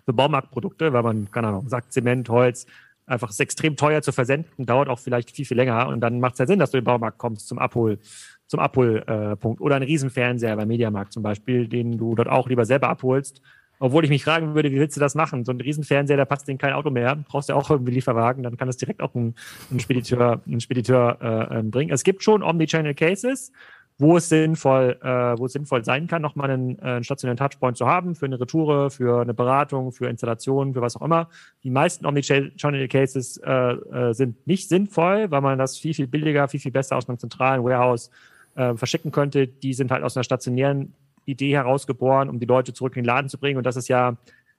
für 0.06 0.14
Baumarktprodukte, 0.14 0.94
weil 0.94 1.02
man, 1.02 1.30
keine 1.30 1.48
Ahnung, 1.48 1.68
sagt 1.68 1.92
Zement, 1.92 2.30
Holz, 2.30 2.64
einfach 3.04 3.28
ist 3.28 3.40
extrem 3.40 3.76
teuer 3.76 4.00
zu 4.00 4.12
versenden, 4.12 4.64
dauert 4.64 4.88
auch 4.88 4.98
vielleicht 4.98 5.30
viel, 5.30 5.44
viel 5.44 5.58
länger 5.58 5.88
und 5.88 6.00
dann 6.00 6.20
macht 6.20 6.34
es 6.34 6.38
ja 6.38 6.46
Sinn, 6.46 6.58
dass 6.58 6.70
du 6.70 6.78
in 6.78 6.84
den 6.84 6.86
Baumarkt 6.86 7.18
kommst 7.18 7.48
zum 7.48 7.58
Abhol, 7.58 7.98
zum 8.46 8.60
Abholpunkt. 8.60 9.60
Oder 9.60 9.76
ein 9.76 9.82
Riesenfernseher 9.82 10.56
beim 10.56 10.68
Mediamarkt 10.68 11.12
zum 11.12 11.22
Beispiel, 11.22 11.68
den 11.68 11.98
du 11.98 12.14
dort 12.14 12.28
auch 12.28 12.48
lieber 12.48 12.64
selber 12.64 12.88
abholst 12.88 13.42
obwohl 13.82 14.04
ich 14.04 14.10
mich 14.10 14.22
fragen 14.22 14.54
würde, 14.54 14.70
wie 14.70 14.78
willst 14.78 14.96
du 14.96 15.00
das 15.00 15.16
machen? 15.16 15.44
So 15.44 15.50
ein 15.50 15.60
Riesenfernseher, 15.60 16.16
da 16.16 16.24
passt 16.24 16.48
in 16.48 16.56
kein 16.56 16.72
Auto 16.72 16.90
mehr. 16.90 17.16
Brauchst 17.28 17.48
du 17.48 17.52
ja 17.52 17.58
auch 17.58 17.68
irgendwie 17.68 17.90
Lieferwagen, 17.90 18.44
dann 18.44 18.56
kann 18.56 18.68
das 18.68 18.76
direkt 18.76 19.02
auch 19.02 19.12
ein, 19.16 19.34
ein 19.72 19.80
Spediteur, 19.80 20.40
ein 20.46 20.60
Spediteur 20.60 21.18
äh, 21.20 21.58
ähm, 21.58 21.72
bringen. 21.72 21.92
Es 21.92 22.04
gibt 22.04 22.22
schon 22.22 22.44
Omnichannel 22.44 22.94
Cases, 22.94 23.50
wo 23.98 24.16
es 24.18 24.28
sinnvoll, 24.28 24.98
äh, 25.02 25.36
wo 25.36 25.46
es 25.46 25.52
sinnvoll 25.54 25.84
sein 25.84 26.06
kann, 26.06 26.22
nochmal 26.22 26.52
einen, 26.52 26.78
äh, 26.78 26.82
einen 26.82 27.04
stationären 27.04 27.36
Touchpoint 27.36 27.76
zu 27.76 27.88
haben 27.88 28.14
für 28.14 28.26
eine 28.26 28.38
Retoure, 28.38 28.90
für 28.90 29.20
eine 29.20 29.34
Beratung, 29.34 29.90
für 29.90 30.06
Installationen, 30.06 30.74
für 30.74 30.80
was 30.80 30.94
auch 30.94 31.02
immer. 31.02 31.28
Die 31.64 31.70
meisten 31.70 32.06
Omnichannel 32.06 32.86
Cases 32.86 33.38
äh, 33.38 33.50
äh, 33.50 34.12
sind 34.14 34.46
nicht 34.46 34.68
sinnvoll, 34.68 35.28
weil 35.32 35.40
man 35.40 35.58
das 35.58 35.76
viel, 35.76 35.92
viel 35.92 36.06
billiger, 36.06 36.46
viel, 36.46 36.60
viel 36.60 36.72
besser 36.72 36.96
aus 36.96 37.08
einem 37.08 37.18
zentralen 37.18 37.64
Warehouse 37.64 38.10
äh, 38.54 38.76
verschicken 38.76 39.10
könnte. 39.10 39.48
Die 39.48 39.74
sind 39.74 39.90
halt 39.90 40.04
aus 40.04 40.16
einer 40.16 40.22
stationären 40.22 40.94
Idee 41.24 41.52
herausgeboren, 41.52 42.28
um 42.28 42.38
die 42.38 42.46
Leute 42.46 42.72
zurück 42.72 42.96
in 42.96 43.02
den 43.02 43.06
Laden 43.06 43.28
zu 43.28 43.38
bringen. 43.38 43.58
Und 43.58 43.64
das 43.64 43.76
ist 43.76 43.88
ja, 43.88 44.16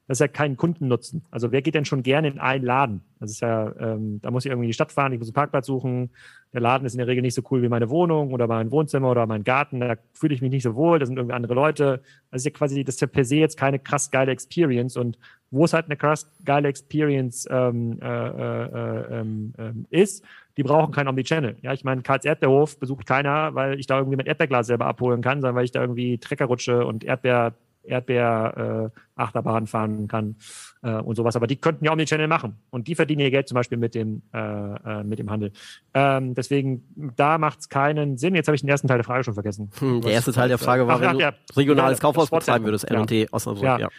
das 0.08 0.18
ist 0.18 0.20
ja 0.20 0.28
kein 0.28 0.58
Kundennutzen. 0.58 1.24
Also 1.32 1.52
wer 1.52 1.62
geht 1.62 1.76
denn 1.76 1.86
schon 1.86 2.04
gerne 2.04 2.28
in 2.28 2.40
einen 2.40 2.66
Laden? 2.66 3.02
Das 3.20 3.32
ist 3.32 3.42
ja, 3.42 3.74
ähm, 3.80 4.20
da 4.22 4.32
muss 4.32 4.44
ich 4.44 4.52
irgendwie 4.52 4.66
in 4.66 4.70
die 4.70 4.74
Stadt 4.74 4.92
fahren, 4.92 5.14
ich 5.14 5.20
muss 5.20 5.30
einen 5.30 5.34
Parkplatz 5.34 5.66
suchen. 5.66 6.10
Der 6.52 6.60
Laden 6.60 6.86
ist 6.86 6.94
in 6.94 6.98
der 6.98 7.08
Regel 7.08 7.22
nicht 7.22 7.36
so 7.36 7.42
cool 7.52 7.62
wie 7.62 7.70
meine 7.70 7.90
Wohnung 7.90 8.34
oder 8.34 8.46
mein 8.46 8.70
Wohnzimmer 8.70 9.10
oder 9.10 9.26
mein 9.28 9.46
Garten. 9.46 9.80
Da 9.80 9.96
fühle 10.14 10.34
ich 10.34 10.42
mich 10.42 10.52
nicht 10.52 10.64
so 10.64 10.76
wohl, 10.76 11.00
da 11.00 11.06
sind 11.06 11.18
irgendwie 11.18 11.36
andere 11.36 11.54
Leute. 11.54 12.02
Das 12.32 12.42
ist 12.42 12.46
ja 12.46 12.52
quasi, 12.52 12.84
das 12.84 12.96
ist 12.96 13.02
ja 13.02 13.08
per 13.08 13.24
se 13.24 13.38
jetzt 13.38 13.58
keine 13.58 13.80
krass 13.80 14.12
geile 14.12 14.32
Experience. 14.32 14.98
Und 14.98 15.18
wo 15.52 15.64
es 15.64 15.74
halt 15.74 15.86
eine 15.86 15.96
krass 15.96 16.30
geile 16.44 16.68
Experience 16.68 17.48
ähm, 17.50 17.98
äh, 18.02 18.28
äh, 18.28 19.20
ähm 19.22 19.54
ist, 19.90 20.26
die 20.58 20.64
brauchen 20.64 20.92
kein 20.92 21.08
Omnichannel. 21.08 21.56
Ja, 21.62 21.74
ich 21.74 21.84
meine, 21.84 22.02
Karls 22.02 22.26
Erdbeerhof 22.26 22.80
besucht 22.80 23.08
keiner, 23.08 23.56
weil 23.56 23.80
ich 23.80 23.88
da 23.88 23.98
irgendwie 23.98 24.18
mit 24.18 24.28
Erdbeerglas 24.28 24.68
selber 24.68 24.86
abholen 24.86 25.22
kann, 25.22 25.42
sondern 25.42 25.56
weil 25.56 25.66
ich 25.66 25.72
da 25.72 25.82
irgendwie 25.82 26.18
Treckerrutsche 26.20 26.86
und 26.86 27.04
Erdbeer, 27.04 27.54
Erdbeer 27.84 28.92
äh, 28.94 29.00
Achterbahn 29.22 29.68
fahren 29.68 30.08
kann 30.08 30.36
äh, 30.82 30.94
und 30.96 31.16
sowas. 31.16 31.36
Aber 31.36 31.48
die 31.48 31.58
könnten 31.58 31.86
ja 31.86 31.92
Omnichannel 31.92 32.28
machen 32.28 32.58
und 32.70 32.88
die 32.88 32.96
verdienen 32.96 33.22
ihr 33.22 33.32
Geld 33.32 33.48
zum 33.48 33.56
Beispiel 33.56 33.78
mit 33.78 33.96
dem 33.96 34.22
äh, 34.34 34.40
äh 34.40 35.04
mit 35.04 35.20
dem 35.20 35.30
Handel. 35.30 35.52
Ähm, 35.94 36.34
deswegen 36.34 36.84
da 37.16 37.38
macht 37.38 37.60
es 37.60 37.70
keinen 37.70 38.18
Sinn. 38.18 38.36
Jetzt 38.36 38.48
habe 38.48 38.56
ich 38.56 38.62
den 38.62 38.70
ersten 38.70 38.88
Teil 38.88 38.98
der 38.98 39.06
Frage 39.06 39.24
schon 39.24 39.34
vergessen. 39.34 39.70
Hm, 39.80 40.02
der 40.02 40.12
erste 40.12 40.32
Teil 40.32 40.50
der 40.50 40.58
Frage 40.58 40.88
war, 40.88 40.98
Ach, 40.98 41.02
wenn 41.02 41.14
du 41.14 41.20
ja, 41.20 41.34
regionales 41.56 42.00
Kaufhaus 42.00 42.30
betreiben 42.30 42.66
würdest, 42.66 42.90
L&T 42.90 43.28
Osnabrück. 43.32 43.64
Ja. 43.64 43.80
ja. 43.80 43.90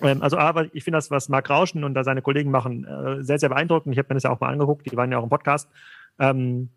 Ähm, 0.00 0.22
also 0.22 0.36
aber 0.36 0.74
ich 0.74 0.84
finde 0.84 0.98
das, 0.98 1.10
was 1.10 1.28
Marc 1.28 1.48
Rauschen 1.48 1.84
und 1.84 1.94
da 1.94 2.04
seine 2.04 2.22
Kollegen 2.22 2.50
machen, 2.50 2.84
äh, 2.84 3.22
sehr, 3.22 3.38
sehr 3.38 3.48
beeindruckend. 3.48 3.92
Ich 3.94 3.98
habe 3.98 4.08
mir 4.10 4.14
das 4.14 4.24
ja 4.24 4.30
auch 4.30 4.40
mal 4.40 4.52
angeguckt, 4.52 4.90
die 4.90 4.96
waren 4.96 5.10
ja 5.10 5.18
auch 5.18 5.22
im 5.22 5.30
Podcast. 5.30 5.68
Ähm, 6.18 6.70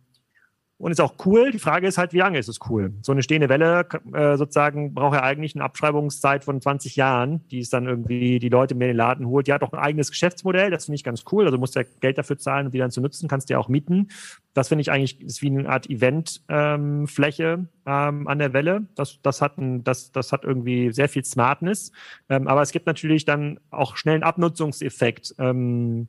und 0.79 0.91
ist 0.91 1.01
auch 1.01 1.15
cool. 1.25 1.51
Die 1.51 1.59
Frage 1.59 1.87
ist 1.87 1.97
halt, 1.97 2.13
wie 2.13 2.19
lange 2.19 2.39
ist 2.39 2.47
es 2.47 2.59
cool? 2.69 2.93
So 3.01 3.11
eine 3.11 3.21
stehende 3.21 3.49
Welle 3.49 3.85
äh, 4.13 4.37
sozusagen 4.37 4.93
braucht 4.93 5.15
ja 5.15 5.23
eigentlich 5.23 5.53
eine 5.53 5.65
Abschreibungszeit 5.65 6.45
von 6.45 6.61
20 6.61 6.95
Jahren, 6.95 7.45
die 7.49 7.59
es 7.59 7.69
dann 7.69 7.85
irgendwie 7.85 8.39
die 8.39 8.47
Leute 8.47 8.75
mehr 8.75 8.87
in 8.87 8.93
den 8.93 8.97
Laden 8.97 9.27
holt. 9.27 9.47
Die 9.47 9.53
hat 9.53 9.61
auch 9.61 9.73
ein 9.73 9.79
eigenes 9.79 10.09
Geschäftsmodell, 10.09 10.71
das 10.71 10.85
finde 10.85 10.95
ich 10.95 11.03
ganz 11.03 11.25
cool. 11.33 11.45
Also 11.45 11.57
musst 11.57 11.75
ja 11.75 11.83
Geld 11.99 12.17
dafür 12.17 12.37
zahlen, 12.37 12.67
um 12.67 12.71
die 12.71 12.77
dann 12.77 12.91
zu 12.91 13.01
nutzen, 13.01 13.27
kannst 13.27 13.49
du 13.49 13.55
ja 13.55 13.59
auch 13.59 13.67
mieten. 13.67 14.07
Das 14.53 14.69
finde 14.69 14.81
ich 14.81 14.89
eigentlich 14.89 15.21
ist 15.21 15.41
wie 15.41 15.47
eine 15.47 15.67
Art 15.67 15.89
Eventfläche 15.89 17.43
ähm, 17.45 17.67
ähm, 17.85 18.27
an 18.29 18.39
der 18.39 18.53
Welle. 18.53 18.87
Das, 18.95 19.21
das, 19.21 19.41
hat 19.41 19.57
ein, 19.57 19.83
das, 19.83 20.13
das 20.13 20.31
hat 20.31 20.45
irgendwie 20.45 20.93
sehr 20.93 21.09
viel 21.09 21.25
Smartness. 21.25 21.91
Ähm, 22.29 22.47
aber 22.47 22.61
es 22.61 22.71
gibt 22.71 22.87
natürlich 22.87 23.25
dann 23.25 23.59
auch 23.69 23.97
schnell 23.97 24.15
einen 24.15 24.23
Abnutzungseffekt. 24.23 25.35
Ähm, 25.39 26.07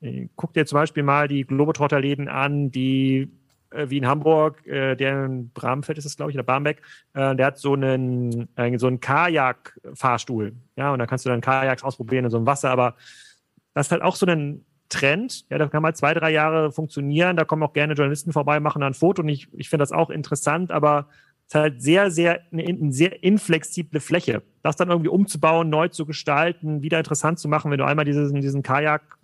äh, 0.00 0.26
guck 0.34 0.54
dir 0.54 0.66
zum 0.66 0.76
Beispiel 0.76 1.04
mal 1.04 1.28
die 1.28 1.44
Globetrotter-Läden 1.44 2.26
an, 2.26 2.72
die 2.72 3.30
äh, 3.70 3.90
wie 3.90 3.98
in 3.98 4.06
Hamburg, 4.06 4.66
äh, 4.66 4.94
der 4.96 5.24
in 5.24 5.50
Bramfeld 5.50 5.98
ist 5.98 6.04
es, 6.04 6.16
glaube 6.16 6.30
ich, 6.30 6.36
oder 6.36 6.44
Barmbek, 6.44 6.82
äh, 7.14 7.34
der 7.34 7.46
hat 7.46 7.58
so 7.58 7.74
einen, 7.74 8.48
äh, 8.56 8.78
so 8.78 8.86
einen 8.86 9.00
Kajak-Fahrstuhl. 9.00 10.54
Ja, 10.76 10.92
und 10.92 10.98
da 10.98 11.06
kannst 11.06 11.24
du 11.24 11.30
dann 11.30 11.40
Kajaks 11.40 11.82
ausprobieren 11.82 12.24
in 12.24 12.30
so 12.30 12.36
einem 12.36 12.46
Wasser, 12.46 12.70
aber 12.70 12.96
das 13.74 13.86
ist 13.86 13.92
halt 13.92 14.02
auch 14.02 14.16
so 14.16 14.26
ein 14.26 14.64
Trend. 14.88 15.44
Ja, 15.50 15.58
da 15.58 15.68
kann 15.68 15.82
mal 15.82 15.94
zwei, 15.94 16.14
drei 16.14 16.30
Jahre 16.30 16.72
funktionieren. 16.72 17.36
Da 17.36 17.44
kommen 17.44 17.62
auch 17.62 17.72
gerne 17.72 17.94
Journalisten 17.94 18.32
vorbei, 18.32 18.58
machen 18.60 18.80
dann 18.80 18.92
ein 18.92 18.94
Foto 18.94 19.22
und 19.22 19.28
ich, 19.28 19.48
ich 19.52 19.68
finde 19.68 19.82
das 19.82 19.92
auch 19.92 20.10
interessant, 20.10 20.70
aber 20.70 21.08
es 21.46 21.54
ist 21.54 21.60
halt 21.60 21.82
sehr, 21.82 22.10
sehr, 22.10 22.40
eine, 22.52 22.64
eine 22.64 22.92
sehr 22.92 23.22
inflexible 23.22 24.00
Fläche. 24.00 24.42
Das 24.62 24.76
dann 24.76 24.88
irgendwie 24.88 25.08
umzubauen, 25.08 25.70
neu 25.70 25.88
zu 25.88 26.06
gestalten, 26.06 26.82
wieder 26.82 26.98
interessant 26.98 27.38
zu 27.38 27.48
machen, 27.48 27.70
wenn 27.70 27.78
du 27.78 27.86
einmal 27.86 28.04
diesen, 28.04 28.40
diesen 28.40 28.62
Kajak 28.62 29.17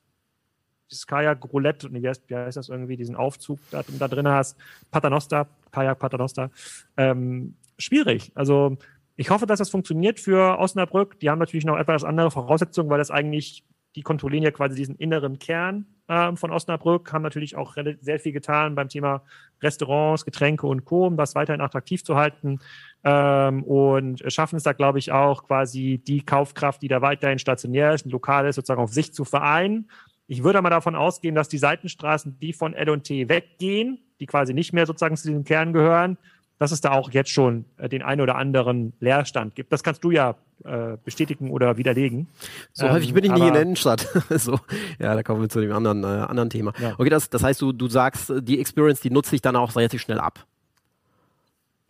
dieses 0.90 1.06
Kajak-Roulette, 1.06 1.92
wie 1.92 2.06
heißt, 2.06 2.28
wie 2.28 2.36
heißt 2.36 2.56
das 2.56 2.68
irgendwie, 2.68 2.96
diesen 2.96 3.16
Aufzug 3.16 3.58
da, 3.70 3.82
da 3.98 4.08
drin 4.08 4.28
hast, 4.28 4.56
Paternoster, 4.90 5.48
Kajak 5.70 5.98
Paternoster, 5.98 6.50
ähm, 6.96 7.56
schwierig. 7.78 8.32
Also 8.34 8.76
ich 9.16 9.30
hoffe, 9.30 9.46
dass 9.46 9.58
das 9.58 9.70
funktioniert 9.70 10.20
für 10.20 10.58
Osnabrück. 10.58 11.20
Die 11.20 11.30
haben 11.30 11.38
natürlich 11.38 11.64
noch 11.64 11.78
etwas 11.78 12.04
andere 12.04 12.30
Voraussetzungen, 12.30 12.90
weil 12.90 12.98
das 12.98 13.10
eigentlich, 13.10 13.64
die 13.94 14.02
kontrollieren 14.02 14.42
ja 14.42 14.50
quasi 14.50 14.74
diesen 14.74 14.96
inneren 14.96 15.38
Kern 15.38 15.86
ähm, 16.08 16.36
von 16.36 16.50
Osnabrück, 16.50 17.12
haben 17.12 17.22
natürlich 17.22 17.56
auch 17.56 17.76
sehr 18.00 18.18
viel 18.18 18.32
getan 18.32 18.74
beim 18.74 18.88
Thema 18.88 19.22
Restaurants, 19.62 20.24
Getränke 20.24 20.66
und 20.66 20.84
Co., 20.84 21.06
um 21.06 21.16
das 21.16 21.34
weiterhin 21.34 21.60
attraktiv 21.60 22.02
zu 22.04 22.16
halten. 22.16 22.58
ähm, 23.04 23.62
und 23.62 24.22
schaffen 24.32 24.56
es 24.56 24.64
da, 24.64 24.72
glaube 24.72 24.98
ich, 24.98 25.12
auch 25.12 25.44
quasi 25.44 26.02
die 26.04 26.24
Kaufkraft, 26.24 26.82
die 26.82 26.88
da 26.88 27.00
weiterhin 27.00 27.38
stationär 27.38 27.94
ist, 27.94 28.06
lokal 28.06 28.48
ist, 28.48 28.56
sozusagen 28.56 28.80
auf 28.82 28.92
sich 28.92 29.12
zu 29.14 29.24
vereinen. 29.24 29.88
Ich 30.26 30.42
würde 30.42 30.62
mal 30.62 30.70
davon 30.70 30.94
ausgehen, 30.94 31.34
dass 31.34 31.48
die 31.48 31.58
Seitenstraßen, 31.58 32.38
die 32.40 32.52
von 32.52 32.74
L&T 32.74 33.28
weggehen, 33.28 33.98
die 34.20 34.26
quasi 34.26 34.54
nicht 34.54 34.72
mehr 34.72 34.86
sozusagen 34.86 35.16
zu 35.16 35.28
diesem 35.28 35.44
Kern 35.44 35.72
gehören, 35.72 36.16
dass 36.58 36.72
es 36.72 36.80
da 36.80 36.92
auch 36.92 37.10
jetzt 37.10 37.30
schon 37.30 37.64
äh, 37.76 37.88
den 37.88 38.02
einen 38.02 38.20
oder 38.20 38.36
anderen 38.36 38.94
Leerstand 39.00 39.54
gibt. 39.54 39.72
Das 39.72 39.82
kannst 39.82 40.04
du 40.04 40.10
ja 40.10 40.36
äh, 40.64 40.96
bestätigen 41.04 41.50
oder 41.50 41.76
widerlegen. 41.76 42.28
So 42.72 42.86
ähm, 42.86 42.92
häufig 42.92 43.12
bin 43.12 43.24
ich 43.24 43.32
nicht 43.32 43.44
in 43.44 43.52
der 43.52 43.62
Innenstadt. 43.62 44.08
so, 44.30 44.60
ja, 44.98 45.14
da 45.14 45.22
kommen 45.22 45.42
wir 45.42 45.48
zu 45.48 45.60
dem 45.60 45.72
anderen, 45.72 46.04
äh, 46.04 46.06
anderen 46.06 46.50
Thema. 46.50 46.72
Ja. 46.78 46.94
Okay, 46.96 47.10
das, 47.10 47.28
das 47.28 47.42
heißt, 47.42 47.60
du, 47.60 47.72
du 47.72 47.88
sagst, 47.88 48.32
die 48.40 48.60
Experience, 48.60 49.00
die 49.00 49.10
nutze 49.10 49.34
ich 49.34 49.42
dann 49.42 49.56
auch 49.56 49.74
relativ 49.76 50.00
schnell 50.00 50.20
ab. 50.20 50.46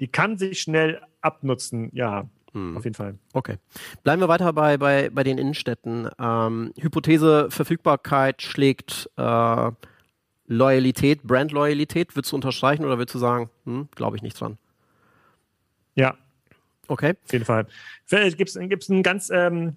Die 0.00 0.08
kann 0.08 0.38
sich 0.38 0.60
schnell 0.60 1.00
abnutzen, 1.20 1.90
ja. 1.92 2.28
Hm. 2.54 2.76
Auf 2.76 2.84
jeden 2.84 2.94
Fall. 2.94 3.18
Okay. 3.32 3.56
Bleiben 4.04 4.22
wir 4.22 4.28
weiter 4.28 4.52
bei, 4.52 4.78
bei, 4.78 5.10
bei 5.10 5.24
den 5.24 5.38
Innenstädten. 5.38 6.08
Ähm, 6.18 6.72
Hypothese 6.78 7.50
Verfügbarkeit 7.50 8.42
schlägt 8.42 9.10
äh, 9.16 9.70
Loyalität, 10.46 11.24
Brand-Loyalität. 11.24 12.14
Würdest 12.16 12.32
du 12.32 12.36
unterstreichen 12.36 12.84
oder 12.84 12.98
würdest 12.98 13.14
du 13.16 13.18
sagen, 13.18 13.50
hm, 13.64 13.88
glaube 13.94 14.16
ich 14.16 14.22
nicht 14.22 14.40
dran? 14.40 14.56
Ja. 15.96 16.14
Okay. 16.86 17.14
Auf 17.24 17.32
jeden 17.32 17.44
Fall. 17.44 17.66
Gibt 18.08 18.50
es 18.50 18.88
ein 18.88 19.02
ganz, 19.02 19.30
ähm, 19.30 19.76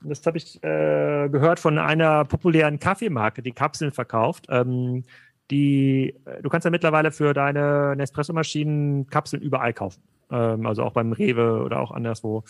das 0.00 0.24
habe 0.26 0.38
ich 0.38 0.56
äh, 0.64 1.28
gehört 1.28 1.60
von 1.60 1.78
einer 1.78 2.24
populären 2.24 2.80
Kaffeemarke, 2.80 3.42
die 3.42 3.52
Kapseln 3.52 3.92
verkauft. 3.92 4.46
Ähm, 4.48 5.04
die, 5.50 6.14
äh, 6.24 6.42
du 6.42 6.48
kannst 6.48 6.64
ja 6.64 6.70
mittlerweile 6.70 7.12
für 7.12 7.32
deine 7.32 7.94
Nespresso-Maschinen 7.96 9.06
Kapseln 9.08 9.42
überall 9.42 9.72
kaufen. 9.72 10.02
Ähm, 10.30 10.66
also 10.66 10.82
auch 10.82 10.92
beim 10.92 11.12
Rewe 11.12 11.62
oder 11.62 11.80
auch 11.80 11.90
anderswo. 11.90 12.44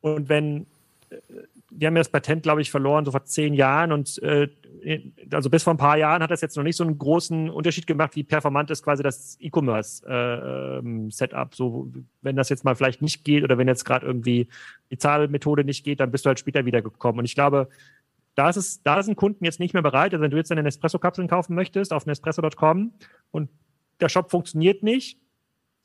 Und 0.00 0.28
wenn, 0.28 0.66
äh, 1.10 1.16
die 1.70 1.86
haben 1.86 1.96
ja 1.96 2.00
das 2.00 2.10
Patent, 2.10 2.42
glaube 2.42 2.62
ich, 2.62 2.70
verloren, 2.70 3.04
so 3.04 3.10
vor 3.10 3.24
zehn 3.24 3.54
Jahren 3.54 3.92
und 3.92 4.22
äh, 4.22 4.48
also 5.32 5.50
bis 5.50 5.62
vor 5.62 5.74
ein 5.74 5.78
paar 5.78 5.98
Jahren 5.98 6.22
hat 6.22 6.30
das 6.30 6.40
jetzt 6.40 6.56
noch 6.56 6.64
nicht 6.64 6.76
so 6.76 6.84
einen 6.84 6.98
großen 6.98 7.50
Unterschied 7.50 7.86
gemacht, 7.86 8.16
wie 8.16 8.24
performant 8.24 8.70
ist 8.70 8.82
quasi 8.82 9.02
das 9.02 9.36
E-Commerce-Setup. 9.40 11.52
Äh, 11.52 11.56
so, 11.56 11.92
wenn 12.22 12.36
das 12.36 12.48
jetzt 12.48 12.64
mal 12.64 12.74
vielleicht 12.74 13.02
nicht 13.02 13.24
geht 13.24 13.44
oder 13.44 13.58
wenn 13.58 13.68
jetzt 13.68 13.84
gerade 13.84 14.06
irgendwie 14.06 14.48
die 14.90 14.98
Zahlmethode 14.98 15.64
nicht 15.64 15.84
geht, 15.84 16.00
dann 16.00 16.10
bist 16.10 16.24
du 16.24 16.28
halt 16.28 16.38
später 16.38 16.64
wieder 16.64 16.82
gekommen. 16.82 17.18
Und 17.18 17.26
ich 17.26 17.34
glaube, 17.34 17.68
da 18.34 18.48
ist 18.48 18.56
es, 18.56 18.82
da 18.82 19.02
sind 19.02 19.16
Kunden 19.16 19.44
jetzt 19.44 19.60
nicht 19.60 19.74
mehr 19.74 19.82
bereit. 19.82 20.12
Also 20.12 20.22
wenn 20.22 20.30
du 20.30 20.36
jetzt 20.36 20.50
eine 20.50 20.62
Nespresso-Kapseln 20.62 21.28
kaufen 21.28 21.54
möchtest 21.54 21.92
auf 21.92 22.06
nespresso.com 22.06 22.92
und 23.30 23.50
der 24.00 24.08
Shop 24.08 24.30
funktioniert 24.30 24.82
nicht, 24.82 25.18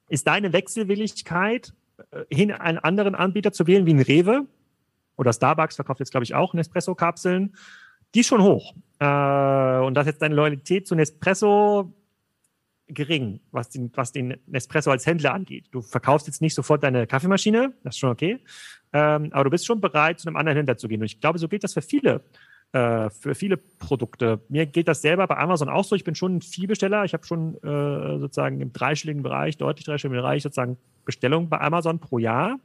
ist 0.08 0.28
deine 0.28 0.54
Wechselwilligkeit, 0.54 1.74
äh, 2.12 2.24
hin 2.30 2.52
einen 2.52 2.78
anderen 2.78 3.16
Anbieter 3.16 3.52
zu 3.52 3.68
wählen, 3.68 3.86
wie 3.86 3.94
ein 3.94 4.02
Rewe 4.02 4.48
oder 5.18 5.34
Starbucks 5.34 5.76
verkauft 5.76 6.00
jetzt, 6.00 6.12
glaube 6.12 6.24
ich, 6.24 6.36
auch 6.36 6.54
Nespresso-Kapseln, 6.54 7.56
die 8.14 8.22
ist 8.22 8.28
schon 8.28 8.42
hoch. 8.42 8.74
Äh, 9.00 9.06
und 9.86 9.94
das 9.94 10.06
ist 10.06 10.14
jetzt 10.14 10.22
deine 10.22 10.36
Loyalität 10.36 10.88
zu 10.88 10.96
Nespresso 10.96 11.94
gering, 12.88 13.40
was 13.52 13.70
den, 13.70 13.92
was 13.96 14.12
den 14.12 14.38
Nespresso 14.46 14.92
als 14.92 15.06
Händler 15.06 15.34
angeht. 15.34 15.66
Du 15.72 15.82
verkaufst 15.82 16.28
jetzt 16.28 16.42
nicht 16.42 16.54
sofort 16.54 16.84
deine 16.84 17.08
Kaffeemaschine, 17.08 17.74
das 17.84 17.96
ist 17.96 18.00
schon 18.00 18.12
okay, 18.12 18.40
ähm, 18.94 19.30
aber 19.32 19.46
du 19.46 19.50
bist 19.50 19.66
schon 19.66 19.82
bereit, 19.82 20.20
zu 20.20 20.28
einem 20.28 20.38
anderen 20.38 20.58
Händler 20.58 20.78
zu 20.78 20.88
gehen. 20.88 21.02
Und 21.02 21.06
ich 21.06 21.20
glaube, 21.20 21.40
so 21.40 21.48
geht 21.48 21.64
das 21.64 21.74
für 21.74 21.82
viele 21.82 22.24
äh, 22.76 23.10
für 23.10 23.36
viele 23.36 23.56
Produkte. 23.56 24.42
Mir 24.50 24.66
geht 24.66 24.90
das 24.90 25.02
selber 25.02 25.26
bei 25.28 25.38
Amazon 25.38 25.70
auch 25.70 25.86
so. 25.86 25.96
Ich 25.96 26.04
bin 26.04 26.14
schon 26.14 26.38
ein 26.38 26.42
Vielbesteller. 26.42 27.06
Ich 27.06 27.14
habe 27.14 27.26
schon 27.26 27.56
äh, 27.64 28.20
sozusagen 28.20 28.60
im 28.60 28.74
dreistelligen 28.74 29.24
Bereich, 29.24 29.56
deutlich 29.56 29.86
dreistelligen 29.86 30.22
Bereich 30.22 30.44
sozusagen 30.44 30.76
Bestellungen 31.06 31.48
bei 31.48 31.62
Amazon 31.62 32.00
pro 32.00 32.18
Jahr. 32.18 32.60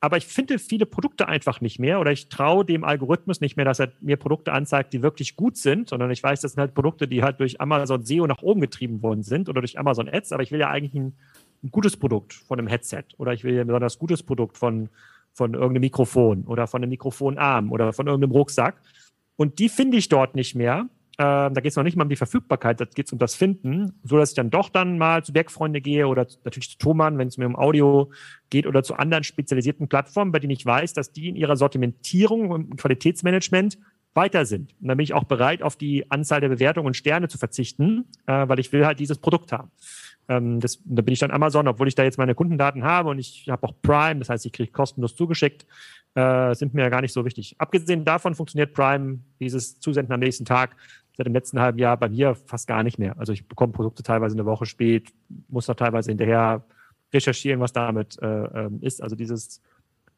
Aber 0.00 0.18
ich 0.18 0.26
finde 0.26 0.58
viele 0.58 0.84
Produkte 0.84 1.28
einfach 1.28 1.62
nicht 1.62 1.78
mehr 1.78 1.98
oder 1.98 2.12
ich 2.12 2.28
traue 2.28 2.66
dem 2.66 2.84
Algorithmus 2.84 3.40
nicht 3.40 3.56
mehr, 3.56 3.64
dass 3.64 3.78
er 3.78 3.92
mir 4.02 4.18
Produkte 4.18 4.52
anzeigt, 4.52 4.92
die 4.92 5.00
wirklich 5.00 5.34
gut 5.34 5.56
sind, 5.56 5.88
sondern 5.88 6.10
ich 6.10 6.22
weiß, 6.22 6.42
das 6.42 6.52
sind 6.52 6.60
halt 6.60 6.74
Produkte, 6.74 7.08
die 7.08 7.22
halt 7.22 7.40
durch 7.40 7.58
Amazon 7.58 8.04
SEO 8.04 8.26
nach 8.26 8.42
oben 8.42 8.60
getrieben 8.60 9.00
worden 9.02 9.22
sind 9.22 9.48
oder 9.48 9.62
durch 9.62 9.78
Amazon 9.78 10.10
Ads. 10.10 10.32
Aber 10.32 10.42
ich 10.42 10.52
will 10.52 10.60
ja 10.60 10.68
eigentlich 10.68 10.94
ein, 10.94 11.14
ein 11.62 11.70
gutes 11.70 11.96
Produkt 11.96 12.34
von 12.34 12.58
einem 12.58 12.68
Headset 12.68 13.04
oder 13.16 13.32
ich 13.32 13.44
will 13.44 13.54
ja 13.54 13.62
ein 13.62 13.66
besonders 13.66 13.98
gutes 13.98 14.22
Produkt 14.22 14.58
von, 14.58 14.90
von 15.32 15.54
irgendeinem 15.54 15.82
Mikrofon 15.82 16.44
oder 16.44 16.66
von 16.66 16.82
einem 16.82 16.90
Mikrofonarm 16.90 17.72
oder 17.72 17.94
von 17.94 18.06
irgendeinem 18.08 18.32
Rucksack. 18.32 18.82
Und 19.36 19.58
die 19.58 19.68
finde 19.68 19.96
ich 19.96 20.08
dort 20.08 20.34
nicht 20.34 20.54
mehr. 20.54 20.88
Ähm, 21.18 21.52
da 21.54 21.60
geht 21.60 21.70
es 21.70 21.76
noch 21.76 21.82
nicht 21.84 21.96
mal 21.96 22.04
um 22.04 22.08
die 22.08 22.16
Verfügbarkeit, 22.16 22.80
da 22.80 22.84
geht 22.86 23.06
es 23.06 23.12
um 23.12 23.18
das 23.18 23.34
Finden, 23.34 23.92
so 24.02 24.16
dass 24.16 24.30
ich 24.30 24.34
dann 24.34 24.50
doch 24.50 24.70
dann 24.70 24.96
mal 24.96 25.22
zu 25.22 25.32
Bergfreunde 25.32 25.82
gehe 25.82 26.08
oder 26.08 26.26
natürlich 26.44 26.70
zu 26.70 26.78
Thomann, 26.78 27.18
wenn 27.18 27.28
es 27.28 27.36
mir 27.36 27.46
um 27.46 27.54
Audio 27.54 28.10
geht 28.48 28.66
oder 28.66 28.82
zu 28.82 28.94
anderen 28.94 29.22
spezialisierten 29.22 29.88
Plattformen, 29.88 30.32
bei 30.32 30.38
denen 30.38 30.52
ich 30.52 30.64
weiß, 30.64 30.94
dass 30.94 31.12
die 31.12 31.28
in 31.28 31.36
ihrer 31.36 31.56
Sortimentierung 31.56 32.50
und 32.50 32.76
Qualitätsmanagement 32.78 33.78
weiter 34.14 34.46
sind. 34.46 34.74
Und 34.80 34.88
dann 34.88 34.96
bin 34.96 35.04
ich 35.04 35.14
auch 35.14 35.24
bereit, 35.24 35.62
auf 35.62 35.76
die 35.76 36.10
Anzahl 36.10 36.40
der 36.40 36.48
Bewertungen 36.48 36.86
und 36.86 36.96
Sterne 36.96 37.28
zu 37.28 37.38
verzichten, 37.38 38.06
äh, 38.26 38.48
weil 38.48 38.58
ich 38.58 38.72
will 38.72 38.86
halt 38.86 38.98
dieses 38.98 39.18
Produkt 39.18 39.52
haben. 39.52 39.70
Ähm, 40.28 40.60
das, 40.60 40.80
da 40.84 41.02
bin 41.02 41.12
ich 41.12 41.18
dann 41.18 41.30
Amazon, 41.30 41.68
obwohl 41.68 41.88
ich 41.88 41.94
da 41.94 42.04
jetzt 42.04 42.18
meine 42.18 42.34
Kundendaten 42.34 42.84
habe 42.84 43.10
und 43.10 43.18
ich 43.18 43.46
habe 43.48 43.66
auch 43.66 43.74
Prime, 43.82 44.18
das 44.20 44.28
heißt, 44.28 44.46
ich 44.46 44.52
kriege 44.52 44.72
kostenlos 44.72 45.14
zugeschickt, 45.14 45.66
äh, 46.14 46.54
sind 46.54 46.74
mir 46.74 46.82
ja 46.82 46.88
gar 46.88 47.00
nicht 47.00 47.12
so 47.12 47.24
wichtig. 47.24 47.54
Abgesehen 47.58 48.04
davon 48.04 48.34
funktioniert 48.34 48.74
Prime, 48.74 49.20
dieses 49.40 49.78
Zusenden 49.80 50.12
am 50.12 50.20
nächsten 50.20 50.44
Tag, 50.44 50.76
seit 51.16 51.26
dem 51.26 51.32
letzten 51.32 51.60
halben 51.60 51.78
Jahr 51.78 51.96
bei 51.96 52.08
mir 52.08 52.34
fast 52.34 52.66
gar 52.66 52.82
nicht 52.82 52.98
mehr. 52.98 53.18
Also 53.18 53.32
ich 53.32 53.46
bekomme 53.46 53.72
Produkte 53.72 54.02
teilweise 54.02 54.34
eine 54.34 54.46
Woche 54.46 54.66
spät, 54.66 55.12
muss 55.48 55.68
noch 55.68 55.74
teilweise 55.74 56.10
hinterher 56.10 56.64
recherchieren, 57.12 57.60
was 57.60 57.72
damit 57.72 58.20
äh, 58.22 58.26
ähm, 58.26 58.78
ist. 58.80 59.02
Also 59.02 59.16
dieses 59.16 59.60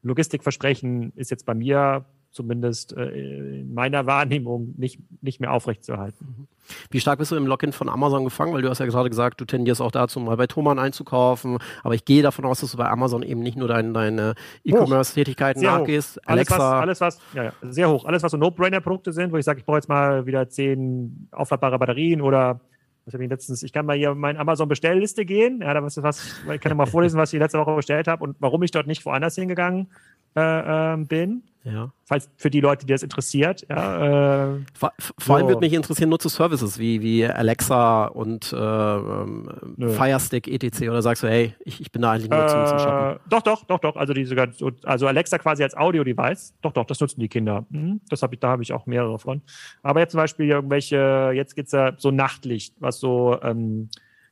Logistikversprechen 0.03 1.13
ist 1.17 1.31
jetzt 1.31 1.47
bei 1.47 1.55
mir 1.55 2.05
zumindest 2.35 2.97
äh, 2.97 3.61
in 3.61 3.73
meiner 3.73 4.07
Wahrnehmung 4.07 4.75
nicht, 4.77 4.99
nicht 5.23 5.41
mehr 5.41 5.53
aufrechtzuerhalten. 5.53 6.27
Mhm. 6.27 6.49
Wie 6.91 7.01
stark 7.01 7.19
bist 7.19 7.31
du 7.31 7.37
im 7.37 7.47
Login 7.47 7.73
von 7.73 7.89
Amazon 7.89 8.25
gefangen? 8.25 8.53
Weil 8.53 8.63
du 8.63 8.71
hast 8.71 8.79
ja 8.79 8.87
gerade 8.87 9.09
gesagt, 9.09 9.41
du 9.41 9.45
tendierst 9.45 9.81
auch 9.81 9.91
dazu, 9.91 10.19
mal 10.19 10.37
bei 10.37 10.47
Thomann 10.47 10.79
einzukaufen. 10.79 11.59
Aber 11.83 11.95
ich 11.95 12.05
gehe 12.05 12.23
davon 12.23 12.45
aus, 12.45 12.61
dass 12.61 12.73
du 12.73 12.79
bei 12.79 12.89
Amazon 12.89 13.23
eben 13.23 13.41
nicht 13.41 13.57
nur 13.57 13.69
dein, 13.69 13.95
deine 13.95 14.35
E-Commerce-Tätigkeiten 14.65 15.63
nachgehst. 15.63 16.17
Hoch. 16.17 16.23
Alexa. 16.27 16.81
Alles, 16.81 17.01
was, 17.01 17.03
alles 17.03 17.19
was, 17.19 17.35
ja, 17.35 17.45
ja, 17.45 17.53
sehr 17.71 17.91
hoch. 17.91 18.05
Alles, 18.05 18.23
was 18.23 18.33
so 18.33 18.39
No-Brainer-Produkte 18.39 19.13
sind, 19.13 19.33
wo 19.33 19.37
ich 19.37 19.45
sage, 19.45 19.61
ich 19.61 19.67
brauche 19.67 19.79
jetzt 19.79 19.89
mal 19.89 20.27
wieder 20.27 20.49
zehn 20.49 21.29
aufladbare 21.33 21.79
Batterien 21.79 22.21
oder 22.21 22.61
was 23.05 23.13
habe 23.13 23.25
ich 23.25 23.31
letztens, 23.31 23.63
ich 23.63 23.73
kann 23.73 23.85
mal 23.85 23.97
hier 23.97 24.13
in 24.13 24.19
meine 24.19 24.39
Amazon-Bestellliste 24.39 25.27
gehen. 25.27 25.61
Ja, 25.61 25.75
da 25.75 25.83
was, 25.83 26.03
was, 26.03 26.35
ich 26.53 26.61
kann 26.61 26.77
mal 26.77 26.87
vorlesen, 26.87 27.19
was 27.19 27.33
ich 27.33 27.39
letzte 27.39 27.59
Woche 27.59 27.77
bestellt 27.77 28.09
habe 28.09 28.25
und 28.25 28.37
warum 28.41 28.63
ich 28.63 28.71
dort 28.71 28.87
nicht 28.87 29.05
woanders 29.05 29.35
hingegangen 29.35 29.89
äh, 30.37 30.95
äh, 30.95 30.97
bin. 30.97 31.43
Ja. 31.65 31.91
Falls 32.05 32.29
für 32.37 32.51
die 32.51 32.61
Leute, 32.61 32.85
die 32.85 32.93
das 32.93 33.03
interessiert. 33.03 33.67
Ja, 33.71 34.53
äh, 34.53 34.61
vor, 34.75 34.93
vor 35.19 35.37
allem 35.37 35.49
würde 35.49 35.61
mich 35.61 35.73
interessieren, 35.73 36.11
nutzt 36.11 36.27
du 36.27 36.29
Services 36.29 36.79
wie, 36.79 37.01
wie 37.01 37.25
Alexa 37.25 38.07
und 38.07 38.53
äh, 38.53 38.57
ähm, 38.57 39.49
Firestick 39.79 40.47
etc. 40.47 40.83
Oder 40.83 41.01
sagst 41.01 41.23
du, 41.23 41.29
hey, 41.29 41.55
ich, 41.65 41.81
ich 41.81 41.91
bin 41.91 42.03
da 42.03 42.13
eigentlich 42.13 42.31
nur 42.31 42.47
zum, 42.47 42.67
zum 42.67 42.79
Shoppen? 42.79 43.17
Äh, 43.17 43.19
doch, 43.31 43.41
doch, 43.41 43.65
doch, 43.65 43.79
doch. 43.79 43.97
Also 43.97 44.13
die 44.13 44.27
sogar, 44.27 44.49
also 44.85 45.07
Alexa 45.07 45.39
quasi 45.39 45.63
als 45.63 45.75
Audio-Device. 45.75 46.55
Doch, 46.61 46.73
doch, 46.73 46.85
das 46.85 47.01
nutzen 47.01 47.21
die 47.21 47.29
Kinder. 47.29 47.65
Mhm, 47.71 48.03
das 48.11 48.23
habe 48.23 48.35
ich, 48.35 48.41
da 48.41 48.49
habe 48.49 48.63
ich 48.63 48.75
auch 48.75 48.85
mehrere 48.85 49.19
von. 49.19 49.41
Aber 49.83 50.01
jetzt 50.01 50.11
zum 50.11 50.19
Beispiel 50.19 50.47
irgendwelche, 50.47 51.33
jetzt 51.35 51.57
geht's 51.57 51.73
ja 51.73 51.95
so 51.97 52.11
Nachtlicht, 52.11 52.75
was 52.79 53.01
so 53.01 53.41
ähm, 53.43 53.89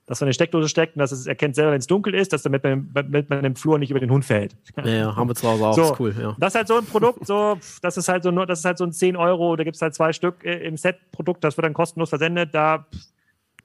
dass 0.07 0.20
man 0.20 0.26
eine 0.26 0.34
Steckdose 0.34 0.68
steckt 0.68 0.96
und 0.96 1.00
dass 1.00 1.12
es 1.12 1.26
erkennt 1.26 1.55
selber, 1.55 1.72
wenn 1.72 1.78
es 1.78 1.86
dunkel 1.86 2.14
ist, 2.14 2.32
dass 2.32 2.42
damit 2.42 2.64
man, 2.64 2.90
damit 2.92 3.30
man 3.30 3.44
im 3.44 3.55
Flur 3.55 3.78
nicht 3.78 3.90
über 3.90 4.00
den 4.00 4.11
Hund 4.11 4.24
fällt. 4.24 4.57
Ja, 4.76 4.86
ja 4.86 5.16
haben 5.16 5.28
wir 5.28 5.34
zu 5.34 5.48
Hause 5.48 5.66
auch, 5.66 5.74
so, 5.74 5.92
ist 5.92 6.00
cool, 6.00 6.14
ja. 6.20 6.36
Das 6.38 6.53
ist 6.53 6.57
halt 6.57 6.68
so 6.68 6.78
ein 6.78 6.86
Produkt, 6.86 7.26
so, 7.26 7.59
das 7.82 7.96
ist 7.96 8.09
halt 8.09 8.24
so, 8.24 8.30
das 8.30 8.59
ist 8.61 8.64
halt 8.64 8.78
so 8.78 8.84
ein 8.84 8.92
10 8.92 9.16
Euro, 9.16 9.55
da 9.57 9.64
gibt 9.64 9.76
es 9.76 9.82
halt 9.82 9.94
zwei 9.94 10.12
Stück 10.12 10.44
äh, 10.44 10.66
im 10.66 10.76
Set-Produkt, 10.76 11.44
das 11.44 11.57
wird 11.57 11.64
dann 11.64 11.74
kostenlos 11.74 12.09
versendet, 12.09 12.53
da, 12.53 12.86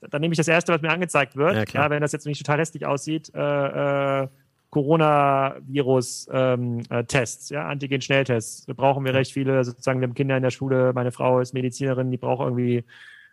da 0.01 0.19
nehme 0.19 0.33
ich 0.33 0.38
das 0.38 0.47
erste, 0.47 0.73
was 0.73 0.81
mir 0.81 0.91
angezeigt 0.91 1.35
wird. 1.35 1.55
Ja, 1.55 1.65
klar. 1.65 1.85
Ja, 1.85 1.89
wenn 1.89 2.01
das 2.01 2.11
jetzt 2.11 2.27
nicht 2.27 2.45
total 2.45 2.59
hässlich 2.59 2.85
aussieht, 2.85 3.31
äh, 3.33 4.23
äh, 4.23 4.27
Coronavirus-Tests, 4.69 6.29
ähm, 6.31 6.81
äh, 6.89 7.53
ja, 7.53 7.67
Antigen-Schnelltests. 7.67 8.65
Da 8.65 8.73
brauchen 8.73 9.05
wir 9.05 9.13
recht 9.13 9.31
viele, 9.31 9.63
sozusagen, 9.63 10.01
wir 10.01 10.07
haben 10.07 10.13
Kinder 10.13 10.35
in 10.38 10.43
der 10.43 10.51
Schule, 10.51 10.91
meine 10.93 11.11
Frau 11.11 11.39
ist 11.39 11.53
Medizinerin, 11.53 12.11
die 12.11 12.17
braucht 12.17 12.41
irgendwie 12.43 12.83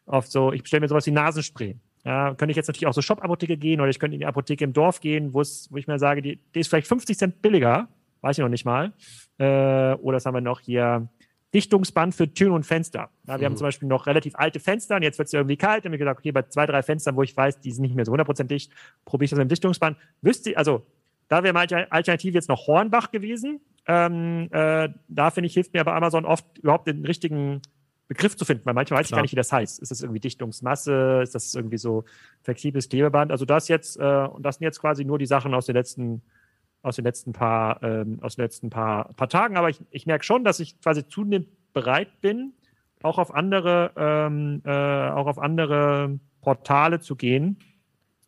oft 0.07 0.31
so, 0.31 0.53
ich 0.53 0.63
bestelle 0.63 0.81
mir 0.83 0.89
sowas 0.89 1.07
wie 1.07 1.11
Nasenspray. 1.11 1.77
Ja, 2.05 2.35
könnte 2.35 2.51
ich 2.51 2.57
jetzt 2.57 2.67
natürlich 2.67 2.87
auch 2.87 2.93
so 2.93 3.01
Shop-Apotheke 3.01 3.57
gehen 3.57 3.81
oder 3.81 3.89
ich 3.89 3.99
könnte 3.99 4.15
in 4.15 4.21
die 4.21 4.27
Apotheke 4.27 4.65
im 4.65 4.75
Dorf 4.75 5.01
gehen, 5.01 5.33
wo 5.33 5.41
ich 5.41 5.87
mir 5.87 5.99
sage, 5.99 6.21
die, 6.21 6.39
die 6.55 6.61
ist 6.61 6.69
vielleicht 6.69 6.87
50 6.87 7.17
Cent 7.17 7.43
billiger, 7.43 7.89
weiß 8.21 8.37
ich 8.37 8.43
noch 8.43 8.51
nicht 8.51 8.67
mal. 8.67 8.93
Äh, 9.39 9.95
oder 9.95 10.17
das 10.17 10.27
haben 10.27 10.35
wir 10.35 10.43
noch 10.43 10.61
hier 10.61 11.09
Dichtungsband 11.55 12.15
für 12.15 12.33
Türen 12.33 12.53
und 12.53 12.67
Fenster. 12.67 13.09
Ja, 13.27 13.35
wir 13.35 13.39
mhm. 13.39 13.45
haben 13.45 13.57
zum 13.57 13.67
Beispiel 13.67 13.89
noch 13.89 14.07
relativ 14.07 14.35
alte 14.35 14.61
Fenster 14.61 14.97
und 14.97 15.03
jetzt 15.03 15.19
wird 15.19 15.27
es 15.27 15.33
ja 15.33 15.41
irgendwie 15.41 15.57
kalt. 15.57 15.85
Dann 15.85 15.91
habe 15.91 15.97
ich 15.97 16.01
gesagt, 16.01 16.19
okay, 16.19 16.33
bei 16.33 16.43
zwei, 16.43 16.67
drei 16.67 16.83
Fenstern, 16.83 17.17
wo 17.17 17.23
ich 17.23 17.35
weiß, 17.35 17.61
die 17.61 17.71
sind 17.71 17.83
nicht 17.83 17.95
mehr 17.95 18.05
so 18.05 18.13
100% 18.13 18.45
dicht, 18.45 18.73
probiere 19.05 19.27
ich 19.27 19.31
das 19.31 19.39
mit 19.39 19.47
dem 19.47 19.51
Dichtungsband. 19.51 19.97
Wüsste, 20.21 20.57
also 20.59 20.85
da 21.29 21.43
wäre 21.43 21.55
meine 21.55 21.91
Alternative 21.91 22.35
jetzt 22.35 22.49
noch 22.49 22.67
Hornbach 22.67 23.11
gewesen. 23.13 23.61
Ähm, 23.87 24.49
äh, 24.51 24.89
da 25.09 25.31
finde 25.31 25.47
ich, 25.47 25.55
hilft 25.55 25.73
mir 25.73 25.85
bei 25.85 25.95
Amazon 25.95 26.25
oft 26.25 26.59
überhaupt 26.59 26.87
den 26.87 27.05
richtigen 27.05 27.63
Begriff 28.07 28.37
zu 28.37 28.45
finden, 28.45 28.67
weil 28.67 28.75
manchmal 28.75 29.01
weiß 29.01 29.09
Klar. 29.09 29.19
ich 29.19 29.21
gar 29.21 29.23
nicht, 29.23 29.33
wie 29.33 29.37
das 29.37 29.53
heißt. 29.53 29.81
Ist 29.81 29.91
das 29.91 30.03
irgendwie 30.03 30.21
Dichtungsmasse? 30.21 31.21
Ist 31.23 31.35
das 31.35 31.55
irgendwie 31.55 31.79
so 31.79 32.05
flexibles 32.43 32.89
Klebeband? 32.89 33.33
Also 33.33 33.45
das 33.45 33.69
jetzt, 33.69 33.99
äh, 33.99 34.27
und 34.27 34.43
das 34.43 34.57
sind 34.57 34.65
jetzt 34.65 34.81
quasi 34.81 35.05
nur 35.05 35.19
die 35.19 35.27
Sachen 35.27 35.55
aus 35.55 35.67
den 35.67 35.75
letzten 35.75 36.23
aus 36.85 36.97
den 36.97 37.05
letzten 37.05 37.33
paar, 37.33 37.83
ähm, 37.83 38.19
aus 38.21 38.37
den 38.37 38.45
letzten 38.45 38.71
paar, 38.71 39.13
paar 39.15 39.29
Tagen. 39.29 39.57
Aber 39.57 39.71
ich, 39.71 39.81
ich 39.91 40.07
merke 40.07 40.25
schon, 40.25 40.45
dass 40.45 40.61
ich 40.61 40.79
quasi 40.81 41.07
zunehmend 41.09 41.49
bereit 41.73 42.21
bin, 42.21 42.53
auch 43.03 43.19
auf 43.19 43.35
andere, 43.35 43.93
ähm, 43.97 44.63
äh, 44.65 44.71
auch 45.11 45.27
auf 45.27 45.39
andere 45.39 46.21
Portale 46.43 47.01
zu 47.01 47.17
gehen, 47.17 47.59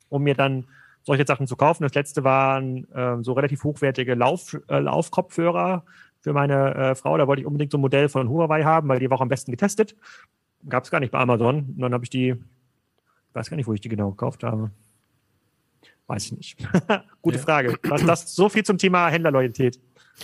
um 0.09 0.23
mir 0.23 0.35
dann 0.35 0.67
solche 1.03 1.27
Sachen 1.27 1.47
zu 1.47 1.55
kaufen. 1.55 1.83
Das 1.83 1.95
letzte 1.95 2.25
waren 2.25 2.91
äh, 2.93 3.23
so 3.23 3.35
relativ 3.35 3.63
hochwertige 3.63 4.15
Lauf, 4.15 4.59
äh, 4.69 4.79
Laufkopfhörer 4.79 5.85
für 6.27 6.33
meine 6.33 6.75
äh, 6.75 6.95
Frau. 6.97 7.17
Da 7.17 7.29
wollte 7.29 7.43
ich 7.43 7.47
unbedingt 7.47 7.71
so 7.71 7.79
ein 7.79 7.81
Modell 7.81 8.09
von 8.09 8.29
Huawei 8.29 8.65
haben, 8.65 8.89
weil 8.89 8.99
die 8.99 9.09
war 9.09 9.19
auch 9.19 9.23
am 9.23 9.29
besten 9.29 9.53
getestet. 9.53 9.95
Gab 10.69 10.83
es 10.83 10.91
gar 10.91 10.99
nicht 10.99 11.13
bei 11.13 11.21
Amazon. 11.21 11.59
Und 11.59 11.79
dann 11.79 11.95
habe 11.95 12.03
ich 12.03 12.11
die, 12.11 12.31
ich 12.31 13.35
weiß 13.35 13.49
gar 13.49 13.57
nicht, 13.57 13.69
wo 13.69 13.73
ich 13.75 13.81
die 13.81 13.89
genau 13.89 14.11
gekauft 14.11 14.43
habe. 14.43 14.73
Weiß 16.09 16.25
ich 16.25 16.33
nicht. 16.33 16.59
Gute 17.23 17.37
ja. 17.37 17.43
Frage. 17.45 17.79
Was 17.89 18.05
das 18.05 18.35
so 18.35 18.49
viel 18.49 18.65
zum 18.65 18.77
Thema 18.77 19.07
Händlerloyalität. 19.07 19.79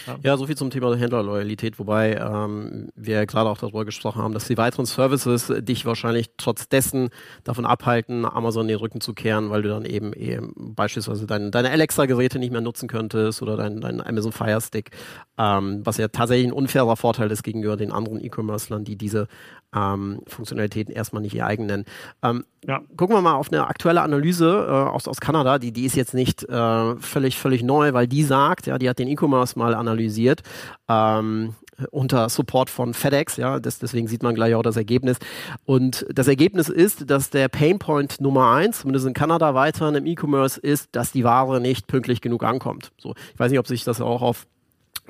Ja. 0.07 0.17
ja, 0.23 0.37
so 0.37 0.47
viel 0.47 0.57
zum 0.57 0.71
Thema 0.71 0.95
Händlerloyalität, 0.97 1.79
wobei 1.79 2.15
ähm, 2.15 2.89
wir 2.95 3.27
gerade 3.27 3.51
auch 3.51 3.59
darüber 3.59 3.85
gesprochen 3.85 4.23
haben, 4.23 4.33
dass 4.33 4.47
die 4.49 4.57
weiteren 4.57 4.87
Services 4.87 5.53
dich 5.61 5.85
wahrscheinlich 5.85 6.31
trotz 6.39 6.69
dessen 6.69 7.11
davon 7.45 7.67
abhalten, 7.67 8.25
Amazon 8.25 8.69
den 8.69 8.79
Rücken 8.79 9.01
zu 9.01 9.13
kehren, 9.13 9.51
weil 9.51 9.63
du 9.63 9.69
dann 9.69 9.85
eben, 9.85 10.13
eben 10.15 10.75
beispielsweise 10.75 11.27
dein, 11.27 11.51
deine 11.51 11.71
Alexa-Geräte 11.71 12.39
nicht 12.39 12.53
mehr 12.53 12.61
nutzen 12.61 12.89
könntest 12.89 13.43
oder 13.43 13.57
dein, 13.57 13.81
dein 13.81 14.01
Amazon 14.01 14.33
Fire 14.33 14.61
Stick, 14.61 14.91
ähm, 15.39 15.83
was 15.85 15.99
ja 15.99 16.09
tatsächlich 16.09 16.49
ein 16.49 16.53
unfairer 16.53 16.97
Vorteil 16.97 17.31
ist 17.31 17.43
gegenüber 17.43 17.77
den 17.77 17.93
anderen 17.93 18.25
E-Commercern, 18.25 18.85
die 18.85 18.97
diese 18.97 19.29
ähm, 19.75 20.21
Funktionalitäten 20.27 20.95
erstmal 20.95 21.23
nicht 21.23 21.35
ihr 21.35 21.47
eigen 21.47 21.67
nennen. 21.67 21.85
Ähm, 22.23 22.45
ja. 22.65 22.81
Gucken 22.97 23.17
wir 23.17 23.23
mal 23.23 23.35
auf 23.35 23.51
eine 23.51 23.67
aktuelle 23.67 24.03
Analyse 24.03 24.67
äh, 24.69 24.71
aus, 24.71 25.09
aus 25.09 25.21
Kanada, 25.21 25.59
die, 25.59 25.73
die 25.73 25.85
ist 25.85 25.97
jetzt 25.97 26.15
nicht 26.15 26.49
äh, 26.49 26.97
völlig, 26.97 27.39
völlig 27.39 27.63
neu, 27.63 27.93
weil 27.93 28.07
die 28.07 28.23
sagt, 28.23 28.67
ja, 28.67 28.79
die 28.79 28.89
hat 28.89 28.99
den 28.99 29.09
E-Commerce 29.09 29.59
mal 29.59 29.75
analysiert. 29.83 30.43
Ähm, 30.89 31.55
unter 31.91 32.29
Support 32.29 32.71
von 32.71 32.95
FedEx, 32.95 33.37
ja, 33.37 33.59
das, 33.59 33.79
deswegen 33.79 34.07
sieht 34.07 34.23
man 34.23 34.35
gleich 34.35 34.55
auch 34.55 34.63
das 34.63 34.77
Ergebnis. 34.77 35.19
Und 35.65 36.07
das 36.13 36.29
Ergebnis 36.29 36.69
ist, 36.69 37.11
dass 37.11 37.31
der 37.31 37.49
Painpoint 37.49 38.21
Nummer 38.21 38.53
eins, 38.53 38.81
zumindest 38.81 39.07
in 39.07 39.15
Kanada 39.15 39.55
weiterhin 39.55 39.95
im 39.95 40.07
E-Commerce, 40.07 40.61
ist, 40.61 40.89
dass 40.93 41.13
die 41.13 41.25
Ware 41.25 41.61
nicht 41.61 41.87
pünktlich 41.87 42.21
genug 42.21 42.45
ankommt. 42.45 42.93
So, 42.99 43.15
ich 43.33 43.39
weiß 43.39 43.51
nicht, 43.51 43.59
ob 43.59 43.67
sich 43.67 43.85
das 43.85 44.01
auch 44.01 44.23
auf 44.23 44.47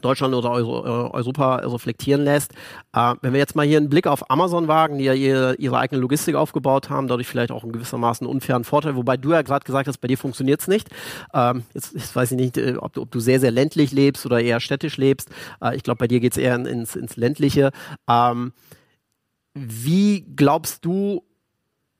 Deutschland 0.04 0.34
oder 0.34 0.50
Euro, 0.50 0.84
äh, 0.84 1.10
Europa 1.12 1.56
reflektieren 1.56 2.24
lässt. 2.24 2.52
Äh, 2.92 3.14
wenn 3.22 3.32
wir 3.32 3.40
jetzt 3.40 3.56
mal 3.56 3.66
hier 3.66 3.78
einen 3.78 3.88
Blick 3.88 4.06
auf 4.06 4.30
Amazon 4.30 4.68
wagen, 4.68 4.98
die 4.98 5.04
ja 5.04 5.14
ihre, 5.14 5.54
ihre 5.56 5.78
eigene 5.78 6.00
Logistik 6.00 6.34
aufgebaut 6.34 6.90
haben, 6.90 7.08
dadurch 7.08 7.26
vielleicht 7.26 7.50
auch 7.50 7.64
in 7.64 7.72
gewissermaßen 7.72 8.26
unfairen 8.26 8.64
Vorteil, 8.64 8.96
wobei 8.96 9.16
du 9.16 9.32
ja 9.32 9.42
gerade 9.42 9.64
gesagt 9.64 9.88
hast, 9.88 9.98
bei 9.98 10.08
dir 10.08 10.18
funktioniert 10.18 10.60
es 10.60 10.68
nicht. 10.68 10.88
Ähm, 11.32 11.64
jetzt, 11.74 11.94
jetzt, 11.94 12.14
weiß 12.14 12.32
ich 12.32 12.36
nicht, 12.36 12.58
äh, 12.58 12.76
ob, 12.78 12.96
ob, 12.98 13.10
du 13.10 13.20
sehr, 13.20 13.40
sehr 13.40 13.50
ländlich 13.50 13.92
lebst 13.92 14.26
oder 14.26 14.40
eher 14.40 14.60
städtisch 14.60 14.96
lebst. 14.96 15.30
Äh, 15.62 15.76
ich 15.76 15.82
glaube, 15.82 15.98
bei 15.98 16.08
dir 16.08 16.20
geht 16.20 16.32
es 16.32 16.38
eher 16.38 16.54
ins, 16.54 16.96
ins 16.96 17.16
ländliche. 17.16 17.70
Ähm, 18.08 18.52
wie 19.54 20.26
glaubst 20.34 20.84
du, 20.84 21.22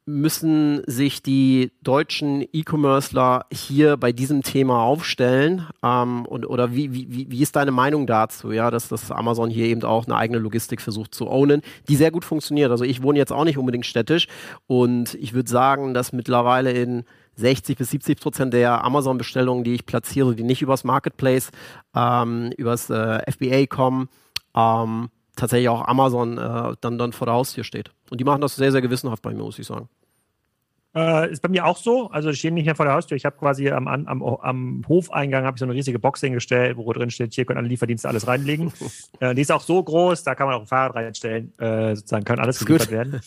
müssen 0.04 0.82
sich 0.86 1.22
die 1.22 1.72
deutschen 1.82 2.44
E-Commercer 2.52 3.46
hier 3.52 3.96
bei 3.96 4.12
diesem 4.12 4.42
Thema 4.42 4.82
aufstellen? 4.82 5.68
Ähm, 5.82 6.26
und, 6.26 6.46
oder 6.46 6.74
wie, 6.74 6.92
wie, 6.92 7.30
wie 7.30 7.42
ist 7.42 7.54
deine 7.54 7.70
Meinung 7.70 8.06
dazu, 8.06 8.50
ja, 8.50 8.70
dass 8.70 8.88
das 8.88 9.10
Amazon 9.10 9.48
hier 9.50 9.66
eben 9.66 9.82
auch 9.84 10.06
eine 10.06 10.16
eigene 10.16 10.38
Logistik 10.38 10.80
versucht 10.80 11.14
zu 11.14 11.28
ownen, 11.28 11.62
die 11.88 11.96
sehr 11.96 12.10
gut 12.10 12.24
funktioniert? 12.24 12.70
Also 12.70 12.84
ich 12.84 13.02
wohne 13.02 13.18
jetzt 13.18 13.32
auch 13.32 13.44
nicht 13.44 13.58
unbedingt 13.58 13.86
städtisch 13.86 14.26
und 14.66 15.14
ich 15.14 15.34
würde 15.34 15.48
sagen, 15.48 15.94
dass 15.94 16.12
mittlerweile 16.12 16.72
in 16.72 17.04
60 17.36 17.78
bis 17.78 17.90
70 17.90 18.20
Prozent 18.20 18.54
der 18.54 18.84
Amazon-Bestellungen, 18.84 19.64
die 19.64 19.74
ich 19.74 19.86
platziere, 19.86 20.34
die 20.34 20.42
nicht 20.42 20.62
übers 20.62 20.84
Marketplace, 20.84 21.50
ähm, 21.94 22.52
übers 22.56 22.90
äh, 22.90 23.20
FBA 23.30 23.66
kommen, 23.66 24.08
ähm, 24.54 25.10
tatsächlich 25.36 25.68
auch 25.68 25.86
Amazon 25.86 26.38
äh, 26.38 26.74
dann, 26.80 26.98
dann 26.98 27.12
vor 27.12 27.26
der 27.26 27.34
Haustür 27.34 27.64
steht. 27.64 27.90
Und 28.10 28.20
die 28.20 28.24
machen 28.24 28.40
das 28.40 28.56
sehr, 28.56 28.72
sehr 28.72 28.82
gewissenhaft 28.82 29.22
bei 29.22 29.32
mir, 29.32 29.42
muss 29.42 29.58
ich 29.58 29.66
sagen. 29.66 29.88
Äh, 30.94 31.32
ist 31.32 31.40
bei 31.40 31.48
mir 31.48 31.64
auch 31.64 31.78
so. 31.78 32.10
Also 32.10 32.30
ich 32.30 32.38
stehe 32.38 32.52
nicht 32.52 32.66
mehr 32.66 32.74
vor 32.74 32.84
der 32.84 32.94
Haustür. 32.94 33.16
Ich 33.16 33.24
habe 33.24 33.36
quasi 33.38 33.70
am, 33.70 33.88
am, 33.88 34.22
am 34.22 34.84
Hofeingang 34.86 35.44
habe 35.44 35.56
ich 35.56 35.60
so 35.60 35.64
eine 35.64 35.72
riesige 35.72 35.98
Box 35.98 36.20
hingestellt, 36.20 36.76
wo 36.76 36.92
drin 36.92 37.10
steht, 37.10 37.32
hier 37.32 37.46
können 37.46 37.58
alle 37.58 37.68
Lieferdienste 37.68 38.08
alles 38.08 38.26
reinlegen. 38.26 38.72
äh, 39.20 39.34
die 39.34 39.40
ist 39.40 39.50
auch 39.50 39.62
so 39.62 39.82
groß, 39.82 40.22
da 40.24 40.34
kann 40.34 40.48
man 40.48 40.56
auch 40.56 40.62
ein 40.62 40.66
Fahrrad 40.66 40.94
reinstellen. 40.96 41.58
Äh, 41.58 41.96
sozusagen 41.96 42.24
kann 42.24 42.38
alles 42.38 42.62
geliefert 42.64 42.90
werden. 42.90 43.20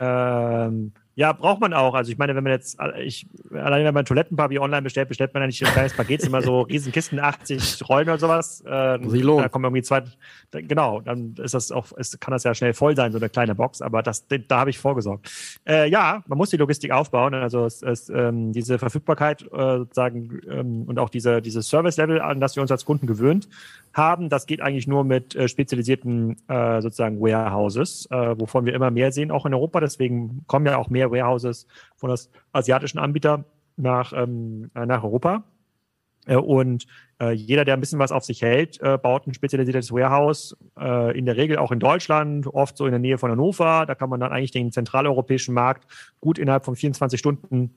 Ähm, 0.00 0.92
ja, 1.14 1.32
braucht 1.32 1.60
man 1.60 1.74
auch. 1.74 1.94
Also 1.94 2.10
ich 2.10 2.16
meine, 2.16 2.34
wenn 2.34 2.42
man 2.42 2.52
jetzt, 2.52 2.78
ich, 2.98 3.26
allein 3.50 3.84
wenn 3.84 3.92
man 3.92 4.04
Toilettenpapier 4.04 4.62
online 4.62 4.82
bestellt, 4.82 5.08
bestellt 5.08 5.34
man 5.34 5.42
ja 5.42 5.46
nicht 5.46 5.62
ein 5.64 5.72
kleines 5.72 5.92
Paket, 5.94 6.24
immer 6.24 6.40
so 6.40 6.60
Riesenkisten, 6.62 7.20
80 7.20 7.86
Rollen 7.88 8.08
oder 8.08 8.18
sowas. 8.18 8.62
Äh, 8.62 8.98
da 8.98 9.48
kommen 9.48 9.64
irgendwie 9.64 9.82
zwei, 9.82 10.04
genau, 10.52 11.00
dann 11.00 11.34
ist 11.36 11.52
das 11.52 11.70
auch, 11.70 11.92
ist, 11.92 12.20
kann 12.20 12.32
das 12.32 12.44
ja 12.44 12.54
schnell 12.54 12.72
voll 12.72 12.96
sein, 12.96 13.12
so 13.12 13.18
eine 13.18 13.28
kleine 13.28 13.54
Box, 13.54 13.82
aber 13.82 14.02
das, 14.02 14.26
da 14.48 14.60
habe 14.60 14.70
ich 14.70 14.78
vorgesorgt. 14.78 15.30
Äh, 15.66 15.90
ja, 15.90 16.22
man 16.26 16.38
muss 16.38 16.50
die 16.50 16.56
Logistik 16.56 16.92
aufbauen, 16.92 17.34
also 17.34 17.66
es, 17.66 17.82
es, 17.82 18.08
ähm, 18.08 18.52
diese 18.52 18.78
Verfügbarkeit 18.78 19.42
äh, 19.42 19.78
sozusagen 19.78 20.40
ähm, 20.48 20.84
und 20.86 20.98
auch 20.98 21.10
diese, 21.10 21.42
diese 21.42 21.62
Service-Level, 21.62 22.22
an 22.22 22.40
das 22.40 22.56
wir 22.56 22.62
uns 22.62 22.70
als 22.70 22.84
Kunden 22.84 23.06
gewöhnt 23.06 23.48
haben, 23.94 24.28
das 24.28 24.46
geht 24.46 24.60
eigentlich 24.60 24.86
nur 24.86 25.04
mit 25.04 25.34
äh, 25.34 25.48
spezialisierten 25.48 26.36
äh, 26.48 26.80
sozusagen 26.80 27.20
Warehouses, 27.20 28.08
äh, 28.10 28.38
wovon 28.38 28.64
wir 28.64 28.74
immer 28.74 28.90
mehr 28.90 29.12
sehen, 29.12 29.30
auch 29.30 29.44
in 29.44 29.52
Europa. 29.54 29.80
Deswegen 29.80 30.44
kommen 30.46 30.66
ja 30.66 30.78
auch 30.78 30.88
mehr 30.88 31.01
Warehouses 31.10 31.66
von 31.96 32.10
das 32.10 32.30
asiatischen 32.52 32.98
Anbieter 32.98 33.44
nach, 33.76 34.12
ähm, 34.14 34.70
äh, 34.74 34.86
nach 34.86 35.02
Europa. 35.02 35.44
Äh, 36.26 36.36
und 36.36 36.86
äh, 37.20 37.32
jeder, 37.32 37.64
der 37.64 37.74
ein 37.74 37.80
bisschen 37.80 37.98
was 37.98 38.12
auf 38.12 38.24
sich 38.24 38.42
hält, 38.42 38.80
äh, 38.80 38.98
baut 38.98 39.26
ein 39.26 39.34
spezialisiertes 39.34 39.92
Warehouse, 39.92 40.56
äh, 40.78 41.18
in 41.18 41.26
der 41.26 41.36
Regel 41.36 41.58
auch 41.58 41.72
in 41.72 41.80
Deutschland, 41.80 42.46
oft 42.46 42.76
so 42.76 42.86
in 42.86 42.92
der 42.92 43.00
Nähe 43.00 43.18
von 43.18 43.30
Hannover. 43.30 43.84
Da 43.86 43.94
kann 43.94 44.10
man 44.10 44.20
dann 44.20 44.32
eigentlich 44.32 44.52
den 44.52 44.70
zentraleuropäischen 44.70 45.54
Markt 45.54 45.86
gut 46.20 46.38
innerhalb 46.38 46.64
von 46.64 46.76
24 46.76 47.18
Stunden 47.18 47.74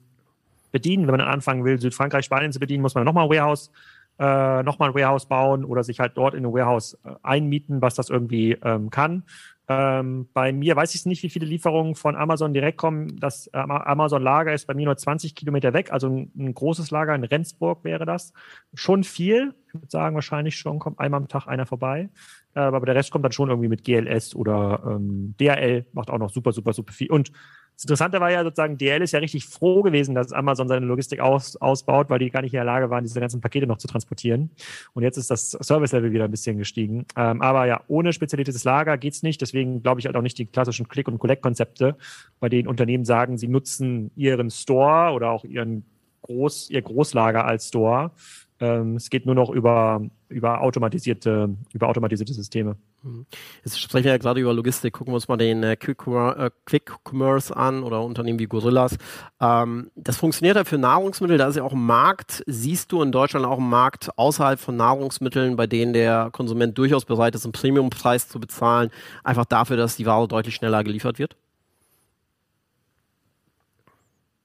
bedienen. 0.70 1.04
Wenn 1.04 1.12
man 1.12 1.20
dann 1.20 1.28
anfangen 1.28 1.64
will, 1.64 1.80
Südfrankreich, 1.80 2.24
Spanien 2.24 2.52
zu 2.52 2.60
bedienen, 2.60 2.82
muss 2.82 2.94
man 2.94 3.04
nochmal 3.04 3.24
ein 3.24 3.30
Warehouse 3.30 3.70
äh, 4.18 4.62
nochmal 4.62 4.90
ein 4.90 4.94
Warehouse 4.94 5.26
bauen 5.26 5.64
oder 5.64 5.84
sich 5.84 6.00
halt 6.00 6.12
dort 6.16 6.34
in 6.34 6.46
ein 6.46 6.52
Warehouse 6.52 6.98
äh, 7.04 7.10
einmieten, 7.22 7.82
was 7.82 7.94
das 7.94 8.08
irgendwie 8.08 8.52
ähm, 8.62 8.90
kann. 8.90 9.24
Ähm, 9.68 10.28
bei 10.32 10.52
mir 10.52 10.76
weiß 10.76 10.94
ich 10.94 11.06
nicht, 11.06 11.24
wie 11.24 11.30
viele 11.30 11.46
Lieferungen 11.46 11.96
von 11.96 12.14
Amazon 12.14 12.54
direkt 12.54 12.78
kommen. 12.78 13.18
Das 13.18 13.48
äh, 13.48 13.58
Amazon-Lager 13.58 14.54
ist 14.54 14.66
bei 14.66 14.74
mir 14.74 14.86
nur 14.86 14.96
20 14.96 15.34
Kilometer 15.34 15.72
weg, 15.72 15.92
also 15.92 16.08
ein, 16.08 16.30
ein, 16.38 16.54
großes 16.54 16.92
Lager 16.92 17.14
in 17.14 17.24
Rendsburg 17.24 17.82
wäre 17.82 18.06
das. 18.06 18.32
Schon 18.74 19.02
viel. 19.02 19.54
Ich 19.68 19.74
würde 19.74 19.90
sagen, 19.90 20.14
wahrscheinlich 20.14 20.56
schon 20.56 20.78
kommt 20.78 21.00
einmal 21.00 21.20
am 21.20 21.28
Tag 21.28 21.48
einer 21.48 21.66
vorbei. 21.66 22.10
Äh, 22.54 22.60
aber 22.60 22.86
der 22.86 22.94
Rest 22.94 23.10
kommt 23.10 23.24
dann 23.24 23.32
schon 23.32 23.50
irgendwie 23.50 23.68
mit 23.68 23.82
GLS 23.82 24.36
oder 24.36 24.82
ähm, 24.86 25.34
DRL, 25.40 25.86
macht 25.92 26.10
auch 26.10 26.18
noch 26.18 26.30
super, 26.30 26.52
super, 26.52 26.72
super 26.72 26.92
viel. 26.92 27.10
Und 27.10 27.32
das 27.76 27.84
Interessante 27.84 28.20
war 28.20 28.30
ja 28.30 28.42
sozusagen, 28.42 28.78
DL 28.78 29.02
ist 29.02 29.12
ja 29.12 29.18
richtig 29.18 29.44
froh 29.44 29.82
gewesen, 29.82 30.14
dass 30.14 30.32
Amazon 30.32 30.66
seine 30.66 30.86
Logistik 30.86 31.20
aus, 31.20 31.56
ausbaut, 31.56 32.08
weil 32.08 32.18
die 32.18 32.30
gar 32.30 32.40
nicht 32.40 32.54
in 32.54 32.56
der 32.56 32.64
Lage 32.64 32.88
waren, 32.88 33.04
diese 33.04 33.20
ganzen 33.20 33.42
Pakete 33.42 33.66
noch 33.66 33.76
zu 33.76 33.86
transportieren. 33.86 34.50
Und 34.94 35.02
jetzt 35.02 35.18
ist 35.18 35.30
das 35.30 35.50
Service-Level 35.50 36.10
wieder 36.10 36.24
ein 36.24 36.30
bisschen 36.30 36.56
gestiegen. 36.56 37.04
Ähm, 37.16 37.42
aber 37.42 37.66
ja, 37.66 37.82
ohne 37.86 38.14
spezialisiertes 38.14 38.64
Lager 38.64 38.96
geht's 38.96 39.22
nicht. 39.22 39.42
Deswegen 39.42 39.82
glaube 39.82 40.00
ich 40.00 40.06
halt 40.06 40.16
auch 40.16 40.22
nicht 40.22 40.38
die 40.38 40.46
klassischen 40.46 40.88
Click- 40.88 41.06
und 41.06 41.18
Collect-Konzepte, 41.18 41.96
bei 42.40 42.48
denen 42.48 42.66
Unternehmen 42.66 43.04
sagen, 43.04 43.36
sie 43.36 43.48
nutzen 43.48 44.10
ihren 44.16 44.50
Store 44.50 45.12
oder 45.12 45.30
auch 45.30 45.44
ihren 45.44 45.84
Groß, 46.22 46.70
ihr 46.70 46.80
Großlager 46.80 47.44
als 47.44 47.68
Store. 47.68 48.10
Ähm, 48.58 48.96
es 48.96 49.10
geht 49.10 49.26
nur 49.26 49.34
noch 49.34 49.50
über, 49.50 50.00
über, 50.28 50.62
automatisierte, 50.62 51.54
über 51.74 51.88
automatisierte 51.88 52.32
Systeme. 52.32 52.76
Mhm. 53.02 53.26
Jetzt 53.62 53.78
sprechen 53.78 54.04
wir 54.04 54.12
ja 54.12 54.18
gerade 54.18 54.40
über 54.40 54.54
Logistik. 54.54 54.94
Gucken 54.94 55.12
wir 55.12 55.16
uns 55.16 55.28
mal 55.28 55.36
den 55.36 55.62
äh, 55.62 55.76
Quick, 55.76 56.06
äh, 56.06 56.50
Quick, 56.64 56.90
Commerce 57.04 57.54
an 57.54 57.82
oder 57.82 58.02
Unternehmen 58.02 58.38
wie 58.38 58.46
Gorillas. 58.46 58.96
Ähm, 59.40 59.90
das 59.94 60.16
funktioniert 60.16 60.56
ja 60.56 60.64
für 60.64 60.78
Nahrungsmittel. 60.78 61.36
Da 61.36 61.48
ist 61.48 61.56
ja 61.56 61.64
auch 61.64 61.74
ein 61.74 61.84
Markt. 61.84 62.42
Siehst 62.46 62.92
du 62.92 63.02
in 63.02 63.12
Deutschland 63.12 63.44
auch 63.44 63.58
einen 63.58 63.68
Markt 63.68 64.10
außerhalb 64.16 64.58
von 64.58 64.76
Nahrungsmitteln, 64.76 65.56
bei 65.56 65.66
denen 65.66 65.92
der 65.92 66.30
Konsument 66.32 66.78
durchaus 66.78 67.04
bereit 67.04 67.34
ist, 67.34 67.44
einen 67.44 67.52
Premiumpreis 67.52 68.28
zu 68.28 68.40
bezahlen, 68.40 68.90
einfach 69.22 69.44
dafür, 69.44 69.76
dass 69.76 69.96
die 69.96 70.06
Ware 70.06 70.28
deutlich 70.28 70.54
schneller 70.54 70.82
geliefert 70.82 71.18
wird? 71.18 71.36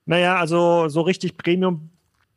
Naja, 0.06 0.36
also 0.36 0.90
so 0.90 1.00
richtig 1.02 1.38
Premium 1.38 1.90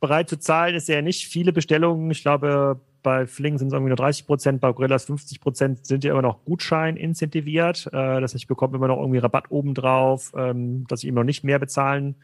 bereit 0.04 0.28
zu 0.28 0.38
zahlen 0.38 0.74
ist 0.74 0.90
er 0.90 1.00
nicht. 1.00 1.28
Viele 1.28 1.50
Bestellungen, 1.50 2.10
ich 2.10 2.20
glaube, 2.20 2.78
bei 3.02 3.26
Fling 3.26 3.56
sind 3.56 3.68
es 3.68 3.72
irgendwie 3.72 3.88
nur 3.88 3.96
30 3.96 4.26
Prozent, 4.26 4.60
bei 4.60 4.70
Gorillas 4.70 5.06
50 5.06 5.40
Prozent 5.40 5.86
sind 5.86 6.04
ja 6.04 6.12
immer 6.12 6.20
noch 6.20 6.44
Gutschein 6.44 6.98
incentiviert. 6.98 7.86
Äh, 7.86 8.20
das 8.20 8.34
heißt, 8.34 8.42
ich 8.42 8.46
bekomme 8.46 8.76
immer 8.76 8.88
noch 8.88 8.98
irgendwie 8.98 9.18
Rabatt 9.18 9.50
obendrauf, 9.50 10.34
ähm, 10.36 10.86
dass 10.88 11.02
ich 11.02 11.08
immer 11.08 11.20
noch 11.20 11.26
nicht 11.26 11.42
mehr 11.42 11.58
bezahlen, 11.58 12.16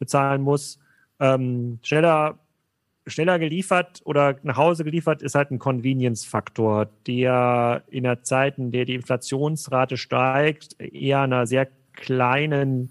bezahlen 0.00 0.42
muss. 0.42 0.80
Ähm, 1.20 1.78
schneller, 1.82 2.40
schneller 3.06 3.38
geliefert 3.38 4.00
oder 4.04 4.36
nach 4.42 4.56
Hause 4.56 4.82
geliefert 4.82 5.22
ist 5.22 5.36
halt 5.36 5.52
ein 5.52 5.60
Convenience-Faktor, 5.60 6.88
der 7.06 7.84
in 7.90 8.02
der 8.02 8.24
Zeit, 8.24 8.58
in 8.58 8.72
der 8.72 8.86
die 8.86 8.94
Inflationsrate 8.96 9.96
steigt, 9.96 10.80
eher 10.80 11.20
einer 11.20 11.46
sehr 11.46 11.68
kleinen 11.92 12.90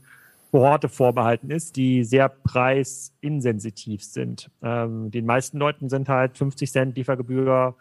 Kohorte 0.52 0.90
vorbehalten 0.90 1.52
ist, 1.52 1.76
die 1.76 2.04
sehr 2.04 2.30
preisinsensitiv 2.30 4.04
sind. 4.04 4.50
Ähm, 4.64 5.12
den 5.12 5.26
meisten 5.26 5.60
Leuten 5.60 5.90
sind 5.90 6.10
halt 6.10 6.38
50 6.38 6.72
Cent 6.72 6.98
Liefergebühr 6.98 7.76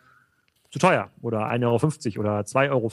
zu 0.70 0.78
teuer 0.78 1.08
oder 1.22 1.50
1,50 1.50 2.18
Euro 2.18 2.20
oder 2.20 2.40
2,50 2.40 2.70
Euro. 2.70 2.90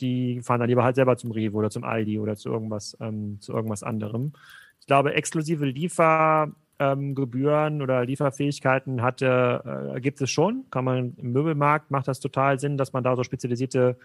Die 0.00 0.40
fahren 0.42 0.60
dann 0.60 0.68
lieber 0.68 0.84
halt 0.84 0.94
selber 0.94 1.16
zum 1.16 1.32
Rewe 1.32 1.56
oder 1.56 1.70
zum 1.70 1.82
Aldi 1.82 2.20
oder 2.20 2.36
zu 2.36 2.48
irgendwas, 2.48 2.96
ähm, 3.00 3.38
zu 3.40 3.52
irgendwas 3.52 3.82
anderem. 3.82 4.34
Ich 4.80 4.86
glaube, 4.86 5.14
exklusive 5.14 5.64
Liefergebühren 5.64 7.74
ähm, 7.74 7.80
oder 7.80 8.04
Lieferfähigkeiten 8.04 9.02
hatte, 9.02 9.94
äh, 9.96 10.00
gibt 10.00 10.20
es 10.20 10.30
schon. 10.30 10.66
Kann 10.70 10.84
man 10.84 11.16
im 11.16 11.32
Möbelmarkt 11.32 11.90
macht 11.90 12.06
das 12.06 12.20
total 12.20 12.60
Sinn, 12.60 12.76
dass 12.76 12.92
man 12.92 13.02
da 13.02 13.16
so 13.16 13.24
spezialisierte 13.24 13.96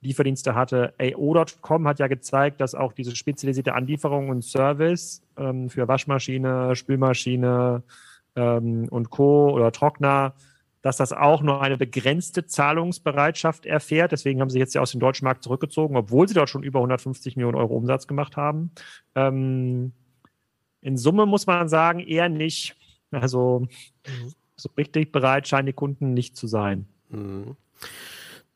Lieferdienste 0.00 0.54
hatte. 0.54 0.94
AO.com 0.98 1.88
hat 1.88 1.98
ja 1.98 2.06
gezeigt, 2.06 2.60
dass 2.60 2.74
auch 2.74 2.92
diese 2.92 3.16
spezialisierte 3.16 3.74
Anlieferung 3.74 4.28
und 4.28 4.42
Service 4.42 5.22
ähm, 5.36 5.68
für 5.68 5.88
Waschmaschine, 5.88 6.76
Spülmaschine 6.76 7.82
ähm, 8.36 8.88
und 8.90 9.10
Co. 9.10 9.50
oder 9.50 9.72
Trockner, 9.72 10.34
dass 10.82 10.98
das 10.98 11.12
auch 11.12 11.42
nur 11.42 11.62
eine 11.62 11.76
begrenzte 11.76 12.46
Zahlungsbereitschaft 12.46 13.66
erfährt. 13.66 14.12
Deswegen 14.12 14.40
haben 14.40 14.50
sie 14.50 14.58
jetzt 14.58 14.74
ja 14.74 14.80
aus 14.80 14.92
dem 14.92 15.00
deutschen 15.00 15.24
Markt 15.24 15.42
zurückgezogen, 15.42 15.96
obwohl 15.96 16.28
sie 16.28 16.34
dort 16.34 16.50
schon 16.50 16.62
über 16.62 16.78
150 16.78 17.36
Millionen 17.36 17.56
Euro 17.56 17.74
Umsatz 17.74 18.06
gemacht 18.06 18.36
haben. 18.36 18.70
Ähm, 19.14 19.92
in 20.82 20.96
Summe 20.96 21.26
muss 21.26 21.46
man 21.46 21.68
sagen, 21.68 22.00
eher 22.00 22.28
nicht. 22.28 22.76
Also 23.10 23.60
mhm. 24.06 24.32
so 24.54 24.68
richtig 24.76 25.10
bereit 25.10 25.48
scheinen 25.48 25.66
die 25.66 25.72
Kunden 25.72 26.14
nicht 26.14 26.36
zu 26.36 26.46
sein. 26.46 26.86
Mhm. 27.08 27.56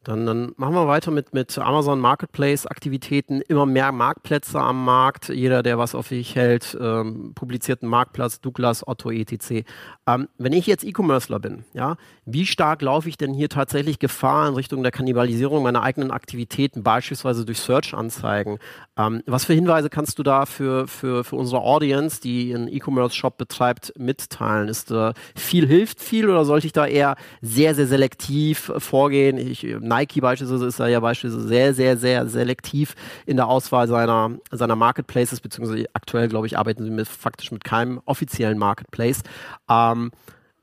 Dann, 0.05 0.24
dann 0.24 0.55
machen 0.57 0.74
wir 0.74 0.88
weiter 0.88 1.11
mit, 1.11 1.34
mit 1.34 1.59
Amazon 1.59 2.01
Marketplace 2.01 2.64
Aktivitäten. 2.66 3.42
Immer 3.42 3.66
mehr 3.66 3.92
Marktplätze 3.92 4.59
am 4.59 4.82
Markt. 4.82 5.28
Jeder, 5.28 5.62
der 5.62 5.76
was 5.76 5.94
auf 5.94 6.09
sich 6.09 6.36
hält, 6.36 6.76
ähm, 6.80 7.32
publiziert 7.34 7.82
einen 7.82 7.90
Marktplatz, 7.90 8.40
Douglas, 8.40 8.86
Otto, 8.88 9.11
etc. 9.11 9.66
Ähm, 10.07 10.28
wenn 10.38 10.55
ich 10.55 10.66
jetzt 10.66 10.84
E-Commercer 10.84 11.38
bin, 11.38 11.64
ja, 11.74 11.96
wie 12.24 12.46
stark 12.46 12.80
laufe 12.80 13.11
ich 13.11 13.18
denn 13.18 13.34
hier 13.34 13.51
tatsächlich 13.51 13.98
Gefahr 13.98 14.48
in 14.48 14.55
Richtung 14.55 14.82
der 14.82 14.90
Kannibalisierung 14.90 15.62
meiner 15.62 15.82
eigenen 15.82 16.12
Aktivitäten, 16.12 16.82
beispielsweise 16.82 17.44
durch 17.44 17.61
Search-Anzeigen? 17.61 18.59
Ähm, 18.96 19.22
was 19.26 19.44
für 19.44 19.53
Hinweise 19.53 19.90
kannst 19.90 20.18
du 20.18 20.22
da 20.22 20.46
für, 20.46 20.88
für, 20.88 21.24
für 21.24 21.36
unsere 21.36 21.61
Audience, 21.61 22.22
die 22.22 22.55
einen 22.55 22.68
E-Commerce-Shop 22.68 23.36
betreibt, 23.36 23.92
mitteilen? 23.98 24.68
Ist 24.68 24.90
äh, 24.90 25.12
viel 25.36 25.66
hilft 25.66 26.01
viel 26.01 26.30
oder 26.30 26.46
sollte 26.46 26.66
ich 26.66 26.72
da 26.72 26.86
eher 26.86 27.16
sehr, 27.42 27.74
sehr 27.74 27.86
selektiv 27.86 28.72
vorgehen? 28.78 29.36
Ich 29.36 29.66
Nike 29.91 30.20
beispielsweise 30.20 30.66
ist 30.66 30.80
da 30.80 30.86
ja 30.86 31.01
beispielsweise 31.01 31.47
sehr, 31.47 31.74
sehr, 31.74 31.97
sehr 31.97 32.26
selektiv 32.26 32.95
in 33.26 33.36
der 33.36 33.49
Auswahl 33.49 33.88
seiner, 33.88 34.38
seiner 34.51 34.76
Marketplaces, 34.76 35.41
beziehungsweise 35.41 35.86
aktuell, 35.93 36.28
glaube 36.28 36.47
ich, 36.47 36.57
arbeiten 36.57 36.84
sie 36.84 36.91
mit, 36.91 37.09
faktisch 37.09 37.51
mit 37.53 37.64
keinem 37.64 38.01
offiziellen 38.05 38.59
Marketplace. 38.59 39.22
Ähm, 39.68 40.12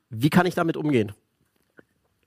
wie 0.10 0.30
kann 0.30 0.46
ich 0.46 0.56
damit 0.56 0.78
umgehen? 0.78 1.12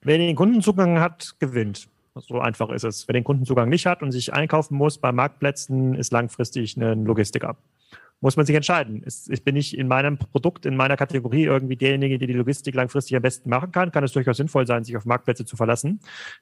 Wer 0.02 0.18
den 0.18 0.36
Kundenzugang 0.36 1.00
hat, 1.00 1.36
gewinnt. 1.38 1.88
So 2.14 2.40
einfach 2.40 2.70
ist 2.70 2.84
es. 2.84 3.08
Wer 3.08 3.14
den 3.14 3.24
Kundenzugang 3.24 3.68
nicht 3.68 3.86
hat 3.86 4.02
und 4.02 4.12
sich 4.12 4.32
einkaufen 4.32 4.76
muss 4.76 4.98
bei 4.98 5.12
Marktplätzen, 5.12 5.94
ist 5.94 6.12
langfristig 6.12 6.76
ein 6.76 7.04
Logistiker 7.04 7.56
muss 8.20 8.36
man 8.36 8.46
sich 8.46 8.56
entscheiden. 8.56 9.02
Ist, 9.02 9.30
ich 9.30 9.42
bin 9.44 9.56
ich 9.56 9.76
in 9.76 9.88
meinem 9.88 10.18
Produkt, 10.18 10.66
in 10.66 10.76
meiner 10.76 10.96
Kategorie 10.96 11.44
irgendwie 11.44 11.76
derjenige, 11.76 12.18
der 12.18 12.28
die 12.28 12.34
Logistik 12.34 12.74
langfristig 12.74 13.16
am 13.16 13.22
besten 13.22 13.48
machen 13.50 13.72
kann, 13.72 13.92
kann 13.92 14.04
es 14.04 14.12
durchaus 14.12 14.36
sinnvoll 14.36 14.66
sein, 14.66 14.84
sich 14.84 14.96
auf 14.96 15.04
Marktplätze 15.04 15.44
zu 15.44 15.56
verlassen. 15.56 16.00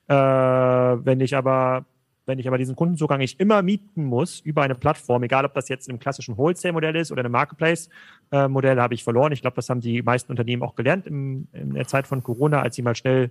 Äh, 0.08 0.14
wenn 0.14 1.20
ich 1.20 1.36
aber 1.36 1.84
wenn 2.28 2.38
ich 2.38 2.46
aber 2.46 2.58
diesen 2.58 2.76
Kundenzugang 2.76 3.20
nicht 3.20 3.40
immer 3.40 3.62
mieten 3.62 4.04
muss 4.04 4.40
über 4.40 4.60
eine 4.60 4.74
Plattform, 4.74 5.22
egal 5.22 5.46
ob 5.46 5.54
das 5.54 5.70
jetzt 5.70 5.88
im 5.88 5.98
klassischen 5.98 6.36
Wholesale-Modell 6.36 6.94
ist 6.94 7.10
oder 7.10 7.20
einem 7.20 7.32
Marketplace-Modell, 7.32 8.78
habe 8.78 8.92
ich 8.92 9.02
verloren. 9.02 9.32
Ich 9.32 9.40
glaube, 9.40 9.56
das 9.56 9.70
haben 9.70 9.80
die 9.80 10.02
meisten 10.02 10.30
Unternehmen 10.30 10.62
auch 10.62 10.74
gelernt 10.74 11.06
im, 11.06 11.48
in 11.54 11.72
der 11.72 11.86
Zeit 11.86 12.06
von 12.06 12.22
Corona, 12.22 12.60
als 12.60 12.76
sie 12.76 12.82
mal 12.82 12.94
schnell 12.94 13.30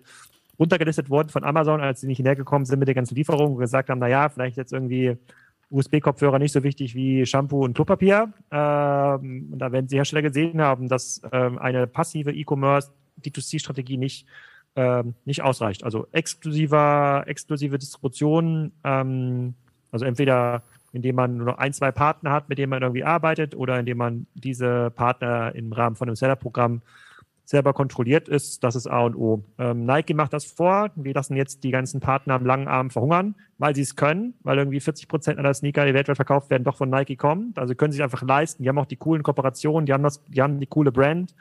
runtergelistet 0.57 1.11
wurden 1.11 1.29
von 1.29 1.43
Amazon, 1.43 1.79
als 1.79 2.01
sie 2.01 2.07
nicht 2.07 2.17
hinhergekommen 2.17 2.65
sind 2.65 2.79
mit 2.79 2.87
der 2.87 2.95
ganzen 2.95 3.13
Lieferung 3.13 3.53
und 3.53 3.59
gesagt 3.59 3.89
haben, 3.89 3.99
na 3.99 4.07
ja, 4.07 4.29
vielleicht 4.29 4.57
jetzt 4.57 4.73
irgendwie 4.73 5.15
USB-Kopfhörer 5.70 6.39
nicht 6.39 6.53
so 6.53 6.63
wichtig 6.63 6.95
wie 6.95 7.26
Shampoo 7.26 7.63
und 7.63 7.74
Klopapier. 7.74 8.34
Ähm, 8.51 9.53
da 9.57 9.72
werden 9.72 9.88
die 9.88 9.97
Hersteller 9.97 10.22
gesehen 10.22 10.61
haben, 10.61 10.88
dass 10.88 11.22
ähm, 11.32 11.57
eine 11.57 11.88
passive 11.88 12.32
E-Commerce 12.32 12.91
D2C-Strategie 13.24 13.97
nicht, 13.97 14.26
ähm, 14.76 15.15
nicht 15.26 15.41
ausreicht. 15.41 15.84
Also 15.84 16.07
exklusiver, 16.11 17.24
exklusive 17.28 17.78
Distribution, 17.78 18.72
ähm, 18.84 19.55
also 19.91 20.05
entweder 20.05 20.63
indem 20.93 21.15
man 21.15 21.38
nur 21.38 21.47
noch 21.47 21.57
ein, 21.57 21.74
zwei 21.74 21.91
Partner 21.91 22.32
hat, 22.32 22.49
mit 22.49 22.57
denen 22.57 22.70
man 22.70 22.82
irgendwie 22.82 23.03
arbeitet, 23.03 23.55
oder 23.55 23.80
indem 23.80 23.97
man 23.97 24.28
diese 24.34 24.91
Partner 24.91 25.53
im 25.53 25.72
Rahmen 25.72 25.95
von 25.95 26.07
einem 26.07 26.15
Seller-Programm 26.15 26.82
selber 27.47 27.71
kontrolliert 27.71 28.27
ist, 28.27 28.61
das 28.65 28.75
ist 28.75 28.87
A 28.87 29.05
und 29.05 29.15
O. 29.15 29.41
Ähm, 29.57 29.85
Nike 29.85 30.13
macht 30.13 30.33
das 30.33 30.43
vor. 30.43 30.91
Wir 30.95 31.13
lassen 31.13 31.37
jetzt 31.37 31.63
die 31.63 31.71
ganzen 31.71 32.01
Partner 32.01 32.33
am 32.33 32.45
langen 32.45 32.67
Arm 32.67 32.89
verhungern, 32.89 33.35
weil 33.57 33.73
sie 33.73 33.83
es 33.83 33.95
können, 33.95 34.33
weil 34.43 34.57
irgendwie 34.57 34.81
40 34.81 35.07
Prozent 35.07 35.39
aller 35.39 35.53
Sneaker, 35.53 35.85
die 35.85 35.93
weltweit 35.93 36.17
verkauft 36.17 36.49
werden, 36.49 36.65
doch 36.65 36.75
von 36.75 36.89
Nike 36.89 37.15
kommen. 37.15 37.53
Also 37.55 37.73
können 37.73 37.93
sie 37.93 37.97
sich 37.97 38.03
einfach 38.03 38.21
leisten. 38.21 38.63
Die 38.63 38.69
haben 38.69 38.77
auch 38.77 38.85
die 38.85 38.97
coolen 38.97 39.23
Kooperationen, 39.23 39.85
die 39.85 39.93
haben 39.93 40.03
das, 40.03 40.21
die 40.25 40.41
haben 40.41 40.59
die 40.59 40.67
coole 40.67 40.91
Brand. 40.91 41.33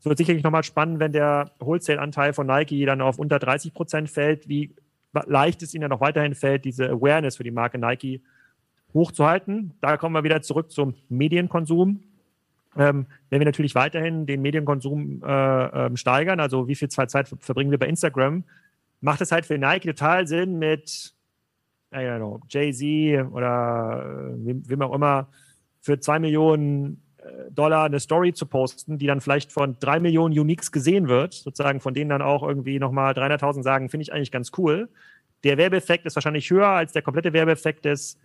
Es 0.00 0.06
wird 0.06 0.18
sicherlich 0.18 0.42
nochmal 0.42 0.64
spannend, 0.64 0.98
wenn 0.98 1.12
der 1.12 1.52
Wholesale-Anteil 1.60 2.32
von 2.32 2.48
Nike 2.48 2.84
dann 2.84 3.00
auf 3.00 3.20
unter 3.20 3.38
30 3.38 3.72
Prozent 3.74 4.10
fällt, 4.10 4.48
wie 4.48 4.74
leicht 5.26 5.62
es 5.62 5.72
ihnen 5.72 5.82
dann 5.82 5.90
noch 5.90 6.00
weiterhin 6.00 6.34
fällt, 6.34 6.64
diese 6.64 6.90
Awareness 6.90 7.36
für 7.36 7.44
die 7.44 7.52
Marke 7.52 7.78
Nike 7.78 8.22
hochzuhalten. 8.92 9.74
Da 9.80 9.98
kommen 9.98 10.16
wir 10.16 10.24
wieder 10.24 10.42
zurück 10.42 10.72
zum 10.72 10.94
Medienkonsum 11.08 12.00
ähm, 12.76 13.06
wenn 13.30 13.40
wir 13.40 13.46
natürlich 13.46 13.74
weiterhin 13.74 14.26
den 14.26 14.42
Medienkonsum 14.42 15.22
äh, 15.24 15.86
ähm, 15.86 15.96
steigern, 15.96 16.40
also 16.40 16.68
wie 16.68 16.74
viel 16.74 16.88
Zeit 16.88 17.10
verbringen 17.10 17.70
wir 17.70 17.78
bei 17.78 17.86
Instagram, 17.86 18.44
macht 19.00 19.20
es 19.20 19.32
halt 19.32 19.46
für 19.46 19.58
Nike 19.58 19.86
total 19.86 20.26
Sinn 20.26 20.58
mit 20.58 21.14
Jay-Z 21.92 23.32
oder 23.32 24.32
äh, 24.34 24.46
wem, 24.46 24.68
wem, 24.68 24.82
auch 24.82 24.94
immer 24.94 25.28
für 25.80 26.00
zwei 26.00 26.18
Millionen 26.18 27.02
äh, 27.18 27.50
Dollar 27.50 27.84
eine 27.84 28.00
Story 28.00 28.32
zu 28.32 28.46
posten, 28.46 28.98
die 28.98 29.06
dann 29.06 29.20
vielleicht 29.20 29.52
von 29.52 29.76
drei 29.78 30.00
Millionen 30.00 30.36
Uniques 30.38 30.72
gesehen 30.72 31.08
wird, 31.08 31.34
sozusagen 31.34 31.80
von 31.80 31.94
denen 31.94 32.10
dann 32.10 32.22
auch 32.22 32.42
irgendwie 32.42 32.78
nochmal 32.78 33.14
300.000 33.14 33.62
sagen, 33.62 33.88
finde 33.88 34.02
ich 34.02 34.12
eigentlich 34.12 34.32
ganz 34.32 34.50
cool. 34.58 34.88
Der 35.44 35.58
Werbeeffekt 35.58 36.06
ist 36.06 36.16
wahrscheinlich 36.16 36.50
höher 36.50 36.68
als 36.68 36.92
der 36.92 37.02
komplette 37.02 37.32
Werbeeffekt 37.32 37.84
des 37.84 38.18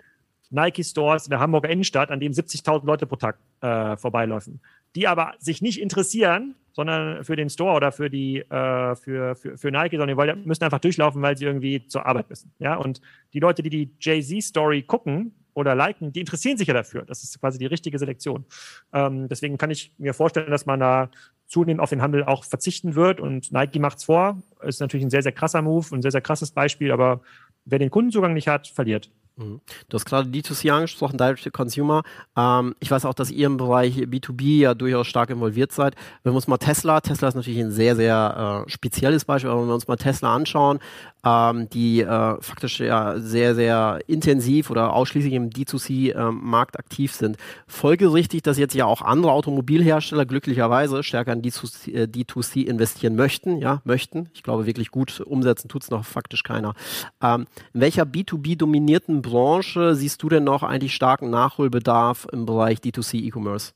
Nike-Stores 0.50 1.26
in 1.26 1.32
der 1.32 1.40
Hamburger 1.40 1.70
Innenstadt, 1.70 2.12
an 2.12 2.20
dem 2.20 2.32
70.000 2.32 2.86
Leute 2.86 3.06
pro 3.06 3.16
Tag 3.16 3.38
äh, 3.62 3.98
vorbeiläufen, 3.98 4.62
die 4.96 5.08
aber 5.08 5.34
sich 5.40 5.62
nicht 5.62 5.80
interessieren, 5.80 6.56
sondern 6.72 7.24
für 7.24 7.36
den 7.36 7.50
Store 7.50 7.76
oder 7.76 7.92
für 7.92 8.10
die 8.10 8.40
äh, 8.40 8.96
für, 8.96 9.36
für, 9.36 9.58
für 9.58 9.72
Nike, 9.72 9.92
sondern 9.92 10.10
die 10.10 10.18
wollen, 10.18 10.46
müssen 10.46 10.64
einfach 10.64 10.80
durchlaufen, 10.80 11.22
weil 11.22 11.38
sie 11.38 11.46
irgendwie 11.46 11.86
zur 11.88 12.06
Arbeit 12.06 12.30
müssen. 12.30 12.52
Ja, 12.60 12.76
und 12.76 13.02
die 13.34 13.40
Leute, 13.40 13.64
die 13.64 13.70
die 13.70 13.92
Jay-Z-Story 14.00 14.84
gucken 14.84 15.34
oder 15.54 15.76
liken, 15.76 16.14
die 16.14 16.22
interessieren 16.22 16.58
sich 16.58 16.68
ja 16.68 16.74
dafür. 16.74 17.04
Das 17.04 17.24
ist 17.24 17.40
quasi 17.40 17.60
die 17.60 17.66
richtige 17.66 18.00
Selektion. 18.00 18.46
Ähm, 18.94 19.28
deswegen 19.28 19.58
kann 19.58 19.72
ich 19.72 19.94
mir 19.98 20.14
vorstellen, 20.14 20.52
dass 20.52 20.66
man 20.66 20.80
da 20.80 21.10
zunehmend 21.48 21.82
auf 21.82 21.90
den 21.90 22.02
Handel 22.02 22.24
auch 22.24 22.44
verzichten 22.44 22.96
wird 22.96 23.20
und 23.20 23.52
Nike 23.52 23.80
macht's 23.80 24.06
vor. 24.06 24.42
Ist 24.62 24.80
natürlich 24.80 25.06
ein 25.06 25.10
sehr, 25.10 25.24
sehr 25.24 25.32
krasser 25.32 25.62
Move, 25.62 25.86
ein 25.96 26.02
sehr, 26.02 26.12
sehr 26.12 26.22
krasses 26.22 26.52
Beispiel, 26.52 26.92
aber 26.92 27.22
wer 27.66 27.80
den 27.80 27.90
Kundenzugang 27.90 28.34
nicht 28.34 28.48
hat, 28.48 28.68
verliert. 28.68 29.12
Mhm. 29.40 29.62
Du 29.88 29.96
hast 29.96 30.06
gerade 30.06 30.30
D2C 30.30 30.70
angesprochen, 30.70 31.18
Direct 31.18 31.44
to 31.44 31.50
Consumer. 31.50 32.04
Ähm, 32.36 32.76
ich 32.80 32.92
weiß 32.92 33.06
auch, 33.06 33.14
dass 33.14 33.32
ihr 33.32 33.48
im 33.48 33.56
Bereich 33.56 33.96
B2B 33.96 34.60
ja 34.60 34.74
durchaus 34.74 35.08
stark 35.08 35.30
involviert 35.30 35.72
seid. 35.72 35.96
Wenn 36.24 36.34
wir 36.34 36.36
uns 36.36 36.48
mal 36.48 36.58
Tesla, 36.58 37.00
Tesla 37.00 37.30
ist 37.30 37.36
natürlich 37.36 37.60
ein 37.60 37.72
sehr, 37.72 37.96
sehr 37.96 38.66
äh, 38.68 38.70
spezielles 38.70 39.24
Beispiel, 39.24 39.50
aber 39.50 39.62
wenn 39.62 39.70
wir 39.70 39.76
uns 39.76 39.88
mal 39.88 39.96
Tesla 39.96 40.36
anschauen, 40.36 40.80
ähm, 41.26 41.70
die 41.70 42.02
äh, 42.02 42.42
faktisch 42.42 42.80
ja 42.80 43.20
sehr, 43.20 43.56
sehr 43.56 44.00
intensiv 44.08 44.70
oder 44.70 44.94
ausschließlich 44.94 45.34
im 45.34 45.50
D2C-Markt 45.50 46.76
ähm, 46.76 46.80
aktiv 46.80 47.14
sind. 47.14 47.38
Folgerichtig, 47.68 48.42
dass 48.44 48.58
jetzt 48.58 48.76
ja 48.76 48.86
auch 48.86 49.02
andere 49.02 49.32
Automobilhersteller 49.32 50.26
glücklicherweise 50.26 51.04
stärker 51.04 51.34
in 51.34 51.42
D2C, 51.42 51.94
äh, 51.94 52.04
D2C 52.04 52.66
investieren 52.66 53.16
möchten, 53.16 53.58
ja, 53.58 53.82
möchten. 53.86 54.30
Ich 54.34 54.44
glaube, 54.44 54.66
wirklich 54.66 54.92
gut 54.92 55.22
umsetzen 55.22 55.70
tut 55.70 55.84
es 55.84 55.90
noch 55.90 56.06
faktisch 56.06 56.44
keiner. 56.44 56.74
Ähm, 57.22 57.48
in 57.74 57.82
welcher 57.82 58.04
B2B-dominierten 58.04 59.22
Branche 59.30 59.96
siehst 59.96 60.22
du 60.24 60.30
denn 60.30 60.44
noch 60.44 60.64
eigentlich 60.64 60.94
starken 60.94 61.30
Nachholbedarf 61.30 62.28
im 62.32 62.46
Bereich 62.46 62.80
D2C 62.80 63.24
E-Commerce? 63.26 63.74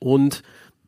Und 0.00 0.42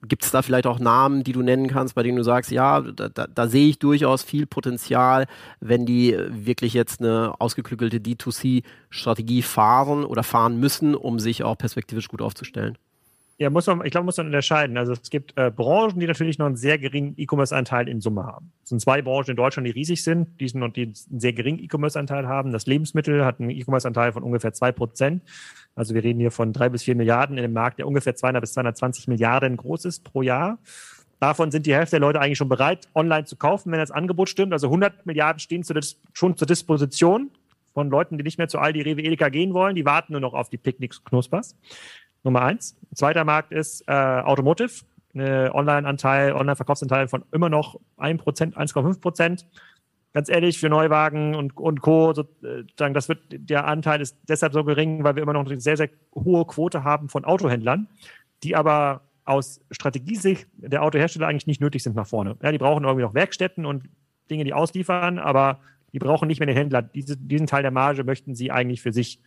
Gibt 0.09 0.25
es 0.25 0.31
da 0.31 0.41
vielleicht 0.41 0.67
auch 0.67 0.79
Namen, 0.79 1.25
die 1.25 1.33
du 1.33 1.43
nennen 1.43 1.69
kannst, 1.69 1.95
bei 1.95 2.03
denen 2.03 2.17
du 2.17 2.25
sagst, 2.25 2.51
ja, 2.51 2.81
da, 2.81 3.11
da, 3.11 3.27
da 3.27 3.49
sehe 3.49 3.69
ich 3.69 3.79
durchaus 3.79 4.23
viel 4.23 4.47
Potenzial, 4.47 5.27
wenn 5.61 5.85
die 5.85 6.17
wirklich 6.31 6.73
jetzt 6.73 7.01
eine 7.01 7.35
ausgeklügelte 7.39 7.99
D2C-Strategie 7.99 9.43
fahren 9.43 10.07
oder 10.07 10.23
fahren 10.23 10.59
müssen, 10.59 10.95
um 10.95 11.19
sich 11.19 11.43
auch 11.43 11.59
perspektivisch 11.59 12.09
gut 12.09 12.23
aufzustellen? 12.23 12.79
Ja, 13.41 13.49
muss 13.49 13.67
man, 13.67 13.83
ich 13.87 13.91
glaube, 13.91 14.05
muss 14.05 14.19
man 14.19 14.27
unterscheiden. 14.27 14.77
Also 14.77 14.93
es 14.93 15.09
gibt 15.09 15.33
äh, 15.39 15.51
Branchen, 15.51 15.99
die 15.99 16.07
natürlich 16.07 16.39
noch 16.39 16.45
einen 16.45 16.57
sehr 16.57 16.77
geringen 16.77 17.15
E-Commerce-Anteil 17.17 17.89
in 17.89 18.03
Summe 18.03 18.27
haben. 18.27 18.53
Es 18.63 18.69
sind 18.69 18.83
zwei 18.83 19.01
Branchen 19.01 19.31
in 19.31 19.37
Deutschland, 19.37 19.67
die 19.67 19.71
riesig 19.71 20.05
sind, 20.05 20.39
die, 20.39 20.47
sind, 20.47 20.77
die 20.77 20.83
einen 20.83 21.21
sehr 21.21 21.33
geringen 21.33 21.59
E-Commerce-Anteil 21.59 22.29
haben. 22.29 22.53
Das 22.53 22.67
Lebensmittel 22.67 23.25
hat 23.25 23.41
einen 23.41 23.49
E-Commerce-Anteil 23.49 24.13
von 24.13 24.25
ungefähr 24.25 24.53
zwei 24.53 24.73
Prozent. 24.73 25.23
Also 25.75 25.95
wir 25.95 26.05
reden 26.05 26.21
hier 26.21 26.31
von 26.31 26.53
drei 26.53 26.69
bis 26.69 26.83
vier 26.83 26.95
Milliarden 26.95 27.39
in 27.39 27.45
einem 27.45 27.55
Markt, 27.55 27.79
der 27.79 27.87
ungefähr 27.87 28.15
200 28.15 28.43
bis 28.43 28.53
220 28.53 29.09
Milliarden 29.09 29.57
groß 29.57 29.87
ist 29.87 30.05
pro 30.05 30.21
Jahr. 30.21 30.59
Davon 31.19 31.51
sind 31.51 31.65
die 31.65 31.75
Hälfte 31.75 31.93
der 31.93 32.01
Leute 32.01 32.21
eigentlich 32.21 32.37
schon 32.37 32.51
bereit, 32.51 32.89
online 32.95 33.25
zu 33.25 33.37
kaufen, 33.37 33.73
wenn 33.73 33.79
das 33.79 33.91
Angebot 33.91 34.29
stimmt. 34.29 34.53
Also 34.53 34.67
100 34.67 35.07
Milliarden 35.07 35.39
stehen 35.39 35.63
zu, 35.63 35.73
schon 36.13 36.37
zur 36.37 36.47
Disposition 36.47 37.31
von 37.73 37.89
Leuten, 37.89 38.19
die 38.19 38.25
nicht 38.25 38.39
mehr 38.39 38.49
zu 38.49 38.59
Aldi, 38.59 38.83
Rewe, 38.83 39.03
Edeka 39.03 39.29
gehen 39.29 39.55
wollen. 39.55 39.75
Die 39.77 39.85
warten 39.85 40.13
nur 40.13 40.21
noch 40.21 40.35
auf 40.35 40.51
die 40.51 40.59
Picknicks 40.59 41.05
Knuspers. 41.05 41.57
Nummer 42.23 42.43
eins. 42.43 42.77
Zweiter 42.95 43.25
Markt 43.25 43.53
ist 43.53 43.85
äh, 43.89 43.93
Automotive. 43.93 44.85
Online-Anteil, 45.13 46.35
Online-Verkaufsanteil 46.35 47.09
von 47.09 47.25
immer 47.33 47.49
noch 47.49 47.81
1%, 47.99 48.21
1,5%. 48.55 49.45
Ganz 50.13 50.29
ehrlich, 50.29 50.59
für 50.59 50.69
Neuwagen 50.69 51.35
und, 51.35 51.57
und 51.57 51.81
Co., 51.81 52.13
sozusagen, 52.13 52.95
das 52.95 53.09
wird, 53.09 53.21
der 53.31 53.67
Anteil 53.67 54.01
ist 54.01 54.17
deshalb 54.29 54.53
so 54.53 54.65
gering, 54.65 55.05
weil 55.05 55.15
wir 55.15 55.23
immer 55.23 55.33
noch 55.33 55.47
eine 55.47 55.61
sehr, 55.61 55.77
sehr 55.77 55.89
hohe 56.15 56.45
Quote 56.45 56.83
haben 56.83 57.09
von 57.09 57.25
Autohändlern, 57.25 57.89
die 58.43 58.57
aber 58.57 59.03
aus 59.25 59.61
Strategiesicht 59.71 60.49
der 60.57 60.83
Autohersteller 60.83 61.29
eigentlich 61.29 61.47
nicht 61.47 61.61
nötig 61.61 61.83
sind 61.83 61.95
nach 61.95 62.07
vorne. 62.07 62.37
Ja, 62.43 62.51
die 62.51 62.59
brauchen 62.59 62.85
irgendwie 62.85 63.05
noch 63.05 63.15
Werkstätten 63.15 63.67
und 63.67 63.89
Dinge, 64.31 64.45
die 64.45 64.55
ausliefern, 64.55 65.19
aber 65.21 65.61
die 65.93 66.01
brauchen 66.01 66.27
nicht 66.27 66.41
mehr 66.41 66.47
den 66.47 66.57
Händler. 66.57 66.83
Diese, 66.83 67.17
diesen 67.17 67.47
Teil 67.47 67.63
der 67.63 67.71
Marge 67.71 68.03
möchten 68.03 68.35
sie 68.35 68.51
eigentlich 68.51 68.83
für 68.83 68.93
sich 68.93 69.21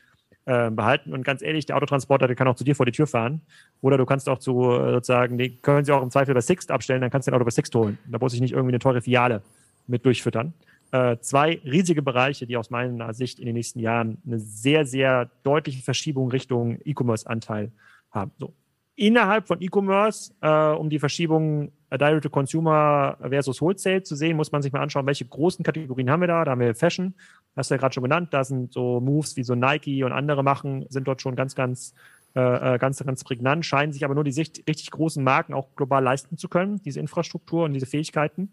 äh, 0.46 0.70
behalten. 0.70 1.14
Und 1.14 1.24
ganz 1.24 1.42
ehrlich, 1.42 1.66
der 1.66 1.78
Autotransporter, 1.78 2.28
der 2.28 2.36
kann 2.36 2.48
auch 2.48 2.56
zu 2.56 2.64
dir 2.64 2.76
vor 2.76 2.86
die 2.86 2.92
Tür 2.92 3.08
fahren. 3.08 3.42
Oder 3.82 3.98
du 3.98 4.06
kannst 4.06 4.28
auch 4.30 4.40
zu 4.40 4.72
äh, 4.72 4.92
sozusagen, 4.94 5.38
die 5.38 5.56
können 5.58 5.86
sie 5.86 5.94
auch 5.94 6.04
im 6.04 6.12
Zweifel 6.12 6.34
bei 6.34 6.42
Sixt 6.42 6.72
abstellen, 6.72 7.02
dann 7.02 7.12
kannst 7.12 7.28
du 7.28 7.32
dein 7.32 7.38
Auto 7.38 7.46
bei 7.46 7.52
Sixt 7.52 7.74
holen. 7.76 7.98
Da 8.08 8.20
muss 8.20 8.34
ich 8.34 8.42
nicht 8.42 8.52
irgendwie 8.52 8.72
eine 8.72 8.80
teure 8.80 9.02
Filiale 9.02 9.42
mit 9.88 10.06
durchfüttern. 10.06 10.54
Äh, 10.92 11.18
zwei 11.22 11.60
riesige 11.66 12.02
Bereiche, 12.02 12.46
die 12.46 12.58
aus 12.58 12.70
meiner 12.70 13.14
Sicht 13.14 13.40
in 13.40 13.46
den 13.46 13.56
nächsten 13.56 13.80
Jahren 13.80 14.18
eine 14.26 14.40
sehr, 14.40 14.86
sehr 14.86 15.30
deutliche 15.44 15.82
Verschiebung 15.82 16.30
Richtung 16.30 16.80
E-Commerce-Anteil 16.84 17.72
haben. 18.12 18.32
So 18.38 18.54
innerhalb 18.96 19.48
von 19.48 19.62
E-Commerce, 19.62 20.34
äh, 20.42 20.76
um 20.76 20.90
die 20.90 21.00
Verschiebung 21.00 21.72
äh, 21.90 21.98
Direct-to-Consumer 21.98 23.18
versus 23.30 23.62
Wholesale 23.62 24.04
zu 24.04 24.16
sehen, 24.16 24.38
muss 24.38 24.52
man 24.52 24.62
sich 24.62 24.72
mal 24.72 24.82
anschauen, 24.82 25.06
welche 25.06 25.26
großen 25.26 25.64
Kategorien 25.64 26.10
haben 26.10 26.22
wir 26.22 26.28
da. 26.28 26.46
Da 26.46 26.52
haben 26.52 26.62
wir 26.62 26.76
Fashion, 26.76 27.14
hast 27.56 27.72
du 27.72 27.76
ja 27.76 27.80
gerade 27.80 27.94
schon 27.94 28.04
genannt. 28.04 28.34
Da 28.34 28.44
sind 28.44 28.74
so 28.74 29.00
Moves 29.00 29.36
wie 29.36 29.44
so 29.44 29.56
Nike 29.56 30.04
und 30.04 30.12
andere 30.12 30.44
machen, 30.44 30.86
sind 30.90 31.08
dort 31.08 31.22
schon 31.22 31.36
ganz, 31.36 31.56
ganz, 31.56 31.94
äh, 32.36 32.76
äh 32.76 32.78
ganz, 32.78 33.04
ganz 33.04 33.24
prägnant, 33.24 33.66
scheinen 33.66 33.94
sich 33.94 34.06
aber 34.06 34.16
nur 34.16 34.24
die 34.24 34.40
richtig 34.40 34.92
großen 34.92 35.24
Marken 35.24 35.54
auch 35.54 35.76
global 35.76 36.04
leisten 36.04 36.38
zu 36.38 36.48
können, 36.48 36.82
diese 36.84 37.00
Infrastruktur 37.00 37.66
und 37.66 37.74
diese 37.74 37.86
Fähigkeiten. 37.86 38.52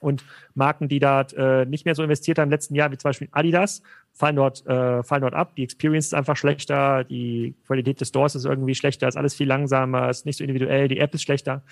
Und 0.00 0.24
Marken, 0.54 0.88
die 0.88 0.98
da 0.98 1.22
äh, 1.36 1.64
nicht 1.64 1.84
mehr 1.84 1.94
so 1.94 2.02
investiert 2.02 2.38
haben 2.38 2.48
im 2.48 2.50
letzten 2.50 2.74
Jahr, 2.74 2.90
wie 2.90 2.98
zum 2.98 3.08
Beispiel 3.08 3.28
Adidas, 3.32 3.82
fallen 4.12 4.36
dort, 4.36 4.66
äh, 4.66 5.02
fallen 5.02 5.22
dort 5.22 5.34
ab. 5.34 5.54
Die 5.56 5.64
Experience 5.64 6.06
ist 6.06 6.14
einfach 6.14 6.36
schlechter, 6.36 7.04
die 7.04 7.54
Qualität 7.66 8.00
des 8.00 8.08
Stores 8.08 8.34
ist 8.34 8.44
irgendwie 8.44 8.74
schlechter, 8.74 9.08
ist 9.08 9.16
alles 9.16 9.34
viel 9.34 9.48
langsamer, 9.48 10.08
ist 10.10 10.26
nicht 10.26 10.38
so 10.38 10.44
individuell, 10.44 10.88
die 10.88 10.98
App 10.98 11.14
ist 11.14 11.22
schlechter. 11.22 11.62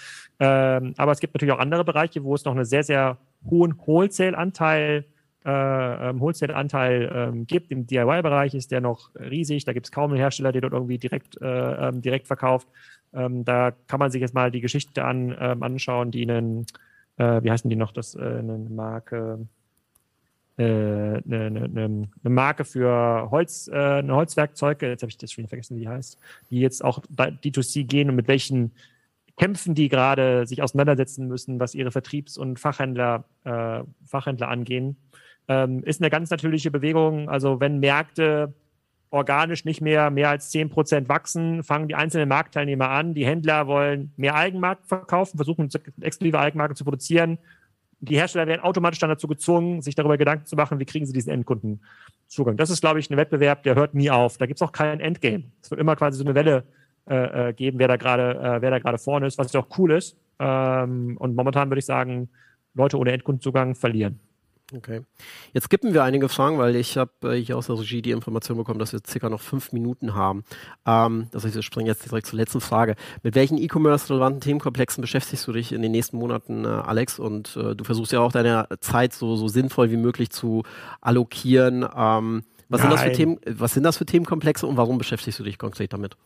Ähm, 0.40 0.94
aber 0.96 1.12
es 1.12 1.20
gibt 1.20 1.34
natürlich 1.34 1.52
auch 1.52 1.58
andere 1.58 1.84
Bereiche, 1.84 2.24
wo 2.24 2.34
es 2.34 2.44
noch 2.44 2.54
einen 2.54 2.64
sehr, 2.64 2.82
sehr 2.82 3.18
hohen 3.48 3.76
Wholesale-Anteil 3.78 5.04
äh, 5.46 6.08
ähm, 6.10 6.20
Wholesale-Anteil 6.20 7.10
ähm, 7.14 7.46
gibt. 7.46 7.70
Im 7.70 7.86
DIY-Bereich 7.86 8.54
ist 8.54 8.72
der 8.72 8.80
noch 8.80 9.10
riesig. 9.14 9.64
Da 9.64 9.72
gibt 9.72 9.86
es 9.86 9.92
kaum 9.92 10.10
einen 10.10 10.18
Hersteller, 10.18 10.50
der 10.50 10.60
dort 10.60 10.72
irgendwie 10.72 10.98
direkt, 10.98 11.40
äh, 11.40 11.88
ähm, 11.88 12.02
direkt 12.02 12.26
verkauft. 12.26 12.66
Ähm, 13.14 13.44
da 13.44 13.70
kann 13.86 14.00
man 14.00 14.10
sich 14.10 14.20
jetzt 14.20 14.34
mal 14.34 14.50
die 14.50 14.60
Geschichte 14.60 15.04
an, 15.04 15.36
ähm, 15.38 15.62
anschauen, 15.62 16.10
die 16.10 16.28
einen 16.28 16.66
äh, 17.18 17.42
wie 17.42 17.50
heißen 17.50 17.70
die 17.70 17.76
noch, 17.76 17.92
das, 17.92 18.14
äh, 18.14 18.20
eine 18.20 18.58
Marke, 18.58 19.46
äh, 20.58 20.62
eine, 20.64 21.22
eine, 21.24 21.64
eine, 21.64 22.08
Marke 22.22 22.64
für 22.64 23.28
Holz, 23.30 23.68
äh, 23.68 23.74
eine 23.74 24.14
Holzwerkzeuge, 24.14 24.88
jetzt 24.88 25.02
habe 25.02 25.10
ich 25.10 25.18
das 25.18 25.32
schon 25.32 25.48
vergessen, 25.48 25.76
wie 25.76 25.80
die 25.80 25.88
heißt, 25.88 26.18
die 26.50 26.60
jetzt 26.60 26.84
auch 26.84 27.00
D2C 27.00 27.84
gehen 27.84 28.08
und 28.10 28.16
mit 28.16 28.28
welchen 28.28 28.72
Kämpfen 29.36 29.74
die 29.74 29.90
gerade 29.90 30.46
sich 30.46 30.62
auseinandersetzen 30.62 31.28
müssen, 31.28 31.60
was 31.60 31.74
ihre 31.74 31.90
Vertriebs- 31.90 32.38
und 32.38 32.58
Fachhändler, 32.58 33.24
äh, 33.44 33.82
Fachhändler 34.06 34.48
angehen, 34.48 34.96
ähm, 35.48 35.82
ist 35.84 36.00
eine 36.00 36.10
ganz 36.10 36.30
natürliche 36.30 36.70
Bewegung. 36.70 37.28
Also 37.28 37.60
wenn 37.60 37.78
Märkte 37.78 38.54
organisch 39.16 39.64
nicht 39.64 39.80
mehr 39.80 40.10
mehr 40.10 40.30
als 40.30 40.50
10 40.50 40.70
Prozent 40.70 41.08
wachsen, 41.08 41.62
fangen 41.62 41.88
die 41.88 41.94
einzelnen 41.94 42.28
Marktteilnehmer 42.28 42.90
an. 42.90 43.14
Die 43.14 43.26
Händler 43.26 43.66
wollen 43.66 44.12
mehr 44.16 44.34
Eigenmarkt 44.34 44.86
verkaufen, 44.86 45.36
versuchen 45.36 45.68
exklusive 46.00 46.38
Eigenmarken 46.38 46.76
zu 46.76 46.84
produzieren. 46.84 47.38
Die 48.00 48.16
Hersteller 48.16 48.46
werden 48.46 48.60
automatisch 48.60 48.98
dann 48.98 49.10
dazu 49.10 49.26
gezwungen, 49.26 49.80
sich 49.80 49.94
darüber 49.94 50.18
Gedanken 50.18 50.46
zu 50.46 50.54
machen, 50.54 50.78
wie 50.78 50.84
kriegen 50.84 51.06
sie 51.06 51.12
diesen 51.12 51.32
Endkundenzugang. 51.32 52.56
Das 52.56 52.70
ist, 52.70 52.80
glaube 52.80 53.00
ich, 53.00 53.10
ein 53.10 53.16
Wettbewerb, 53.16 53.62
der 53.62 53.74
hört 53.74 53.94
nie 53.94 54.10
auf. 54.10 54.36
Da 54.36 54.46
gibt 54.46 54.58
es 54.58 54.62
auch 54.62 54.72
kein 54.72 55.00
Endgame. 55.00 55.44
Es 55.62 55.70
wird 55.70 55.80
immer 55.80 55.96
quasi 55.96 56.18
so 56.18 56.24
eine 56.24 56.34
Welle 56.34 56.64
äh, 57.08 57.48
äh 57.48 57.52
geben, 57.54 57.78
wer 57.78 57.88
da 57.88 57.96
gerade 57.96 58.38
äh, 58.38 58.62
wer 58.62 58.70
da 58.70 58.78
gerade 58.78 58.98
vorne 58.98 59.26
ist, 59.26 59.38
was 59.38 59.52
ja 59.52 59.60
auch 59.60 59.78
cool 59.78 59.92
ist. 59.92 60.16
Ähm, 60.38 61.16
und 61.18 61.34
momentan 61.34 61.70
würde 61.70 61.78
ich 61.78 61.86
sagen, 61.86 62.28
Leute 62.74 62.98
ohne 62.98 63.12
Endkundenzugang 63.12 63.74
verlieren. 63.74 64.20
Okay. 64.74 65.02
Jetzt 65.52 65.64
skippen 65.64 65.94
wir 65.94 66.02
einige 66.02 66.28
Fragen, 66.28 66.58
weil 66.58 66.74
ich 66.74 66.96
habe 66.96 67.12
äh, 67.22 67.40
hier 67.40 67.56
aus 67.56 67.68
der 67.68 67.78
Regie 67.78 68.02
die 68.02 68.10
Information 68.10 68.56
bekommen, 68.56 68.80
dass 68.80 68.92
wir 68.92 69.00
circa 69.06 69.28
noch 69.28 69.40
fünf 69.40 69.70
Minuten 69.70 70.14
haben. 70.16 70.42
Ähm, 70.84 71.28
das 71.30 71.44
heißt, 71.44 71.54
wir 71.54 71.62
springen 71.62 71.86
jetzt 71.86 72.04
direkt 72.04 72.26
zur 72.26 72.38
letzten 72.38 72.60
Frage. 72.60 72.96
Mit 73.22 73.36
welchen 73.36 73.58
E-Commerce-relevanten 73.58 74.40
Themenkomplexen 74.40 75.02
beschäftigst 75.02 75.46
du 75.46 75.52
dich 75.52 75.70
in 75.70 75.82
den 75.82 75.92
nächsten 75.92 76.16
Monaten, 76.18 76.64
äh, 76.64 76.68
Alex? 76.68 77.20
Und 77.20 77.56
äh, 77.56 77.76
du 77.76 77.84
versuchst 77.84 78.10
ja 78.10 78.18
auch 78.18 78.32
deine 78.32 78.66
Zeit 78.80 79.12
so, 79.12 79.36
so 79.36 79.46
sinnvoll 79.46 79.92
wie 79.92 79.96
möglich 79.96 80.30
zu 80.30 80.64
allokieren. 81.00 81.86
Ähm, 81.96 82.42
was, 82.68 82.80
sind 82.80 82.90
das 82.90 83.02
für 83.02 83.12
Themen, 83.12 83.38
was 83.46 83.72
sind 83.72 83.84
das 83.84 83.96
für 83.96 84.06
Themenkomplexe 84.06 84.66
und 84.66 84.76
warum 84.76 84.98
beschäftigst 84.98 85.38
du 85.38 85.44
dich 85.44 85.58
konkret 85.58 85.92
damit? 85.92 86.16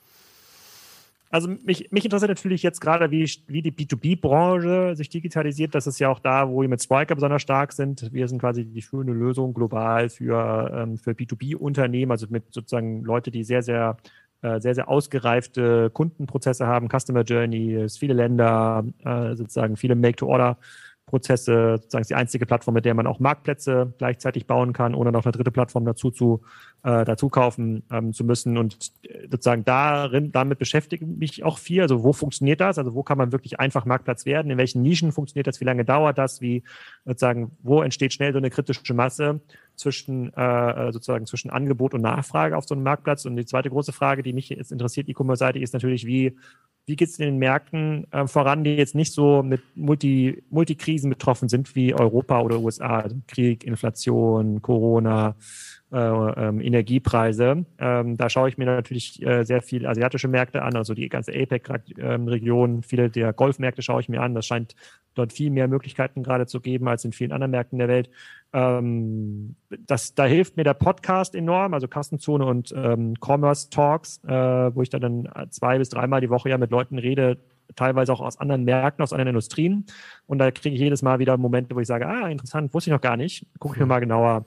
Also 1.31 1.49
mich, 1.49 1.93
mich 1.93 2.05
interessiert 2.05 2.29
natürlich 2.29 2.63
jetzt 2.65 2.81
gerade, 2.81 3.13
wie, 3.13 3.25
wie 3.47 3.63
die 3.63 3.71
B2B-Branche 3.71 4.97
sich 4.97 5.09
digitalisiert. 5.09 5.77
Das 5.77 5.87
ist 5.87 6.01
ja 6.01 6.09
auch 6.09 6.19
da, 6.19 6.49
wo 6.49 6.61
wir 6.63 6.69
mit 6.69 6.83
Spriker 6.83 7.15
besonders 7.15 7.43
stark 7.43 7.73
sind. 7.73 8.13
Wir 8.13 8.27
sind 8.27 8.41
quasi 8.41 8.65
die 8.65 8.83
führende 8.83 9.13
Lösung 9.13 9.55
global 9.55 10.09
für, 10.09 10.71
ähm, 10.75 10.99
für 10.99 11.13
B2B-Unternehmen, 11.13 12.11
also 12.11 12.27
mit 12.31 12.53
sozusagen 12.53 13.05
Leute, 13.05 13.31
die 13.31 13.45
sehr, 13.45 13.63
sehr 13.63 13.97
äh, 14.43 14.59
sehr, 14.59 14.75
sehr 14.75 14.89
ausgereifte 14.89 15.91
Kundenprozesse 15.91 16.67
haben, 16.67 16.89
Customer 16.89 17.23
Journeys, 17.25 17.99
viele 17.99 18.15
Länder, 18.15 18.85
äh, 19.05 19.37
sozusagen 19.37 19.77
viele 19.77 19.95
Make-to-Order 19.95 20.57
Prozesse, 21.11 21.77
sozusagen 21.77 22.07
die 22.07 22.15
einzige 22.15 22.47
Plattform, 22.47 22.75
mit 22.75 22.85
der 22.85 22.95
man 22.95 23.07
auch 23.07 23.19
Marktplätze 23.19 23.93
gleichzeitig 23.99 24.47
bauen 24.47 24.73
kann, 24.73 24.95
ohne 24.95 25.13
noch 25.13 25.25
eine 25.25 25.33
dritte 25.33 25.51
Plattform 25.51 25.85
dazu 25.85 26.11
zu 26.11 26.41
äh, 26.83 27.05
dazu 27.05 27.29
kaufen 27.29 27.83
ähm, 27.91 28.13
zu 28.13 28.25
müssen. 28.25 28.57
Und 28.57 28.93
äh, 29.03 29.29
sozusagen 29.31 29.65
darin, 29.65 30.33
damit 30.33 30.59
beschäftige 30.59 31.05
ich 31.05 31.11
mich 31.11 31.45
auch 31.45 31.59
viel. 31.59 31.83
Also 31.83 32.05
wo 32.05 32.13
funktioniert 32.13 32.61
das? 32.61 32.79
Also 32.79 32.95
wo 32.95 33.03
kann 33.03 33.19
man 33.19 33.33
wirklich 33.33 33.61
einfach 33.61 33.85
Marktplatz 33.85 34.25
werden? 34.25 34.51
In 34.51 34.59
welchen 34.59 34.83
Nischen 34.83 35.13
funktioniert 35.13 35.47
das? 35.47 35.61
Wie 35.61 35.65
lange 35.65 35.85
dauert 35.85 36.17
das? 36.17 36.41
Wie 36.41 36.63
sozusagen, 37.05 37.51
wo 37.63 37.83
entsteht 37.83 38.13
schnell 38.13 38.33
so 38.33 38.39
eine 38.39 38.51
kritische 38.51 38.95
Masse 38.95 39.41
zwischen 39.81 40.33
äh, 40.35 40.89
äh 40.89 40.93
sozusagen 40.93 41.27
zwischen 41.27 41.51
Angebot 41.51 41.95
und 41.95 42.03
Nachfrage 42.03 42.57
auf 42.57 42.69
so 42.69 42.75
einem 42.75 42.85
Marktplatz? 42.85 43.25
Und 43.25 43.37
die 43.37 43.47
zweite 43.47 43.71
große 43.71 43.93
Frage, 43.93 44.23
die 44.23 44.33
mich 44.33 44.51
jetzt 44.51 44.71
interessiert, 44.71 45.09
E-Commerce-seitig, 45.09 45.63
ist 45.63 45.73
natürlich, 45.73 46.07
wie 46.07 46.37
wie 46.87 46.97
geht 46.97 47.09
es 47.09 47.19
in 47.19 47.27
den 47.27 47.39
Märkten 47.39 48.11
äh, 48.13 48.27
voran, 48.27 48.65
die 48.65 48.75
jetzt 48.75 48.95
nicht 48.95 49.13
so 49.13 49.43
mit 49.43 49.63
Multi, 49.77 50.43
Multikrisen 50.51 51.11
betroffen 51.11 51.49
sind 51.49 51.75
wie 51.77 51.95
Europa 51.95 52.41
oder 52.41 52.59
USA, 52.59 53.01
also 53.01 53.17
Krieg, 53.29 53.65
Inflation, 53.65 54.61
Corona, 54.61 55.37
Energiepreise. 55.93 57.65
Ähm, 57.79 58.17
da 58.17 58.31
schaue 58.31 58.49
ich 58.49 58.59
mir 58.59 58.67
natürlich 58.67 59.21
äh, 59.23 59.45
sehr 59.45 59.61
viel 59.61 59.87
asiatische 59.87 60.29
Märkte 60.29 60.63
an, 60.63 60.77
also 60.77 60.95
die 60.95 61.09
ganze 61.09 61.33
APEC-Region, 61.33 62.71
ähm, 62.71 62.83
viele 62.83 63.11
der 63.11 63.33
Golfmärkte 63.33 63.83
schaue 63.83 64.01
ich 64.01 64.09
mir 64.09 64.23
an. 64.23 64.35
Das 64.35 64.47
scheint 64.47 64.77
dort 65.15 65.33
viel 65.33 65.51
mehr 65.51 65.69
Möglichkeiten 65.69 66.23
gerade 66.23 66.47
zu 66.47 66.61
geben 66.61 66.89
als 66.89 67.05
in 67.05 67.13
vielen 67.13 67.33
anderen 67.33 67.51
Märkten 67.51 67.79
der 67.79 67.89
Welt. 67.89 68.11
Ähm, 68.53 69.57
das, 69.87 70.15
da 70.15 70.25
hilft 70.25 70.57
mir 70.57 70.65
der 70.65 70.75
Podcast 70.75 71.35
enorm, 71.35 71.75
also 71.75 71.89
Kassenzone 71.89 72.45
und 72.47 72.73
ähm, 72.77 73.15
Commerce 73.21 73.71
Talks, 73.71 74.21
äh, 74.25 74.31
wo 74.75 74.83
ich 74.83 74.91
da 74.91 74.99
dann 74.99 75.29
zwei 75.51 75.79
bis 75.79 75.89
dreimal 75.89 76.21
die 76.21 76.31
Woche 76.31 76.51
ja 76.51 76.59
mit 76.59 76.71
Leuten 76.71 76.99
rede, 76.99 77.39
teilweise 77.77 78.13
auch 78.13 78.21
aus 78.21 78.39
anderen 78.39 78.65
Märkten, 78.65 79.03
aus 79.03 79.13
anderen 79.13 79.29
Industrien. 79.29 79.87
Und 80.27 80.39
da 80.39 80.51
kriege 80.51 80.75
ich 80.75 80.81
jedes 80.81 81.03
Mal 81.03 81.19
wieder 81.19 81.37
Momente, 81.37 81.75
wo 81.75 81.81
ich 81.81 81.87
sage, 81.87 82.07
ah, 82.07 82.29
interessant, 82.29 82.75
wusste 82.75 82.91
ich 82.91 82.93
noch 82.93 83.01
gar 83.01 83.17
nicht. 83.17 83.47
Gucke 83.59 83.75
ich 83.75 83.81
mir 83.81 83.87
mal 83.87 84.01
genauer 84.01 84.45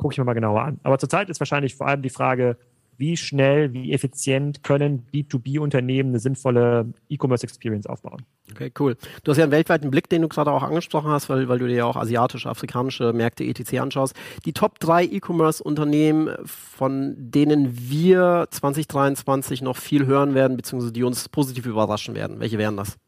gucke 0.00 0.14
ich 0.14 0.18
mir 0.18 0.24
mal 0.24 0.34
genauer 0.34 0.62
an. 0.62 0.80
Aber 0.82 0.98
zurzeit 0.98 1.28
ist 1.28 1.40
wahrscheinlich 1.40 1.76
vor 1.76 1.86
allem 1.86 2.02
die 2.02 2.10
Frage, 2.10 2.56
wie 2.96 3.16
schnell, 3.16 3.72
wie 3.72 3.92
effizient 3.92 4.62
können 4.62 5.06
B2B-Unternehmen 5.12 6.10
eine 6.10 6.18
sinnvolle 6.18 6.92
E-Commerce-Experience 7.08 7.86
aufbauen. 7.86 8.22
Okay, 8.50 8.70
cool. 8.78 8.96
Du 9.24 9.30
hast 9.30 9.38
ja 9.38 9.44
einen 9.44 9.52
weltweiten 9.52 9.90
Blick, 9.90 10.10
den 10.10 10.20
du 10.20 10.28
gerade 10.28 10.52
auch 10.52 10.62
angesprochen 10.62 11.10
hast, 11.10 11.30
weil, 11.30 11.48
weil 11.48 11.58
du 11.58 11.66
dir 11.66 11.76
ja 11.76 11.84
auch 11.86 11.96
asiatische, 11.96 12.48
afrikanische 12.48 13.12
Märkte 13.14 13.44
etc. 13.44 13.78
anschaust. 13.80 14.14
Die 14.44 14.52
Top 14.52 14.80
3 14.80 15.04
E-Commerce-Unternehmen, 15.04 16.36
von 16.44 17.14
denen 17.16 17.70
wir 17.90 18.48
2023 18.50 19.62
noch 19.62 19.78
viel 19.78 20.04
hören 20.04 20.34
werden, 20.34 20.56
beziehungsweise 20.56 20.92
die 20.92 21.04
uns 21.04 21.28
positiv 21.28 21.64
überraschen 21.66 22.14
werden. 22.14 22.38
Welche 22.40 22.58
wären 22.58 22.76
das? 22.76 22.98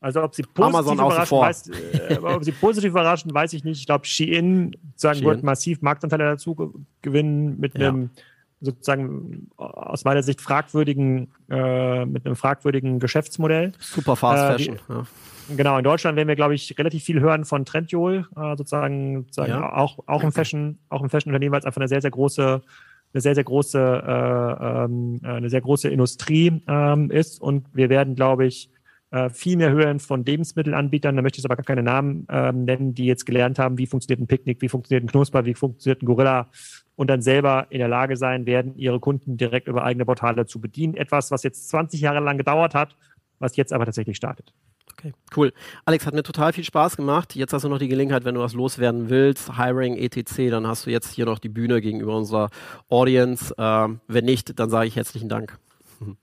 Also 0.00 0.22
ob 0.22 0.34
sie 0.34 0.42
positiv 0.42 0.92
überraschen, 0.92 1.38
weiß, 1.38 1.68
äh, 1.68 2.18
ob 2.22 2.44
sie 2.44 2.52
positiv 2.52 2.90
überraschen, 2.90 3.34
weiß 3.34 3.52
ich 3.52 3.64
nicht. 3.64 3.80
Ich 3.80 3.86
glaube, 3.86 4.06
Shein, 4.06 4.76
sagen, 4.94 5.22
wird 5.22 5.42
massiv 5.42 5.82
Marktanteile 5.82 6.24
dazu 6.24 6.84
gewinnen 7.02 7.58
mit 7.58 7.76
ja. 7.76 7.88
einem 7.88 8.10
sozusagen 8.60 9.50
aus 9.56 10.04
meiner 10.04 10.22
Sicht 10.22 10.40
fragwürdigen, 10.40 11.28
äh, 11.48 12.04
mit 12.04 12.26
einem 12.26 12.36
fragwürdigen 12.36 12.98
Geschäftsmodell. 12.98 13.72
Super 13.78 14.16
Fast 14.16 14.42
äh, 14.42 14.52
Fashion. 14.52 14.78
ja. 14.88 15.06
Genau, 15.56 15.78
in 15.78 15.84
Deutschland 15.84 16.16
werden 16.16 16.28
wir, 16.28 16.36
glaube 16.36 16.54
ich, 16.54 16.78
relativ 16.78 17.04
viel 17.04 17.20
hören 17.20 17.44
von 17.44 17.64
Trendjol, 17.64 18.26
äh, 18.36 18.56
sozusagen, 18.56 19.22
sozusagen 19.24 19.52
ja. 19.52 19.72
auch, 19.72 19.98
auch 20.06 20.22
im 20.22 20.30
Fashion, 20.30 20.78
auch 20.90 21.02
im 21.02 21.08
Fashion-Unternehmen, 21.08 21.52
weil 21.52 21.60
es 21.60 21.64
einfach 21.64 21.80
eine 21.80 21.88
sehr, 21.88 22.02
sehr 22.02 22.10
große, 22.10 22.60
eine 23.14 23.20
sehr, 23.20 23.34
sehr 23.34 23.44
große, 23.44 23.78
äh, 23.78 24.84
ähm, 24.84 25.20
eine 25.22 25.48
sehr 25.48 25.62
große 25.62 25.88
Industrie 25.88 26.62
ähm, 26.68 27.10
ist. 27.10 27.40
Und 27.40 27.66
wir 27.72 27.88
werden, 27.88 28.14
glaube 28.14 28.44
ich, 28.44 28.70
äh, 29.10 29.30
viel 29.30 29.56
mehr 29.56 29.70
hören 29.70 30.00
von 30.00 30.24
Lebensmittelanbietern, 30.24 31.16
da 31.16 31.22
möchte 31.22 31.38
ich 31.38 31.44
aber 31.44 31.56
gar 31.56 31.64
keine 31.64 31.82
Namen 31.82 32.26
ähm, 32.30 32.64
nennen, 32.64 32.94
die 32.94 33.06
jetzt 33.06 33.24
gelernt 33.24 33.58
haben, 33.58 33.78
wie 33.78 33.86
funktioniert 33.86 34.20
ein 34.20 34.26
Picknick, 34.26 34.60
wie 34.60 34.68
funktioniert 34.68 35.04
ein 35.04 35.08
Knusper, 35.08 35.46
wie 35.46 35.54
funktioniert 35.54 36.02
ein 36.02 36.06
Gorilla 36.06 36.48
und 36.96 37.08
dann 37.08 37.22
selber 37.22 37.66
in 37.70 37.78
der 37.78 37.88
Lage 37.88 38.16
sein 38.16 38.44
werden, 38.44 38.76
ihre 38.76 39.00
Kunden 39.00 39.36
direkt 39.36 39.68
über 39.68 39.84
eigene 39.84 40.04
Portale 40.04 40.46
zu 40.46 40.60
bedienen. 40.60 40.94
Etwas, 40.94 41.30
was 41.30 41.42
jetzt 41.42 41.68
20 41.70 42.00
Jahre 42.00 42.20
lang 42.20 42.38
gedauert 42.38 42.74
hat, 42.74 42.96
was 43.38 43.56
jetzt 43.56 43.72
aber 43.72 43.84
tatsächlich 43.84 44.16
startet. 44.16 44.52
Okay, 44.92 45.12
cool. 45.36 45.52
Alex, 45.84 46.06
hat 46.06 46.14
mir 46.14 46.24
total 46.24 46.52
viel 46.52 46.64
Spaß 46.64 46.96
gemacht. 46.96 47.36
Jetzt 47.36 47.52
hast 47.52 47.62
du 47.62 47.68
noch 47.68 47.78
die 47.78 47.86
Gelegenheit, 47.86 48.24
wenn 48.24 48.34
du 48.34 48.40
was 48.40 48.52
loswerden 48.52 49.08
willst, 49.10 49.56
Hiring, 49.56 49.96
etc., 49.96 50.50
dann 50.50 50.66
hast 50.66 50.86
du 50.86 50.90
jetzt 50.90 51.12
hier 51.12 51.24
noch 51.24 51.38
die 51.38 51.48
Bühne 51.48 51.80
gegenüber 51.80 52.16
unserer 52.16 52.50
Audience. 52.88 53.54
Ähm, 53.58 54.00
wenn 54.08 54.24
nicht, 54.24 54.58
dann 54.58 54.70
sage 54.70 54.88
ich 54.88 54.96
herzlichen 54.96 55.28
Dank. 55.28 55.56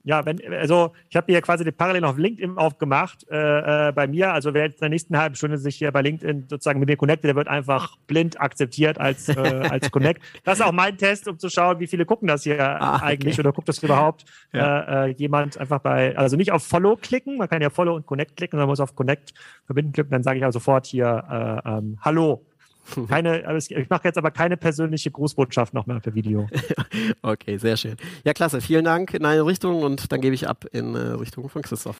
Ja, 0.04 0.24
wenn, 0.24 0.40
also 0.54 0.92
ich 1.08 1.16
habe 1.16 1.30
hier 1.30 1.40
quasi 1.42 1.64
die 1.64 1.72
parallel 1.72 2.04
auf 2.04 2.16
LinkedIn 2.16 2.56
aufgemacht 2.56 3.26
äh, 3.30 3.88
äh, 3.88 3.92
bei 3.92 4.06
mir. 4.06 4.32
Also 4.32 4.54
wer 4.54 4.64
jetzt 4.64 4.76
in 4.76 4.80
der 4.80 4.88
nächsten 4.90 5.16
halben 5.18 5.34
Stunde 5.34 5.58
sich 5.58 5.76
hier 5.76 5.92
bei 5.92 6.02
LinkedIn 6.02 6.46
sozusagen 6.48 6.80
mit 6.80 6.88
mir 6.88 6.96
connectet, 6.96 7.28
der 7.28 7.36
wird 7.36 7.48
einfach 7.48 7.96
blind 8.06 8.40
akzeptiert 8.40 8.98
als, 8.98 9.28
äh, 9.28 9.34
als 9.70 9.90
Connect. 9.90 10.22
Das 10.44 10.58
ist 10.58 10.64
auch 10.64 10.72
mein 10.72 10.96
Test, 10.96 11.28
um 11.28 11.38
zu 11.38 11.48
schauen, 11.48 11.78
wie 11.80 11.86
viele 11.86 12.06
gucken 12.06 12.28
das 12.28 12.44
hier 12.44 12.60
ah, 12.60 13.02
eigentlich 13.02 13.34
okay. 13.34 13.42
oder 13.42 13.52
guckt 13.52 13.68
das 13.68 13.82
überhaupt 13.82 14.24
ja. 14.52 15.06
äh, 15.06 15.10
äh 15.10 15.14
jemand 15.16 15.58
einfach 15.58 15.80
bei, 15.80 16.16
also 16.16 16.36
nicht 16.36 16.52
auf 16.52 16.66
Follow 16.66 16.96
klicken, 16.96 17.36
man 17.36 17.48
kann 17.48 17.62
ja 17.62 17.70
Follow 17.70 17.94
und 17.94 18.06
Connect 18.06 18.36
klicken, 18.36 18.56
sondern 18.56 18.68
muss 18.68 18.80
auf 18.80 18.94
Connect 18.94 19.34
verbinden 19.66 19.92
klicken, 19.92 20.10
dann 20.10 20.22
sage 20.22 20.38
ich 20.38 20.44
auch 20.44 20.52
sofort 20.52 20.86
hier 20.86 21.62
äh, 21.64 21.68
ähm, 21.68 21.98
Hallo 22.00 22.44
keine, 23.08 23.56
ich 23.56 23.88
mache 23.88 24.02
jetzt 24.04 24.18
aber 24.18 24.30
keine 24.30 24.56
persönliche 24.56 25.10
Grußbotschaft 25.10 25.74
noch 25.74 25.86
mehr 25.86 26.00
per 26.00 26.14
Video. 26.14 26.48
okay, 27.22 27.58
sehr 27.58 27.76
schön. 27.76 27.96
Ja, 28.24 28.32
klasse. 28.32 28.60
Vielen 28.60 28.84
Dank 28.84 29.14
in 29.14 29.24
eine 29.24 29.44
Richtung 29.44 29.82
und 29.82 30.10
dann 30.12 30.20
gebe 30.20 30.34
ich 30.34 30.48
ab 30.48 30.64
in 30.72 30.94
äh, 30.94 30.98
Richtung 30.98 31.48
von 31.48 31.62
Christoph. 31.62 31.94